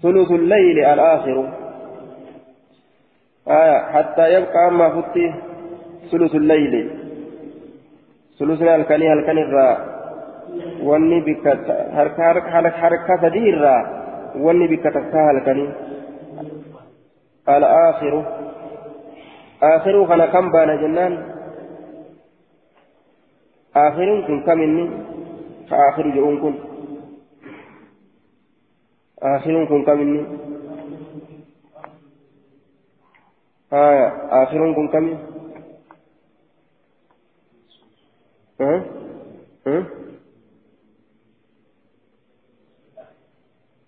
ثلث 0.04 0.32
الليل 0.32 0.80
الآخر 0.80 1.38
آية 3.48 3.80
حتى 3.94 4.34
يبقى 4.34 4.68
أما 4.68 5.02
فتي 5.02 5.34
ثلث 6.12 6.36
الليل 6.36 6.90
ثلث 8.40 8.62
الكني 8.62 9.14
الكني 9.14 9.42
الراء 9.42 9.94
wanni 10.84 11.22
bikka 11.22 11.52
harka 11.96 13.18
sadii 13.22 13.48
irraa 13.52 13.82
wanni 14.46 14.68
bikka 14.68 14.92
takkaa 14.92 15.26
halkanii 15.30 15.70
al'aakhiru 17.56 18.20
aakhiru 19.70 20.08
kana 20.08 20.28
kan 20.28 20.52
baana 20.52 20.78
jennaan 20.84 21.14
آخر 23.76 24.28
كن 24.28 24.44
كم 24.46 24.62
إني؟ 24.62 24.90
فآخر 25.70 26.16
جؤون 26.16 26.42
كن. 26.42 26.56
آخر 29.20 29.66
كن 29.66 29.86
كم 29.86 30.00
إني؟ 30.02 30.26
آية 33.74 34.08
كن 34.74 34.88
كم 34.88 35.06
ها؟ 38.62 38.86
ها؟ 39.68 39.86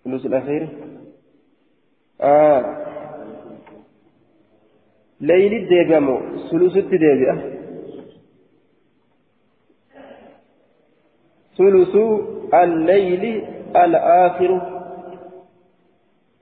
فلوس 0.04 0.26
الأخير؟ 0.26 0.68
آه. 2.20 2.86
ليل 5.20 5.52
الديبامو 5.62 6.20
سلوس 6.50 6.76
الديبامو 6.76 7.55
ثلث 11.58 11.94
الليل 12.54 13.44
الآخر. 13.76 14.50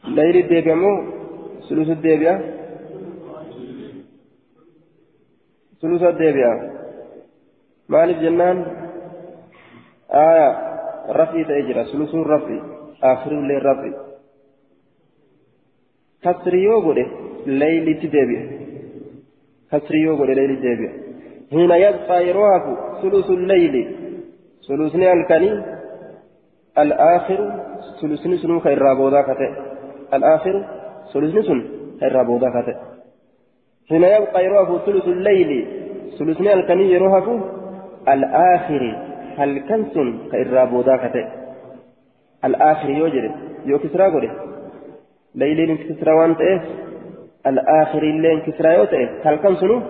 ليل 0.09 0.37
الديبيمو 0.37 0.95
ثلث 1.69 1.89
الديبيا 1.89 2.35
ثلث 5.83 6.03
الديبيا 6.03 6.53
مالك 7.89 8.17
جنان؟ 8.17 8.67
آية. 10.11 10.51
رفي 11.09 11.45
تأجرى 11.45 11.85
ثلث 11.85 12.15
الرفي 12.15 12.63
آخر 13.03 13.31
الليل 13.33 13.67
رفي 13.67 13.93
كسريو 16.23 16.81
بده 16.81 17.07
ليل 17.47 17.87
تديبيا 18.01 18.43
كسريو 19.73 20.17
بده 20.17 20.33
ليل 20.35 20.57
تديبيا 20.59 20.93
هنا 21.53 21.77
يبقى 21.77 22.29
يروح 22.29 22.63
ثلث 23.03 23.31
الليل. 23.31 23.77
ثلثني 24.69 25.13
الكني 25.13 25.63
الآخر 26.79 27.41
ثلثني 28.01 28.37
سنو 28.37 28.61
خير 28.61 28.95
بودا 28.95 29.23
كته 29.23 29.51
الآخر 30.15 30.65
ثلثني 31.13 31.43
سن 31.43 31.61
خير 32.01 32.23
بودا 32.23 32.49
كته 32.51 32.77
هنا 33.91 34.17
يبقى 34.17 34.45
يروح 34.45 34.85
ثلث 34.87 35.05
الليل 35.05 35.51
ثلثني 36.19 36.55
الكني 36.55 36.93
يروح 36.93 37.25
الآخر 38.09 38.83
هل 39.39 39.61
كنسن 39.69 40.19
خير 40.31 40.65
بودا 40.65 40.97
كته 40.97 41.29
الآخر 42.45 42.91
يوجد 42.91 43.31
يو 43.67 43.79
كسرى 43.79 44.11
قوله 44.13 44.31
ليلين 45.35 45.77
كسرى 45.77 46.13
وانت 46.13 46.41
إيه 46.41 46.61
الآخر 47.47 48.03
اللين 48.03 48.41
كسرى 48.41 48.75
يوته 48.75 49.09
هل 49.25 49.37
كنسنو 49.37 49.81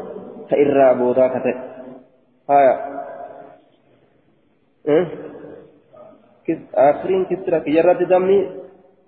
خير 0.50 0.92
بودا 0.92 1.26
كته 1.28 1.54
هايا 2.50 2.94
آخرين 6.74 7.24
كسرى 7.24 7.60
كيرد 7.60 8.08
دمني 8.08 8.50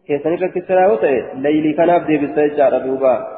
كيسانيرا 0.06 0.48
كسرى 0.48 0.86
وتأي 0.86 1.34
ليلي 1.34 1.72
كانت 1.72 2.06
دي 2.06 2.18
بسيجا 2.18 2.78
دوبا 2.78 3.36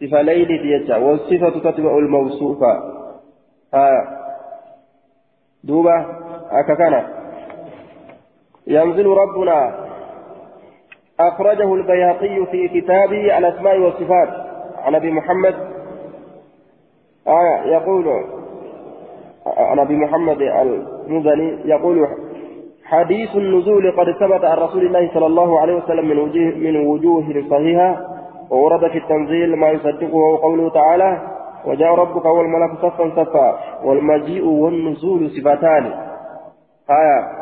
صفة 0.00 0.22
ليلي 0.22 0.58
ديجا 0.58 0.96
والصفة 0.96 1.50
تتبع 1.50 1.98
الموصوفة. 1.98 2.72
آه 3.74 4.02
دوبا. 5.64 6.06
أككنا 6.50 7.08
ينزل 8.66 9.06
ربنا. 9.06 9.86
أخرجه 11.20 11.74
البيهقي 11.74 12.46
في 12.46 12.68
كتابه 12.68 13.38
الأسماء 13.38 13.78
والصفات. 13.78 14.28
عن 14.78 14.94
أبي 14.94 15.10
محمد. 15.10 15.54
آه 17.26 17.62
يقول. 17.64 18.24
عن 19.46 19.78
أبي 19.78 19.96
محمد 19.96 20.42
المزني 21.10 21.58
يقول 21.64 22.06
حديث 22.84 23.36
النزول 23.36 23.90
قد 23.98 24.10
ثبت 24.20 24.44
عن 24.44 24.58
رسول 24.58 24.86
الله 24.86 25.10
صلى 25.14 25.26
الله 25.26 25.60
عليه 25.60 25.74
وسلم 25.74 26.08
من 26.08 26.18
وجوه 26.18 26.54
من 26.56 26.76
وجوه 26.86 27.24
صحيحة 27.50 28.00
وورد 28.50 28.90
في 28.90 28.98
التنزيل 28.98 29.56
ما 29.56 29.68
يصدقه 29.70 30.38
قوله 30.42 30.70
تعالى 30.70 31.18
وجاء 31.66 31.94
ربك 31.94 32.24
والملك 32.24 32.70
صفا 32.82 33.10
صفا 33.16 33.58
والمجيء 33.84 34.44
والنزول 34.44 35.30
صفتان 35.30 35.84
آية. 36.90 37.40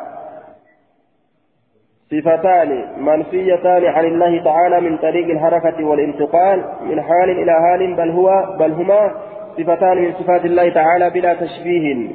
صفتان 2.10 2.70
منفيتان 3.04 3.84
عن 3.84 4.04
الله 4.04 4.44
تعالى 4.44 4.80
من 4.80 4.96
طريق 4.98 5.26
الحركة 5.30 5.84
والانتقال 5.84 6.64
من 6.82 7.02
حال 7.02 7.30
إلى 7.30 7.52
حال 7.52 7.94
بل 7.96 8.10
هو 8.10 8.56
بل 8.58 8.72
هما 8.72 9.10
صفتان 9.58 9.98
من 10.02 10.12
صفات 10.12 10.44
الله 10.44 10.68
تعالى 10.68 11.10
بلا 11.10 11.34
تشبيه. 11.34 12.08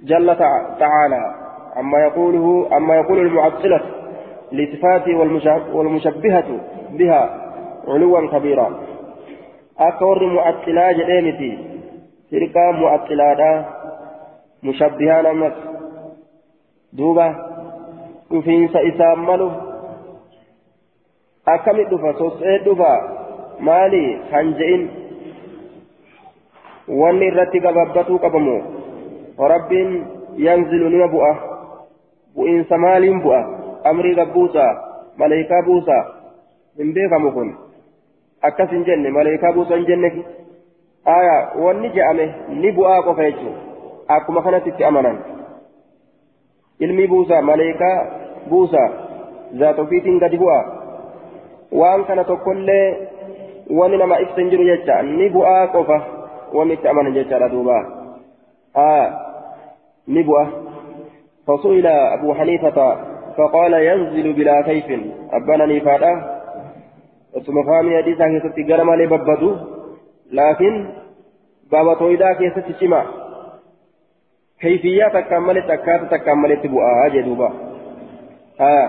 جل 0.00 0.36
تعالى 0.78 1.34
عما 1.76 1.98
يقوله 1.98 2.68
عما 2.72 2.96
يقول 2.96 3.18
المعطلة 3.18 3.80
لصفاته 4.52 5.16
والمشبهة 5.72 6.60
بها 6.90 7.22
علوا 7.88 8.30
كبيرا. 8.32 8.80
أكور 9.78 10.26
معطلا 10.26 10.92
جديمتي. 10.92 11.58
تلك 12.30 12.56
معطلا 12.56 13.64
مشبهان 14.62 15.26
أمس 15.26 15.52
دوبا 16.92 17.46
dhufiinsa 18.30 18.80
isaan 18.90 19.22
malu 19.22 19.48
akkamit 21.46 21.90
dhufa 21.90 22.10
sosee 22.18 22.58
dhufa 22.66 22.92
maali 23.62 24.18
kan 24.30 24.50
je'in 24.58 24.82
wanni 26.90 27.28
irratti 27.30 27.62
gababbatuu 27.62 28.18
maaliin 32.78 33.22
bu'a 33.22 33.40
amrii 33.90 34.14
gabbuusa 34.14 34.64
maleekaa 35.16 35.62
buusa 35.66 35.96
hin 36.78 36.94
beekamu 36.94 37.32
kun 37.32 37.54
akkas 38.42 38.70
hin 38.70 38.84
jenne 38.88 39.10
maleekaa 39.10 39.52
buusa 39.52 39.76
hin 39.76 39.86
jenne 39.86 40.10
aya 41.16 41.36
wanni 41.64 41.90
je'ame 41.96 42.26
ni 42.48 42.72
bu'aa 42.78 43.02
qofa 43.08 43.28
jechuudha 43.28 43.60
akkuma 44.16 44.42
kanatti 44.42 44.70
itti 44.70 44.84
amanan. 44.84 45.18
ilmi 46.80 47.08
buusa 47.08 47.42
maleekaa 47.42 48.06
buusa 48.50 48.88
zaata 49.58 49.82
ofiitiin 49.82 50.18
gadi 50.18 50.38
bu'a 50.38 50.64
waan 51.82 52.04
kana 52.04 52.24
tokkollee 52.24 53.08
wani 53.80 53.96
nama 53.96 54.18
ibsa 54.24 54.40
hin 54.40 54.50
jiru 54.50 54.64
jecha 54.64 55.02
ni 55.02 55.30
bu'aa 55.36 55.66
qofa 55.76 56.00
wanni 56.54 56.74
itti 56.80 56.88
amanan 56.88 57.14
jechaadha 57.20 57.48
duuba 57.54 57.78
ni 58.74 59.25
bu'a 60.06 60.46
فسئل 61.46 61.86
أبو 61.86 62.34
حنيفة 62.34 62.78
فقال 63.38 63.72
ينزل 63.72 64.32
بلا 64.32 64.62
كيف. 64.62 64.88
أبانا 65.30 65.66
نيفادا 65.66 66.12
ثم 67.46 67.62
فهمي 67.66 68.02
حديثا 68.02 68.26
كيست 68.28 68.70
قرم 68.70 68.94
لي 68.94 69.06
ببدو. 69.06 69.56
لكن 70.32 70.72
بابا 71.70 71.94
تويدا 71.94 72.32
كيست 72.32 72.80
شما. 72.80 73.02
كيفية 74.60 75.08
تكملت 75.08 75.70
أكاد 75.70 76.08
تكملت 76.08 76.66
بؤا 76.66 77.08
جدوبا. 77.08 77.50
آه 78.60 78.88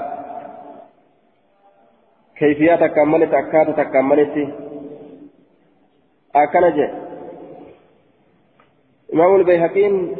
كيفية 2.37 2.75
تكملت 2.75 3.33
أكاد 3.33 3.67
تكملت. 3.75 4.35
أكنج 6.35 6.77
إمام 9.13 9.35
البيهقين 9.35 10.15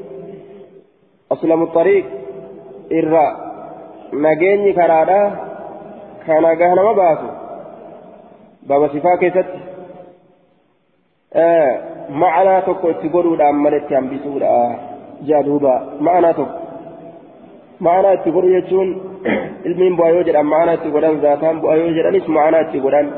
أسلم 1.32 1.64
الطريق 1.64 2.06
إرى 2.92 3.28
نجيني 4.14 4.74
كرادا 4.74 5.22
كان 6.28 6.58
جهنم 6.58 6.92
مباسو 6.92 7.30
بابا 8.64 8.88
صفا 8.88 9.16
كيست 9.16 9.50
آه 11.34 11.80
معنى 12.10 12.62
تكو 12.62 12.92
تقولوا 12.92 13.36
لأمالت 13.36 13.92
ينبسوا 13.92 14.40
jaaduuba 15.26 15.74
ma'anaa 16.00 16.34
tokko 16.34 16.60
ma'anaa 17.86 18.14
itti 18.18 18.34
godhu 18.36 18.54
jechuun 18.54 18.90
ilmiin 19.70 19.98
bu'aa 19.98 20.14
yoo 20.16 20.24
jedhan 20.30 20.50
ma'anaa 20.54 20.78
itti 20.80 20.94
godhan 20.96 21.22
zaataan 21.26 21.62
bu'aa 21.62 21.78
yoo 21.82 21.92
jedhanis 21.98 22.28
ma'anaa 22.38 22.62
itti 22.68 22.84
godhan 22.86 23.12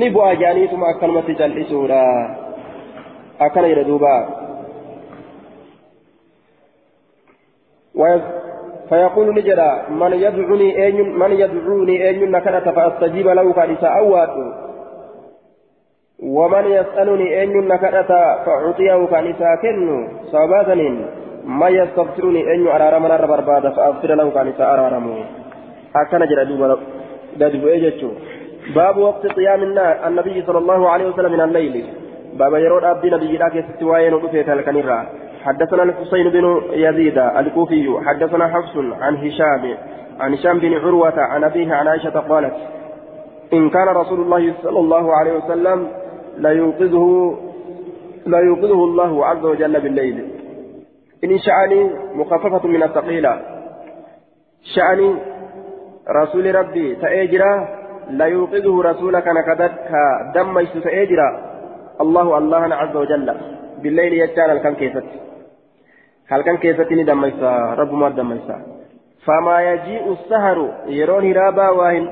ni 0.00 0.10
bu'aa 0.16 0.34
jaaniituma 0.42 0.90
akkanumatti 0.92 1.38
cal'isuudha 1.40 2.00
akkana 3.46 3.72
jedha 3.72 3.88
duuba 3.90 4.14
فيقول 8.88 9.34
نجرا 9.34 9.88
من 9.90 10.12
يدعوني 10.12 10.84
أين 10.84 11.18
من 11.18 11.32
يدعوني 11.32 12.08
أين 12.08 12.30
نكرة 12.30 12.70
فأستجيب 12.76 13.28
له 13.28 13.52
كان 13.52 13.76
أوات 13.82 14.34
ومن 16.22 16.64
يسألني 16.64 17.42
أن 17.42 17.68
نكرت 17.68 18.10
فأعطيه 18.46 19.06
كان 19.06 19.34
ساكن. 19.38 20.08
صباتن 20.32 20.80
ما 21.44 21.68
يستغفرني 21.68 22.54
أن 22.54 22.66
أرار 22.66 22.98
من 22.98 23.08
برباد 23.08 23.64
فأغفر 23.76 24.14
له 24.14 24.30
كان 24.30 24.48
أرارم 24.60 25.24
أكن 25.96 26.18
جرى 26.30 26.44
دوبا 26.44 26.76
دادب 27.36 27.66
إيجتشو 27.66 28.10
باب 28.74 28.96
وقت 28.96 29.26
قيام 29.26 29.62
النبي 30.08 30.42
صلى 30.46 30.58
الله 30.58 30.80
عليه 30.90 31.06
وسلم 31.10 31.32
من 31.32 31.40
الليل. 31.40 31.74
باب 32.38 32.54
يرود 32.54 32.84
أبدي 32.84 33.10
نبي 33.10 33.36
لك 33.42 33.54
يستوى 33.54 34.10
ندفت 34.10 34.48
الكنيرة 34.48 34.98
حدثنا 35.44 35.82
الحسين 35.82 36.28
بن 36.28 36.62
يزيد 36.72 37.18
الكوفي 37.18 37.98
حدثنا 38.06 38.48
حفص 38.48 38.76
عن 38.76 39.16
هشام 39.16 39.76
عن 40.20 40.34
هشام 40.34 40.58
بن 40.58 40.74
عروة 40.74 41.20
عن 41.20 41.44
أبيه 41.44 41.74
عن 41.74 41.88
عائشة 41.88 42.20
قالت 42.20 42.54
إن 43.52 43.70
كان 43.70 43.88
رسول 43.88 44.20
الله 44.20 44.54
صلى 44.62 44.78
الله 44.78 45.14
عليه 45.16 45.32
وسلم 45.32 45.88
لا 46.38 46.50
يوقظه 48.40 48.84
الله 48.84 49.26
عز 49.26 49.44
وجل 49.44 49.80
بالليل. 49.80 50.28
إن 51.24 51.38
شأني 51.38 51.90
مخففة 52.14 52.68
من 52.68 52.82
الثقيلة. 52.82 53.40
شأني 54.74 55.14
رسول 56.22 56.54
ربي 56.54 56.94
تأجرا 56.94 57.68
لا 58.10 58.24
يوقظه 58.24 58.82
رسولك 58.82 59.28
نكدت 59.28 59.72
كدم 60.34 60.64
تأجرا. 60.84 61.40
الله 62.00 62.38
الله 62.38 62.74
عز 62.74 62.96
وجل 62.96 63.34
بالليل 63.82 64.12
يجعل 64.12 64.50
الكن 64.50 64.74
كيفت. 64.74 65.04
هل 66.30 66.42
كان 66.42 66.56
كيفت 66.56 66.92
دم 66.92 67.24
رب 67.80 67.92
ما 67.92 68.08
دم 68.08 68.38
فما 69.26 69.56
يجيء 69.70 70.12
السهر 70.12 70.58
يرون 70.86 71.24
هرابا 71.30 71.68
وهن 71.68 72.04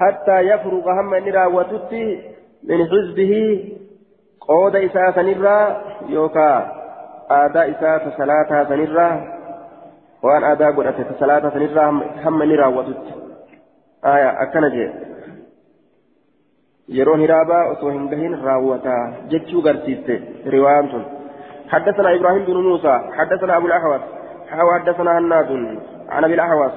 حتى 0.00 0.40
يفرغ 0.40 1.00
هم 1.00 1.14
نرا 1.14 1.46
وتتي 1.46 2.04
من 2.68 2.78
حزبه 2.90 3.34
قود 4.40 4.76
إساءة 4.76 5.10
سنرى 5.10 5.58
يوكا 6.08 6.50
آداء 7.30 7.70
إساءة 7.70 8.04
صلاة 8.18 8.64
سنرى 8.68 9.10
وأن 10.22 10.44
آداء 10.44 10.70
قد 10.72 11.06
صلاة 11.20 11.50
سنرى 11.54 11.84
هم 12.24 12.42
نرى 12.42 12.66
وتت 12.76 13.04
آية 14.04 14.42
أكنجي 14.42 14.90
yeroo 16.88 17.16
hiraabaa 17.16 17.64
osoo 17.72 17.90
hin 17.90 18.08
gahin 18.08 18.32
raawwataa 18.44 19.02
jechuu 19.32 19.62
garsiiste 19.62 20.14
riwaayaan 20.54 20.88
tun 20.88 21.04
حدثنا 21.72 22.14
إبراهيم 22.14 22.44
بن 22.44 22.56
موسى 22.56 23.00
حدثنا 23.18 23.56
أبو 23.56 23.66
الأحوص 23.66 24.00
حدثنا 24.50 25.18
هناد 25.18 25.78
عن 26.08 26.24
أبي 26.24 26.34
الأحوص 26.34 26.72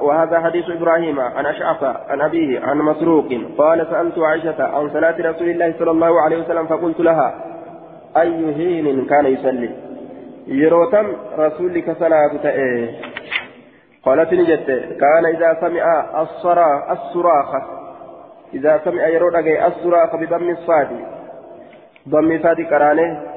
وهذا 0.00 0.40
حديث 0.40 0.70
إبراهيم 0.70 1.20
عن 1.20 1.46
أشعث 1.46 1.82
عن 1.82 2.20
أبيه 2.20 2.60
عن 2.60 2.78
مسروق 2.78 3.28
قال 3.58 3.86
سألت 3.90 4.18
عائشة 4.18 4.64
عن 4.64 4.90
صلاة 4.90 5.30
رسول 5.30 5.48
الله 5.48 5.74
صلى 5.78 5.90
الله 5.90 6.20
عليه 6.20 6.36
وسلم 6.36 6.66
فقلت 6.66 7.00
لها 7.00 7.34
أي 8.16 8.54
حين 8.54 9.06
كان 9.06 9.26
يصلي؟ 9.26 9.70
يروتم 10.46 11.12
رسولك 11.38 11.96
صلاة 11.98 12.36
تأيه 12.42 12.90
قالت 14.04 14.32
نجت 14.32 14.66
كان 15.00 15.26
إذا 15.26 15.56
سمع 15.60 16.04
الصراخ 16.22 16.90
الصراخ 16.90 17.54
إذا 18.54 18.80
سمع 18.84 19.06
يرود 19.08 19.34
الصراخ 19.36 20.16
بضم 20.16 20.50
الصاد 20.50 20.88
ضم 22.08 22.42
صاد 22.42 22.60
كرانه 22.60 23.31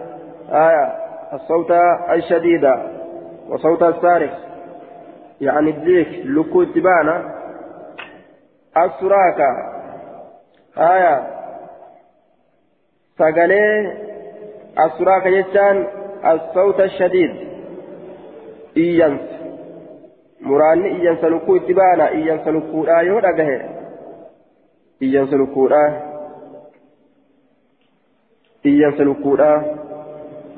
آية 0.50 1.06
الصوت 1.34 1.72
الشديد 2.12 2.66
وصوت 3.50 3.84
الصارخ 3.84 4.32
يعني 5.42 5.70
الديك 5.70 6.26
لكو 6.26 6.64
تبانا. 6.64 7.36
السراكة 8.78 9.50
آية. 10.78 11.28
سقلي 13.18 13.94
السراكة 14.86 15.28
يجان 15.28 15.88
الصوت 16.26 16.80
الشديد. 16.80 17.48
إيانس. 18.78 19.22
مراني 20.42 21.02
إيانس 21.02 21.24
لكو 21.24 21.58
تبانا. 21.58 22.10
إيانس 22.10 22.48
لكو 22.48 22.84
لا 22.84 23.02
يهدى 23.02 23.62
إيانس 25.02 25.34
لكو 25.34 25.68
لا. 25.68 26.02
إيانس 28.66 29.02
لكو 29.02 29.36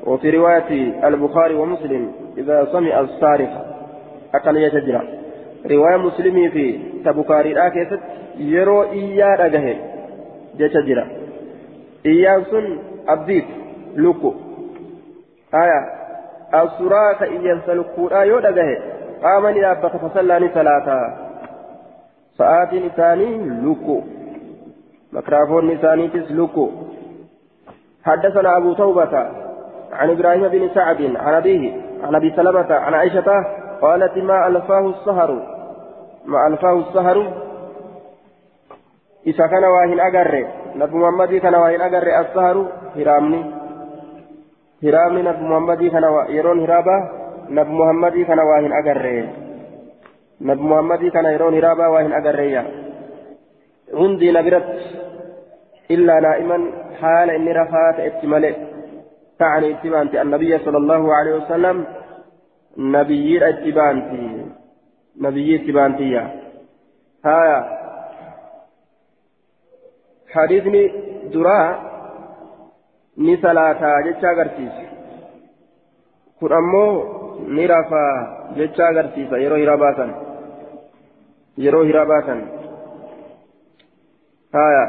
وفي 0.08 0.30
رواية 0.30 0.70
البخاري 1.08 1.54
ومسلم 1.54 2.12
إذا 2.38 2.68
سمع 2.72 3.00
الصارخ 3.00 3.50
أكن 4.34 4.56
يتجرى 4.56 5.02
رواية 5.70 5.96
مسلمي 5.96 6.50
في 6.50 6.78
تبكاري 7.04 7.52
الآكيست 7.52 8.00
يرو 8.38 8.82
إياه 8.82 9.46
أجهه 9.46 9.76
جيش 10.56 10.72
جرا 10.72 11.08
إياه 12.06 12.42
سن 12.50 12.78
أبديت 13.08 13.44
لوكو 13.96 14.34
آية 15.54 15.80
الصراط 16.54 17.22
إياه 17.22 17.60
سلوكو 17.66 18.08
آيو 18.08 18.38
أجهه 18.38 18.78
قام 19.22 19.46
لأبك 19.46 19.96
فصلاني 19.96 20.48
ثلاثة. 20.48 21.28
ساعات 22.38 22.92
ثاني 22.96 23.36
لوكو 23.62 24.02
مكرافون 25.12 25.76
ثاني 25.76 26.10
لوكو 26.30 26.70
حدثنا 28.04 28.56
أبو 28.56 28.72
توبة 28.72 29.47
عن 29.92 30.10
إبراهيم 30.10 30.48
بن 30.48 30.70
سعد 30.74 31.16
عن 31.16 31.34
أبيه 31.34 31.72
عن 32.02 32.14
أبي 32.14 32.32
سلمة 32.36 32.74
عن 32.74 32.94
عائشة 32.94 33.44
قالت 33.80 34.16
ما 34.16 34.46
ألفاه 34.46 34.88
السهر؟ 34.88 35.30
ما 36.26 36.46
ألفاه 36.46 36.72
السهر؟ 36.72 37.32
إذا 39.26 39.46
كان 39.46 39.64
واهن 39.64 40.00
أجر 40.00 40.46
نبي 40.76 40.96
محمد 40.96 41.34
كان 41.34 41.54
واهن 41.54 41.80
أجر 41.80 42.20
السهر 42.20 42.66
هرامني. 42.96 43.44
هرامني 44.84 45.22
نبي 45.22 45.44
محمد 45.44 45.86
كان 45.86 46.04
يرون 46.28 46.60
هرابا 46.60 47.10
نبي 47.50 47.72
محمد 47.72 48.12
كان 48.12 48.38
واهن 48.38 48.72
أجر. 48.72 49.26
نبي 50.40 50.62
محمد 50.62 51.04
كان 51.04 51.24
يرون 51.24 51.54
هرابا 51.54 51.86
واهن 51.86 52.12
أجر. 52.12 52.64
عندي 53.94 54.32
نبرت 54.32 54.80
إلا 55.90 56.20
نائما 56.20 56.58
حال 57.00 57.30
إني 57.30 57.52
رفعت 57.52 58.00
اتملئ 58.00 58.67
تعني 59.38 59.70
اتبانتي 59.74 60.22
النبي 60.22 60.58
صلى 60.58 60.76
الله 60.76 61.14
عليه 61.14 61.34
وسلم 61.36 61.86
نبي 62.78 63.48
اتبانتي 63.48 64.46
نبي 65.20 65.56
اتبانتي 65.56 66.16
ها 67.24 67.78
حديثني 70.34 70.82
درا 71.32 71.88
ammoo 76.58 76.92
ni 77.54 77.66
rafaa 77.66 78.12
jecha 78.56 78.86
agarsiisa 78.88 79.38
yeroo 79.42 79.58
hiraa 79.58 79.76
baasan 79.76 80.10
yeroo 81.64 81.82
hiraa 81.88 82.06
baasan 82.12 82.40
haya 84.52 84.84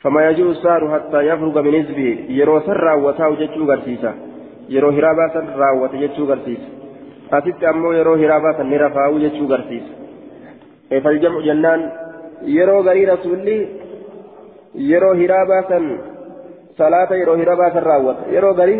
فما 0.00 0.28
يجوز 0.28 0.56
السهر 0.56 0.82
حتى 0.94 1.20
يفرغ 1.20 1.62
من 1.62 1.74
حزبه. 1.82 2.08
يرو 2.28 2.60
سر 2.60 2.80
راوتاه 2.88 3.30
جتشو 3.40 3.64
غرسيسا. 3.70 4.12
يرو 4.68 4.90
هرابا 4.96 5.26
سر 5.34 5.44
راوت 5.62 5.92
جتشو 6.02 6.24
غرسيسا. 6.24 6.68
أتت 7.32 7.64
أمو 7.64 7.92
يرو 7.92 8.14
هرابا 8.14 8.50
سر 8.56 8.66
نرفاو 8.72 9.18
جتشو 9.18 9.44
غرسيسا. 9.52 9.92
فالجمع 11.04 11.40
جنان 11.40 11.80
يرو 12.42 12.80
غري 12.86 13.04
رسولي 13.04 13.58
يرو 14.74 15.12
هرابا 15.20 15.58
سر 15.68 15.84
صلاة 16.80 17.10
يرو 17.22 17.34
هرابا 17.40 17.66
سر 17.74 17.84
راوت. 17.92 18.18
يرو 18.36 18.50
غري 18.58 18.78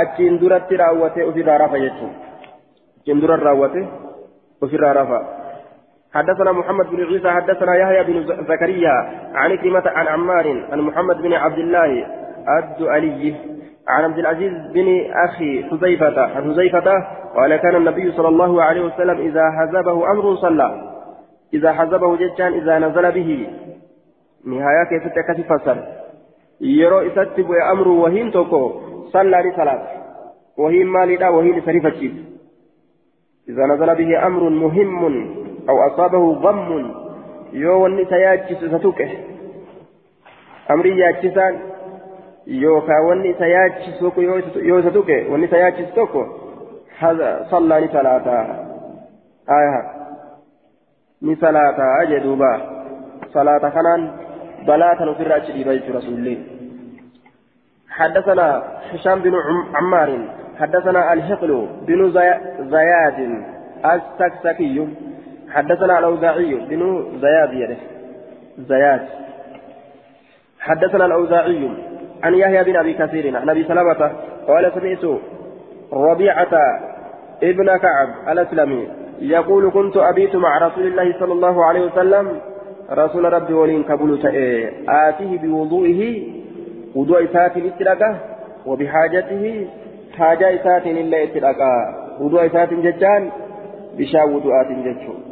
أتشين 0.00 0.38
درت 0.40 0.72
راوته 0.72 1.20
أفر 1.28 1.48
رافا 1.62 1.78
جتشو. 1.84 2.08
أتشين 2.98 3.20
درت 3.20 3.42
راوته 3.48 3.84
أفر 4.62 4.82
رافا. 4.98 5.39
حدثنا 6.14 6.52
محمد 6.52 6.86
بن 6.90 7.04
عيسى 7.04 7.30
حدثنا 7.30 7.74
يحيى 7.74 8.02
بن 8.04 8.44
زكريا 8.48 8.92
عن 9.34 9.56
كلمة 9.56 9.82
عن 9.86 10.06
عمار 10.06 10.64
عن 10.72 10.80
محمد 10.80 11.16
بن 11.22 11.32
عبد 11.32 11.58
الله 11.58 12.06
الدؤلي 12.58 13.34
عن 13.88 14.04
عبد 14.04 14.18
العزيز 14.18 14.52
بن 14.74 15.10
أخي 15.24 15.64
حذيفة 15.64 16.26
حذيفة 16.26 17.06
قال 17.36 17.56
كان 17.56 17.76
النبي 17.76 18.12
صلى 18.12 18.28
الله 18.28 18.62
عليه 18.62 18.84
وسلم 18.84 19.18
إذا 19.18 19.50
حزبه 19.50 20.10
أمر 20.12 20.36
صلى. 20.36 20.90
إذا 21.54 21.72
حزبه 21.72 22.16
ججان 22.16 22.52
إذا 22.52 22.78
نزل 22.78 23.12
به. 23.12 23.46
نهاية 24.46 24.84
كيف 24.90 25.12
تكتف 25.12 25.52
فسر 25.52 25.76
يرو 26.60 26.98
إساتب 26.98 27.52
أمر 27.72 27.88
وهين 27.88 28.30
توكو. 28.30 28.72
صلى 29.12 29.36
لصلاة 29.36 29.82
وهين 30.58 30.86
مالي 30.86 31.28
وهين 31.28 31.60
سريفة 31.60 32.12
إذا 33.48 33.66
نزل 33.66 33.94
به 33.94 34.26
أمر 34.26 34.48
مهم. 34.48 35.40
أو 35.68 35.76
أصابه 35.86 36.32
غم 36.32 36.92
يو 37.52 37.84
وني 37.84 38.04
سياتشس 38.04 38.64
ستوكه. 38.64 39.10
أمري 40.70 40.98
ياتشسان 40.98 41.58
يوكا 42.46 42.98
وني 43.08 43.34
سياتشس 43.34 44.02
يو 44.56 44.82
ستوكه. 44.82 45.32
وني 45.32 45.46
سياتشس 45.46 45.94
توكو. 45.94 46.24
هذا 46.98 47.46
صلى 47.50 47.80
لصلاة 47.80 48.26
آية. 49.50 50.00
ni 51.22 51.36
salaata 51.36 51.84
aje 52.00 52.20
duuba 52.20 52.60
salaata 53.32 53.70
kanaan 53.70 54.02
balaa 54.66 54.96
kan 54.96 55.08
ofirraa 55.08 55.36
achi 55.44 55.52
dhiiba 55.52 56.36
حدثنا 57.90 58.62
هشام 58.92 59.18
بن 59.20 59.34
عمار. 59.74 60.10
حدثنا 60.58 61.12
الحقل 61.12 61.68
بن 61.86 62.00
زياد 62.70 63.18
السكسكي. 63.84 64.88
حدثنا 65.50 65.98
الأوزاعي 65.98 66.54
بن 66.54 66.82
زياد 67.20 67.52
يده. 67.52 67.76
زياد. 68.58 69.00
حدثنا 70.60 71.06
الأوزاعي 71.06 71.70
عن 72.22 72.34
يحيى 72.34 72.64
بن 72.64 72.76
أبي 72.76 72.94
كثير 72.94 73.36
عن 73.36 73.48
أبي 73.50 73.64
سلمة 73.64 74.12
قال 74.48 74.72
سمعت 74.74 75.20
ربيعة 75.92 76.54
ابن 77.42 77.76
كعب 77.76 78.08
الأسلمي 78.28 78.88
يقول 79.20 79.70
كنت 79.70 79.96
أبيت 79.96 80.36
مع 80.36 80.58
رسول 80.66 80.86
الله 80.86 81.14
صلى 81.20 81.32
الله 81.32 81.64
عليه 81.64 81.80
وسلم. 81.80 82.40
رسول 82.90 83.32
ربي 83.32 83.54
ولين 83.54 83.82
كبول 83.82 84.26
آتيه 84.88 85.38
بوضوئه 85.38 86.22
وضوء 86.94 87.26
سات 87.26 87.56
اتلقى 87.56 88.16
وبحاجته 88.66 89.66
حاجة 90.18 90.62
سات 90.64 90.86
إلا 90.86 91.22
اتلقى 91.22 91.74
وضوء 92.20 92.48
سات 92.48 92.74
ججان 92.74 93.30
بشا 93.98 94.22
وضوءات 94.24 94.66
ججان 94.66 95.29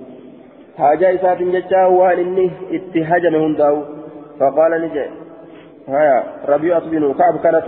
حاجة 0.78 1.14
إسات 1.14 1.42
جتا 1.42 1.86
وان 1.86 2.18
إني 2.18 2.50
اتهجم 2.76 3.34
هنداو. 3.34 3.76
فقال 4.40 4.72
نجي 4.82 5.04
هيا 5.88 6.16
ربيعة 6.48 6.84
بن 6.90 7.14
كعب 7.18 7.36
كانت 7.44 7.66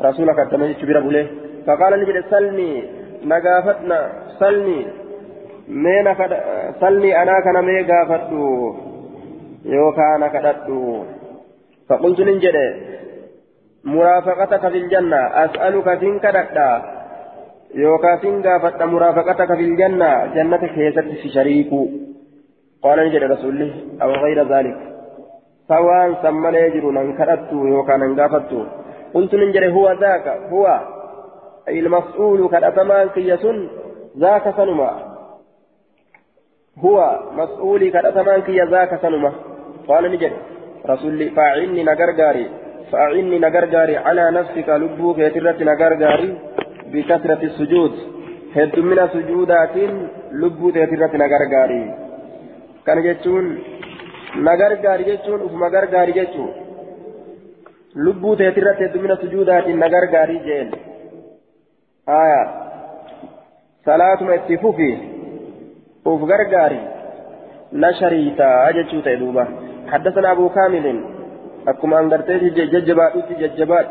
رسولك 0.00 0.38
التمجد 0.38 0.86
برب 0.86 1.06
له 1.14 1.26
فقال 1.66 1.92
نجي 2.00 2.22
سلني. 2.30 2.84
نقافتنا. 3.24 3.98
سلني. 4.40 4.86
مين 5.68 6.06
سلني 6.80 7.22
أنا 7.22 7.40
كان 7.44 7.64
مي 7.64 7.82
قافتو. 7.90 8.74
يوكا 9.64 10.16
أنا 10.16 10.28
كدتو. 10.28 11.04
فقلت 11.88 12.20
نجد 12.20 12.56
مرافقتك 13.84 14.68
في 14.72 14.78
الجنة. 14.78 15.20
أسألك 15.44 15.98
فين 15.98 16.18
كدتا 17.76 17.82
يوكا 17.82 18.16
سنغا 18.22 18.58
فتا 18.58 18.86
مرافقتك 18.86 19.54
في 19.54 19.64
الجنة 19.64 20.34
جنة 20.34 20.56
كيست 20.56 20.98
في 20.98 21.28
شريك 21.28 21.70
قال 22.82 22.98
نجد 22.98 23.22
رسول 23.22 23.72
أو 24.02 24.10
غير 24.10 24.38
ذلك 24.48 24.76
سواء 25.68 26.22
سمى 26.22 26.48
يجر 26.48 26.90
ننكرت 26.90 27.52
يوكا 27.52 27.96
ننغافت 27.96 28.52
قلت 29.14 29.34
نجد 29.34 29.64
هو 29.70 29.92
ذاك 29.92 30.26
هو 30.52 30.80
أي 31.68 31.78
المسؤول 31.80 32.48
كالأتمان 32.48 33.08
كيسن 33.08 33.68
ذاك 34.18 34.54
سنما 34.56 34.90
هو 36.78 37.20
مسؤولي 37.32 37.90
كالأتمان 37.90 38.40
كي 38.42 38.60
ذاك 38.60 39.02
سنما 39.02 39.32
قال 39.88 40.12
نجد 40.12 40.32
رسول 40.86 41.12
الله 41.12 41.34
فاعني 41.34 41.82
نغرغاري 41.82 42.46
فاعني 42.92 43.38
نغرغاري 43.38 43.96
على 43.96 44.30
نفسك 44.30 44.68
لبوك 44.68 45.18
يترت 45.18 45.62
نغرغاري 45.62 46.55
بكثرة 46.92 47.42
السجود. 47.42 47.92
هد 48.56 48.78
من 48.78 48.98
سجودات 49.14 49.76
لبو 50.32 50.70
تيترة 50.70 51.12
نغرغاري 51.22 51.84
كان 52.86 52.98
جتون 53.02 53.44
نغرغاري 54.36 55.04
جتون 55.04 55.40
وفما 55.42 55.68
غرغاري 55.74 56.12
جتون 56.12 56.52
لبو 57.96 58.34
تيترة 58.34 58.78
هد 58.80 58.96
من 58.96 59.16
سجودات 59.22 59.66
نغرغاري 59.68 60.38
جين 60.46 60.70
آية. 62.08 62.42
صلاة 63.86 64.20
ما 64.22 64.34
اتفوفي 64.34 64.92
وف 66.04 66.22
غرغاري 66.30 66.82
شريطة 68.00 68.44
أجتشو 68.68 69.00
تيدوبا. 69.00 69.44
حدثنا 69.92 70.32
أبو 70.32 70.48
كامل. 70.48 70.86
أكما 71.68 72.00
أنغرتي 72.00 72.50
ججبات 72.72 73.12
ججبات. 73.40 73.86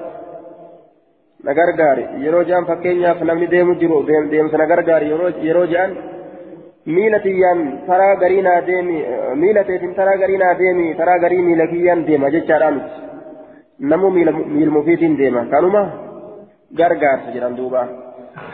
Na 1.46 1.54
gargaari 1.60 2.04
yeroo 2.26 2.44
je'an 2.50 2.66
fakkeenyaaf 2.72 3.22
namni 3.30 3.48
deemu 3.54 3.76
jiru 3.82 4.04
deemsa 4.34 4.58
na 4.62 4.66
gargaari 4.74 5.10
yeroo 5.48 5.66
je'an 5.74 5.92
miila 6.96 7.20
tiyyaan 7.26 7.62
taraa 7.88 8.16
garii 8.22 8.42
naa 8.48 8.62
deemi 8.70 8.98
miila 9.42 9.64
teetiin 9.70 9.96
taraa 10.00 10.18
garii 10.24 10.38
naa 10.44 10.54
deemi 10.62 10.94
taraa 11.02 11.20
garii 11.24 11.42
miila 11.50 11.68
kiyyaan 11.74 12.08
deema 12.08 12.32
jechaadha 12.36 12.72
miti 12.72 13.90
namu 13.92 14.12
miilmufiitiin 14.56 15.18
deema 15.22 15.46
kanuma 15.54 15.86
gargaarsa 16.82 17.38
jedhan 17.38 17.58
duuba 17.62 17.86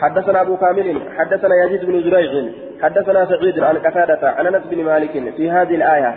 حدثنا 0.00 0.40
أبو 0.40 0.56
كامل 0.56 0.88
حدثنا 1.18 1.54
يزيد 1.64 1.84
بن 1.84 1.96
زريع 2.06 2.52
حدثنا 2.82 3.20
سعيد 3.30 3.60
عن 3.60 3.76
قتادة 3.78 4.30
عن 4.30 4.46
أنس 4.46 4.62
بن 4.70 4.84
مالك 4.84 5.14
في 5.36 5.50
هذه 5.50 5.74
الآية 5.74 6.10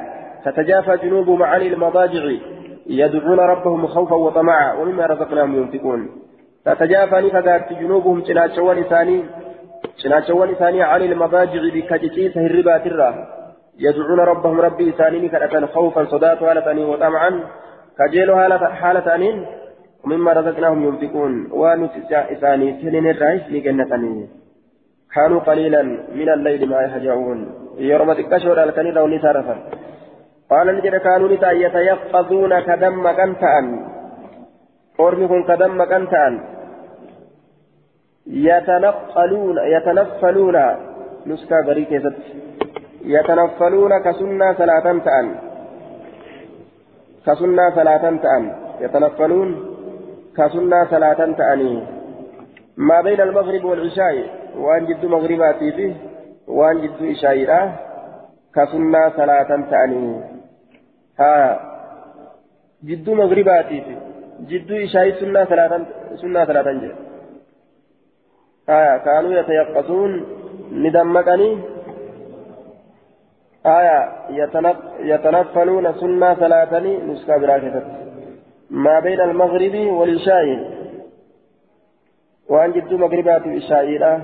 تتجافى 0.45 0.97
جنوبهم 1.03 1.43
عن 1.43 1.61
المضاجع 1.61 2.23
يدعون 3.01 3.39
ربهم 3.39 3.87
خوفا 3.87 4.15
وطمعا 4.15 4.73
ومما 4.73 5.05
رزقناهم 5.05 5.55
ينفقون 5.55 6.01
تتجافى 6.65 7.21
نفقات 7.21 7.73
جنوبهم 7.73 8.23
شناتشوان 8.27 8.77
إساني 8.77 9.23
شناتشوان 9.97 10.49
إساني 10.49 10.83
عن 10.83 11.01
المضاجع 11.01 11.61
بكجتيس 11.75 12.37
الربات 12.37 12.85
الراه 12.87 13.15
يدعون 13.79 14.19
ربهم 14.19 14.61
ربي 14.61 14.89
إساني 14.89 15.29
كأتا 15.29 15.65
خوفا 15.65 16.05
صدات 16.05 16.43
هالة 16.43 16.85
وطمعا. 16.85 17.43
كجيل 17.99 18.29
حالة 18.81 19.15
أنين 19.15 19.45
ومما 20.03 20.33
رزقناهم 20.33 20.83
ينفقون. 20.87 21.33
ونسى 21.51 22.17
إساني 22.33 22.67
سنين 22.81 23.07
الرئيس 23.09 23.43
لجنة 23.49 24.27
كانوا 25.15 25.39
قليلا 25.39 25.81
من 26.19 26.29
الليل 26.29 26.69
ما 26.69 26.81
يهجعون. 26.81 27.39
يوم 27.77 28.13
تكشور 28.13 28.63
الكنيدة 28.63 29.03
ونسارفا 29.03 29.55
قال 30.51 30.67
نجد 30.75 30.95
كانوا 30.95 31.29
نتا 31.29 31.51
يتيقظون 31.51 32.59
كدم 32.59 33.11
كنتان. 33.19 33.65
قرمكم 34.97 35.43
كدم 35.43 35.83
كنتان. 35.83 36.54
يتنقلون 38.27 39.57
يتنفلون 39.57 40.57
نسكا 41.25 41.55
غريك 41.67 41.91
يتنفلون 43.05 43.91
كسنة 44.05 44.53
صلاة 44.53 44.99
تأن 45.05 45.27
كسنة 47.25 47.69
صلاة 47.75 48.05
تأن 48.23 48.43
يتنفلون 48.81 49.49
كسنة 50.37 50.85
صلاة 50.85 51.31
تأني 51.39 51.83
ما 52.77 53.01
بين 53.01 53.21
المغرب 53.21 53.63
والعشاء 53.65 54.45
waan 54.55 54.85
jidduu 54.87 55.09
maghribaatii 55.11 55.71
fi 55.77 55.85
waan 56.57 56.81
jidduu 56.81 57.09
ishaayiidha 57.13 57.57
ka 58.55 58.65
sunnaa 58.73 59.09
salaatan 59.17 59.65
ta'anii 59.71 60.11
haa 61.21 61.49
jidduu 62.89 63.15
maghribaatii 63.21 63.81
fi 63.87 63.95
jidduu 64.51 64.79
ishaayii 64.85 65.17
sunnaa 65.23 65.45
salaatan 65.51 65.87
sunnaa 66.21 66.45
salaatan 66.51 66.79
yatayaqqasuun 68.67 70.11
ni 70.71 70.89
dammaqanii 70.93 71.53
haa 73.63 74.07
yatanaffaluuna 75.03 75.91
sunnaa 75.91 76.35
salaatanii 76.35 76.97
nuskaa 76.97 77.37
biraa 77.37 77.59
keessatti 77.59 78.05
ما 78.71 78.99
بين 78.99 79.21
المغرب 79.21 79.75
والعشاء. 79.99 80.47
وأن 82.49 82.71
جدوا 82.71 82.97
مغربات 82.97 83.45
العشاء 83.45 84.21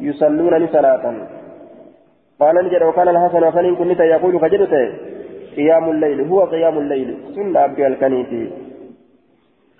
يصلون 0.00 0.66
صلاة 0.66 1.14
قال 2.40 2.64
نجد 2.64 2.82
وكان 2.82 3.08
الحسن 3.08 3.44
وكان 3.44 3.76
كنت 3.76 4.00
يقول 4.00 4.40
فجدت. 4.40 4.74
قيام 5.56 5.90
الليل 5.90 6.20
هو 6.20 6.44
قيام 6.44 6.78
الليل. 6.78 7.18
سنة 7.34 7.60
عبد 7.60 7.80
الكنيتي 7.80 8.50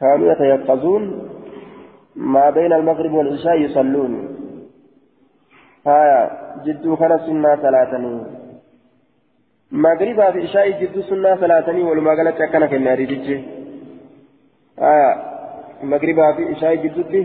كانوا 0.00 0.32
يتيقظون 0.32 1.02
ما 2.16 2.50
بين 2.50 2.72
المغرب 2.72 3.12
والعشاء 3.12 3.60
يصلون. 3.60 4.12
هايا 5.86 6.20
جدو 6.64 6.96
كان 6.96 7.18
سنة 7.18 7.56
صلاة 7.56 7.92
مغربا 9.72 10.30
في 10.30 10.40
عشاء 10.42 10.70
جدو 10.80 11.02
سنة 11.02 11.36
صلاة 11.36 11.68
ولما 11.88 12.10
قالت 12.10 12.42
كان 12.52 12.66
كنا 12.66 12.94
ريدج 12.94 13.26
هايا 14.78 15.10
مغربا 15.82 16.32
في 16.32 16.42
عشاء 16.52 16.74
جدو 16.74 17.24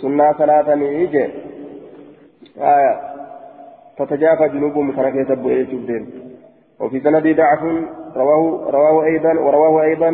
سنة 0.00 0.32
صلاة 0.38 0.74
يجي 0.74 1.24
آية 2.58 2.92
تتجافى 3.98 4.48
جنوبهم 4.48 4.92
كان 4.92 5.26
الدين 5.72 6.04
وفي 6.80 7.00
سند 7.00 7.26
ضعف 7.36 7.62
رواه 8.16 8.70
رواه 8.70 9.04
أيضا 9.04 9.32
ورواه 9.44 9.82
أيضا 9.82 10.10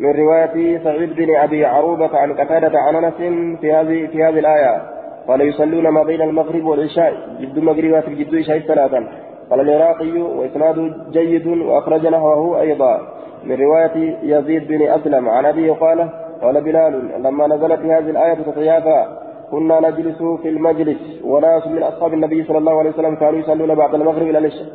من 0.00 0.10
رواية 0.12 0.84
سعيد 0.84 1.16
بن 1.16 1.36
أبي 1.36 1.64
عروبة 1.64 2.18
عن 2.18 2.32
قتادة 2.32 2.78
عن 2.78 3.04
أنس 3.04 3.14
في 3.60 3.72
هذه 3.72 4.06
في 4.06 4.24
هذه 4.24 4.38
الآية. 4.38 4.82
قال 5.28 5.40
يصلون 5.40 5.88
ما 5.88 6.02
بين 6.02 6.22
المغرب 6.22 6.64
والعشاء. 6.64 7.12
جد 7.40 7.56
المغرب 7.58 8.00
في 8.00 8.14
جد 8.14 8.28
العشاء 8.28 8.58
ثلاثا 8.58 9.08
قال 9.50 9.60
العراقي 9.60 10.20
وإسناده 10.20 10.94
جيد 11.10 11.46
وأخرج 11.46 12.06
نحوه 12.06 12.60
أيضا. 12.60 13.00
من 13.44 13.56
رواية 13.56 14.16
يزيد 14.22 14.68
بن 14.68 14.82
أسلم 14.82 15.28
عن 15.28 15.46
أبي 15.46 15.70
قال 15.70 16.08
قال 16.42 16.60
بلال 16.60 17.22
لما 17.22 17.46
نزلت 17.46 17.80
هذه 17.80 18.10
الآية 18.10 18.34
تتجافى 18.34 19.06
كنا 19.50 19.80
نجلس 19.80 20.22
في 20.42 20.48
المجلس 20.48 21.22
وناس 21.24 21.66
من 21.66 21.82
أصحاب 21.82 22.14
النبي 22.14 22.44
صلى 22.44 22.58
الله 22.58 22.78
عليه 22.78 22.90
وسلم 22.90 23.14
كانوا 23.14 23.38
يصلون 23.38 23.74
بعد 23.74 23.94
المغرب 23.94 24.26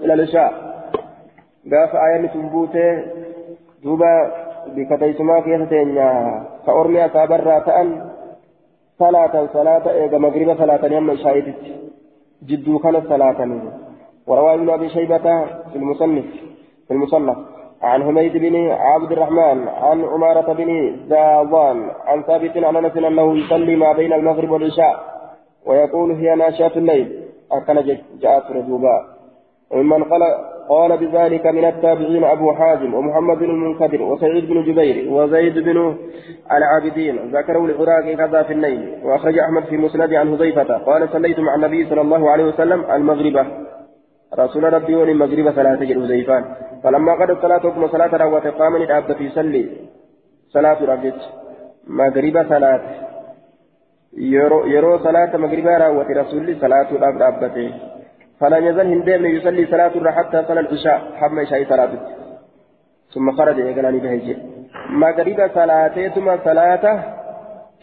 إلى 0.04 0.14
العشاء. 0.14 0.54
قاف 1.72 1.96
آية 1.96 2.28
تنبوته 2.28 3.04
دوبا 3.84 4.32
بكتيسما 4.68 5.40
كيستين 5.40 5.96
كأرمي 6.66 7.06
أكابر 7.06 7.60
تأن 7.60 8.10
صلاة 9.00 9.48
صلاة 9.54 9.92
إيجا 9.92 10.18
مغرب 10.18 10.58
صلاة 10.58 10.86
يوم 10.86 11.16
شاهدت. 11.16 11.56
جدو 12.48 12.80
كانت 12.80 13.08
صلاة 13.10 13.40
وروى 14.28 14.54
ابن 14.54 14.70
أبي 14.70 14.90
شيبة 14.90 15.46
في 15.72 15.76
المصنف 15.76 16.26
في 16.88 16.92
المصنف. 16.94 17.38
عن 17.82 18.04
حميد 18.04 18.38
بن 18.38 18.56
عبد 18.70 19.12
الرحمن 19.12 19.68
عن 19.68 20.04
عمارة 20.04 20.54
بن 20.54 20.70
زاوان 21.10 21.92
عن 22.06 22.24
ثابت 22.24 22.58
عن 22.58 22.76
أنس 22.76 22.98
أنه 22.98 23.38
يصلي 23.38 23.76
ما 23.76 23.94
بين 23.94 24.14
المغرب 24.14 24.50
والعشاء 24.52 24.96
ويقول 25.66 26.12
هي 26.12 26.36
ناشئة 26.36 26.76
الليل. 26.78 27.08
أكل 27.52 27.98
جاءت 28.22 28.52
رجوبا. 28.52 28.98
وممن 29.72 30.04
قال 30.04 30.22
قال 30.70 30.98
بذلك 30.98 31.46
من 31.46 31.66
التابعين 31.66 32.24
أبو 32.24 32.54
حازم 32.54 32.94
ومحمد 32.94 33.38
بن 33.38 33.50
المنكدر 33.50 34.02
وسعيد 34.02 34.48
بن 34.48 34.64
جبير 34.64 35.14
وزيد 35.14 35.60
بن 35.60 35.98
العابدين 36.52 37.32
ذكروا 37.36 37.68
العراق 37.68 38.14
كذا 38.14 38.44
في 38.44 38.54
الليل 38.54 38.94
وأخرج 39.04 39.40
أحمد 39.40 39.64
في 39.64 39.78
مسند 39.78 40.14
عن 40.14 40.38
حذيفة 40.38 40.78
قال 40.78 41.10
صليت 41.10 41.40
مع 41.40 41.56
النبي 41.56 41.86
صلى 41.90 42.02
الله 42.02 42.30
عليه 42.30 42.44
وسلم 42.44 42.92
المغرب. 42.92 43.48
رسول 44.40 44.74
ربي 44.74 44.96
ولي 44.96 45.14
مغرب 45.14 45.52
صلاة 45.56 45.76
جل 45.76 46.08
زيفان 46.08 46.46
فلما 46.84 47.14
قد 47.14 47.30
الصلاة 47.30 47.60
حكم 47.60 47.88
صلاة 47.88 48.18
روت 48.18 48.48
قام 48.48 48.76
العبد 48.76 49.22
يصلي 49.22 49.70
صلاة 50.50 50.86
ربك 50.86 51.16
مغرب 51.88 52.46
صلاة. 52.50 52.82
يرو, 54.18 54.66
يرو 54.66 54.98
صلاة 54.98 55.38
مغرب 55.38 55.68
روت 55.68 56.10
رسول 56.18 56.58
صلاة 56.62 56.90
الأبد 56.92 57.72
فلم 58.42 58.66
يزل 58.66 58.88
هندم 58.94 59.26
يصلي 59.26 59.66
صلاة 59.66 60.12
حتى 60.12 60.44
صلى 60.48 60.60
العشاء. 60.60 61.00
حمى 61.20 61.46
شيء 61.46 61.70
صلاة. 61.70 61.94
ثم 63.14 63.32
خرج 63.32 63.58
يقلاني 63.58 64.00
بهجي 64.00 64.38
مغرب 64.90 65.40
صلاة 65.54 66.08
ثم 66.16 66.28
صلاة 66.48 66.86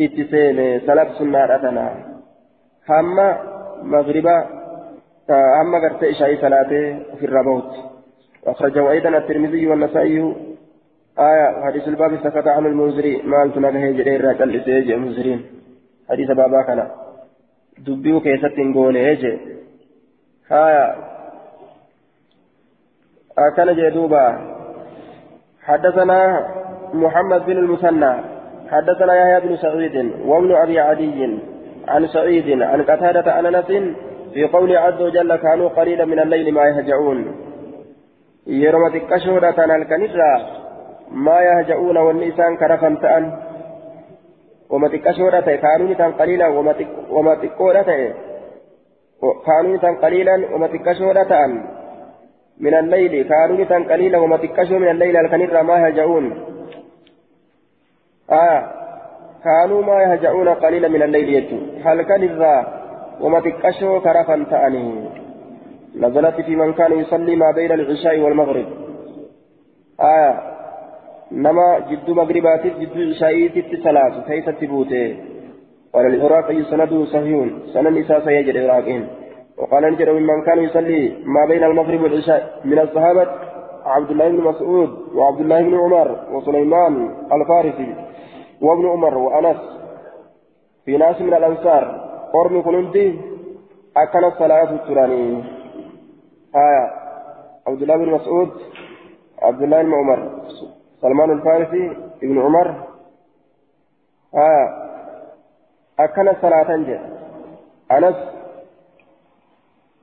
اتسين 0.01 0.81
صلاة 0.87 1.09
سنة 1.19 1.45
أتنا 1.55 1.87
حمى 2.89 3.29
مغرب 3.83 4.27
أما 5.61 5.77
قرت 5.83 6.03
إشاء 6.05 6.31
صلاته 6.45 6.83
في 7.19 7.25
الربوت. 7.27 7.71
أخرجه 8.47 8.91
أيضا 8.91 9.09
الترمذي 9.09 9.67
والنسائي. 9.67 10.19
آية 11.19 11.47
حديث 11.67 11.89
الباب 11.89 12.13
سكت 12.25 12.49
عن 12.49 12.67
المنذري. 12.67 13.23
ما 13.23 13.43
أنت 13.45 13.59
نجه 13.59 13.91
جرير 13.99 14.25
رجل 14.25 14.57
إسيج 14.57 14.91
المنذرين 14.91 15.41
حديث 16.11 16.29
بابا 16.31 16.63
كان. 16.67 16.81
دبيو 17.87 18.21
كيست 18.21 18.59
نقول 18.59 18.97
إيجي 18.97 19.39
آية 20.53 20.95
أكن 23.39 23.77
جدوبا 23.77 24.39
حدثنا 25.63 26.49
محمد 26.95 27.47
بن 27.47 27.53
المثنى 27.53 28.15
حدثنا 28.71 29.15
يحيى 29.15 29.49
بن 29.49 29.57
سعيد 29.57 30.13
وابن 30.27 30.55
أبي 30.55 30.81
عدي 30.81 31.39
عن 31.89 32.07
سعيد 32.07 32.63
عن 32.63 32.83
قتادة 32.83 33.33
عن 33.33 33.47
أنس 33.47 33.67
في 34.35 34.45
قول 34.53 34.77
عز 34.77 35.03
وجل 35.03 35.37
كانوا 35.37 35.69
قليلا 35.69 36.05
من 36.05 36.19
الليل 36.19 36.55
ما 36.55 36.63
يهجعون 36.63 37.35
يرمى 38.47 39.01
تكشورة 39.01 39.55
الكنسة 39.77 40.47
ما 41.11 41.41
يهجعون 41.41 41.97
والنسان 41.97 42.57
كرفا 42.57 42.99
تأن 43.03 43.33
وما 44.71 44.89
تكشورة 44.89 45.41
كانوا 45.41 45.95
قليلا 46.19 46.49
وما 47.11 47.35
تكورة 47.35 48.15
كانوا 49.47 49.77
قليلا 50.03 50.55
وما 50.55 50.67
تكشورة 50.67 51.23
تأن 51.23 51.65
من 52.61 52.75
الليل 52.75 53.29
كانوا 53.29 53.57
قليلا 53.93 54.19
وما 54.19 54.37
تكشوا 54.37 54.79
من 54.79 54.89
الليل 54.89 55.17
الكنسة 55.17 55.63
ما 55.63 55.77
يهجعون. 55.79 56.25
آه 58.31 58.73
كانوا 59.45 59.83
ما 59.83 60.03
يهجعون 60.03 60.49
قليلا 60.49 60.89
من 60.89 61.03
الليل 61.03 61.29
يجو. 61.29 61.59
هل 61.85 62.03
كان 62.03 62.23
وما 63.21 63.41
تكشوا 63.41 63.99
كرفا 63.99 64.47
تأني؟ 64.51 65.09
نزلت 65.97 66.41
في 66.41 66.57
من 66.57 66.73
كان 66.73 66.93
يصلي 67.01 67.37
ما 67.37 67.51
بين 67.57 67.73
العشاء 67.73 68.19
والمغرب. 68.19 68.67
آية 70.01 70.43
نما 71.33 71.79
جد 71.91 72.11
مغربات 72.11 72.67
جد 72.67 72.97
عشاء 73.11 73.49
ست 73.49 73.83
صلاة 73.85 74.15
كيف 74.29 74.49
تبوته؟ 74.49 75.17
وللعراقي 75.95 76.63
سنده 76.65 77.05
صحيح 77.05 77.49
سنن 77.75 77.99
إساء 77.99 78.25
سيجد 78.25 78.57
العراقين 78.57 79.09
وقال 79.59 79.93
نجد 79.93 80.09
ممن 80.09 80.43
كان 80.47 80.59
يصلي 80.59 81.17
ما 81.25 81.47
بين 81.47 81.65
المغرب 81.65 82.03
والعشاء 82.03 82.61
من 82.65 82.79
الصحابة 82.79 83.27
عبد 83.85 84.11
الله 84.11 84.29
بن 84.29 84.41
مسعود 84.41 84.91
وعبد 85.15 85.41
الله 85.41 85.63
بن 85.63 85.75
عمر 85.75 86.09
وسليمان 86.33 87.15
الفارسي 87.33 87.95
وابن 88.61 88.89
عمر 88.89 89.19
وأنس. 89.19 89.57
في 90.85 90.97
ناس 90.97 91.21
من 91.21 91.35
الأنصار. 91.35 91.85
قرن 92.33 92.63
كنندي. 92.63 93.21
أكن 93.97 94.25
الصلاة 94.25 94.71
التراني. 94.73 95.45
آية 96.57 96.91
عبد 97.67 97.83
الله 97.83 97.97
بن 97.97 98.09
مسعود 98.11 98.51
عبد 99.43 99.63
الله 99.63 99.83
بن 99.83 99.95
عمر 99.95 100.31
سلمان 101.01 101.31
الفارسي 101.31 101.97
ابن 102.23 102.41
عمر. 102.41 102.75
آية 104.35 104.88
أكن 106.01 106.29
الصلاة 106.29 106.77
جاء 106.77 107.03
أنس 107.93 108.17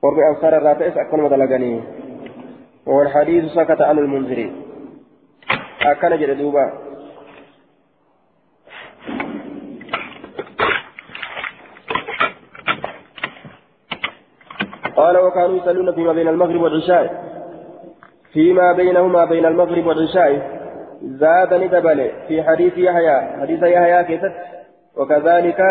قرب 0.02 0.18
أنصار 0.18 0.56
الراتئس 0.56 0.96
أكن 0.96 1.22
مدلقني 1.22 1.82
والحديث 2.86 3.52
سكت 3.52 3.80
عن 3.80 3.98
المنذرين 3.98 4.62
أكن 5.82 6.16
جد 6.16 6.38
دوبا 6.38 6.72
قال 14.96 15.16
وكانوا 15.18 15.56
يصلون 15.56 15.92
فيما 15.94 16.12
بين 16.12 16.28
المغرب 16.28 16.60
والعشاء 16.60 17.24
فيما 18.32 18.72
بينهما 18.72 19.24
بين 19.24 19.46
المغرب 19.46 19.86
والعشاء 19.86 20.56
زاد 21.02 21.54
ندبل 21.54 22.10
في 22.28 22.42
حديث 22.42 22.78
يحيى 22.78 23.20
حديث 23.40 23.62
يحيى 23.62 24.04
كيست 24.04 24.32
وكذلك 24.96 25.62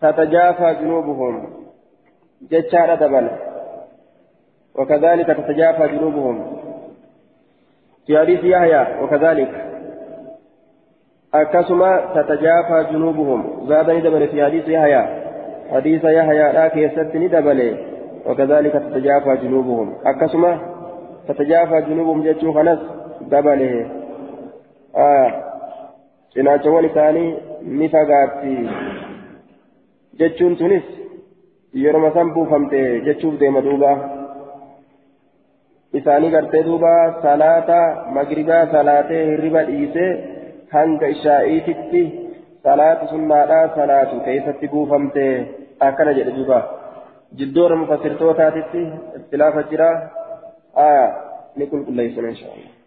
تتجافى 0.00 0.74
جنوبهم. 0.80 1.48
جتشار 2.50 2.94
دبل. 2.94 3.28
وكذلك 4.74 5.26
تتجافى 5.26 5.88
جنوبهم. 5.88 6.56
في 8.06 8.18
حديث 8.18 8.44
يحيى 8.44 9.02
وكذلك. 9.02 9.64
أكسما 11.34 12.00
تتجافى 12.14 12.84
جنوبهم. 12.92 13.66
زاد 13.68 13.90
ندبل 13.90 14.28
في 14.28 14.44
حديث 14.44 14.68
يحيى. 14.68 15.24
حديث 15.70 16.04
يحيى 16.04 16.52
لا 16.52 16.68
كيست 16.68 17.10
ندبل 17.14 17.76
وكذلك 18.26 18.72
تتجافى 18.72 19.36
جنوبهم. 19.36 19.94
أكسما 20.06 20.58
تتجافى 21.28 21.80
جنوبهم 21.80 22.22
جتشو 22.22 22.52
خنس 22.52 22.78
دبله. 23.20 23.90
آه. 24.96 25.44
cinaachawwan 26.34 26.84
isaanii 26.84 27.34
ni 27.66 27.88
fagaatti 27.88 28.54
jechuun 30.20 30.56
tunis 30.56 30.84
yeroo 31.82 32.10
san 32.16 32.32
buufamte 32.34 32.80
jechuuf 33.06 33.38
deema 33.42 33.62
duuba 33.66 33.92
isaanii 36.00 36.30
gartee 36.36 36.62
duuba 36.68 36.92
salaata 37.22 37.78
magribaa 38.18 38.60
salaatee 38.76 39.24
hirriba 39.30 39.64
dhiisee 39.70 40.10
hanga 40.76 41.12
ishaa'iititti 41.16 42.04
salaata 42.68 43.10
sunnaadhaa 43.14 43.64
salaatu 43.80 44.20
keessatti 44.28 44.72
buufamte 44.76 45.26
akkana 45.88 46.16
jedhe 46.20 46.36
duuba 46.38 46.62
jiddoora 47.42 47.82
mufassirtootaatitti 47.82 48.86
istilaafa 49.20 49.68
jira 49.74 49.90
ni 51.56 51.66
qulqulleessina 51.72 52.34
inshaa 52.34 52.54
Allah 52.56 52.83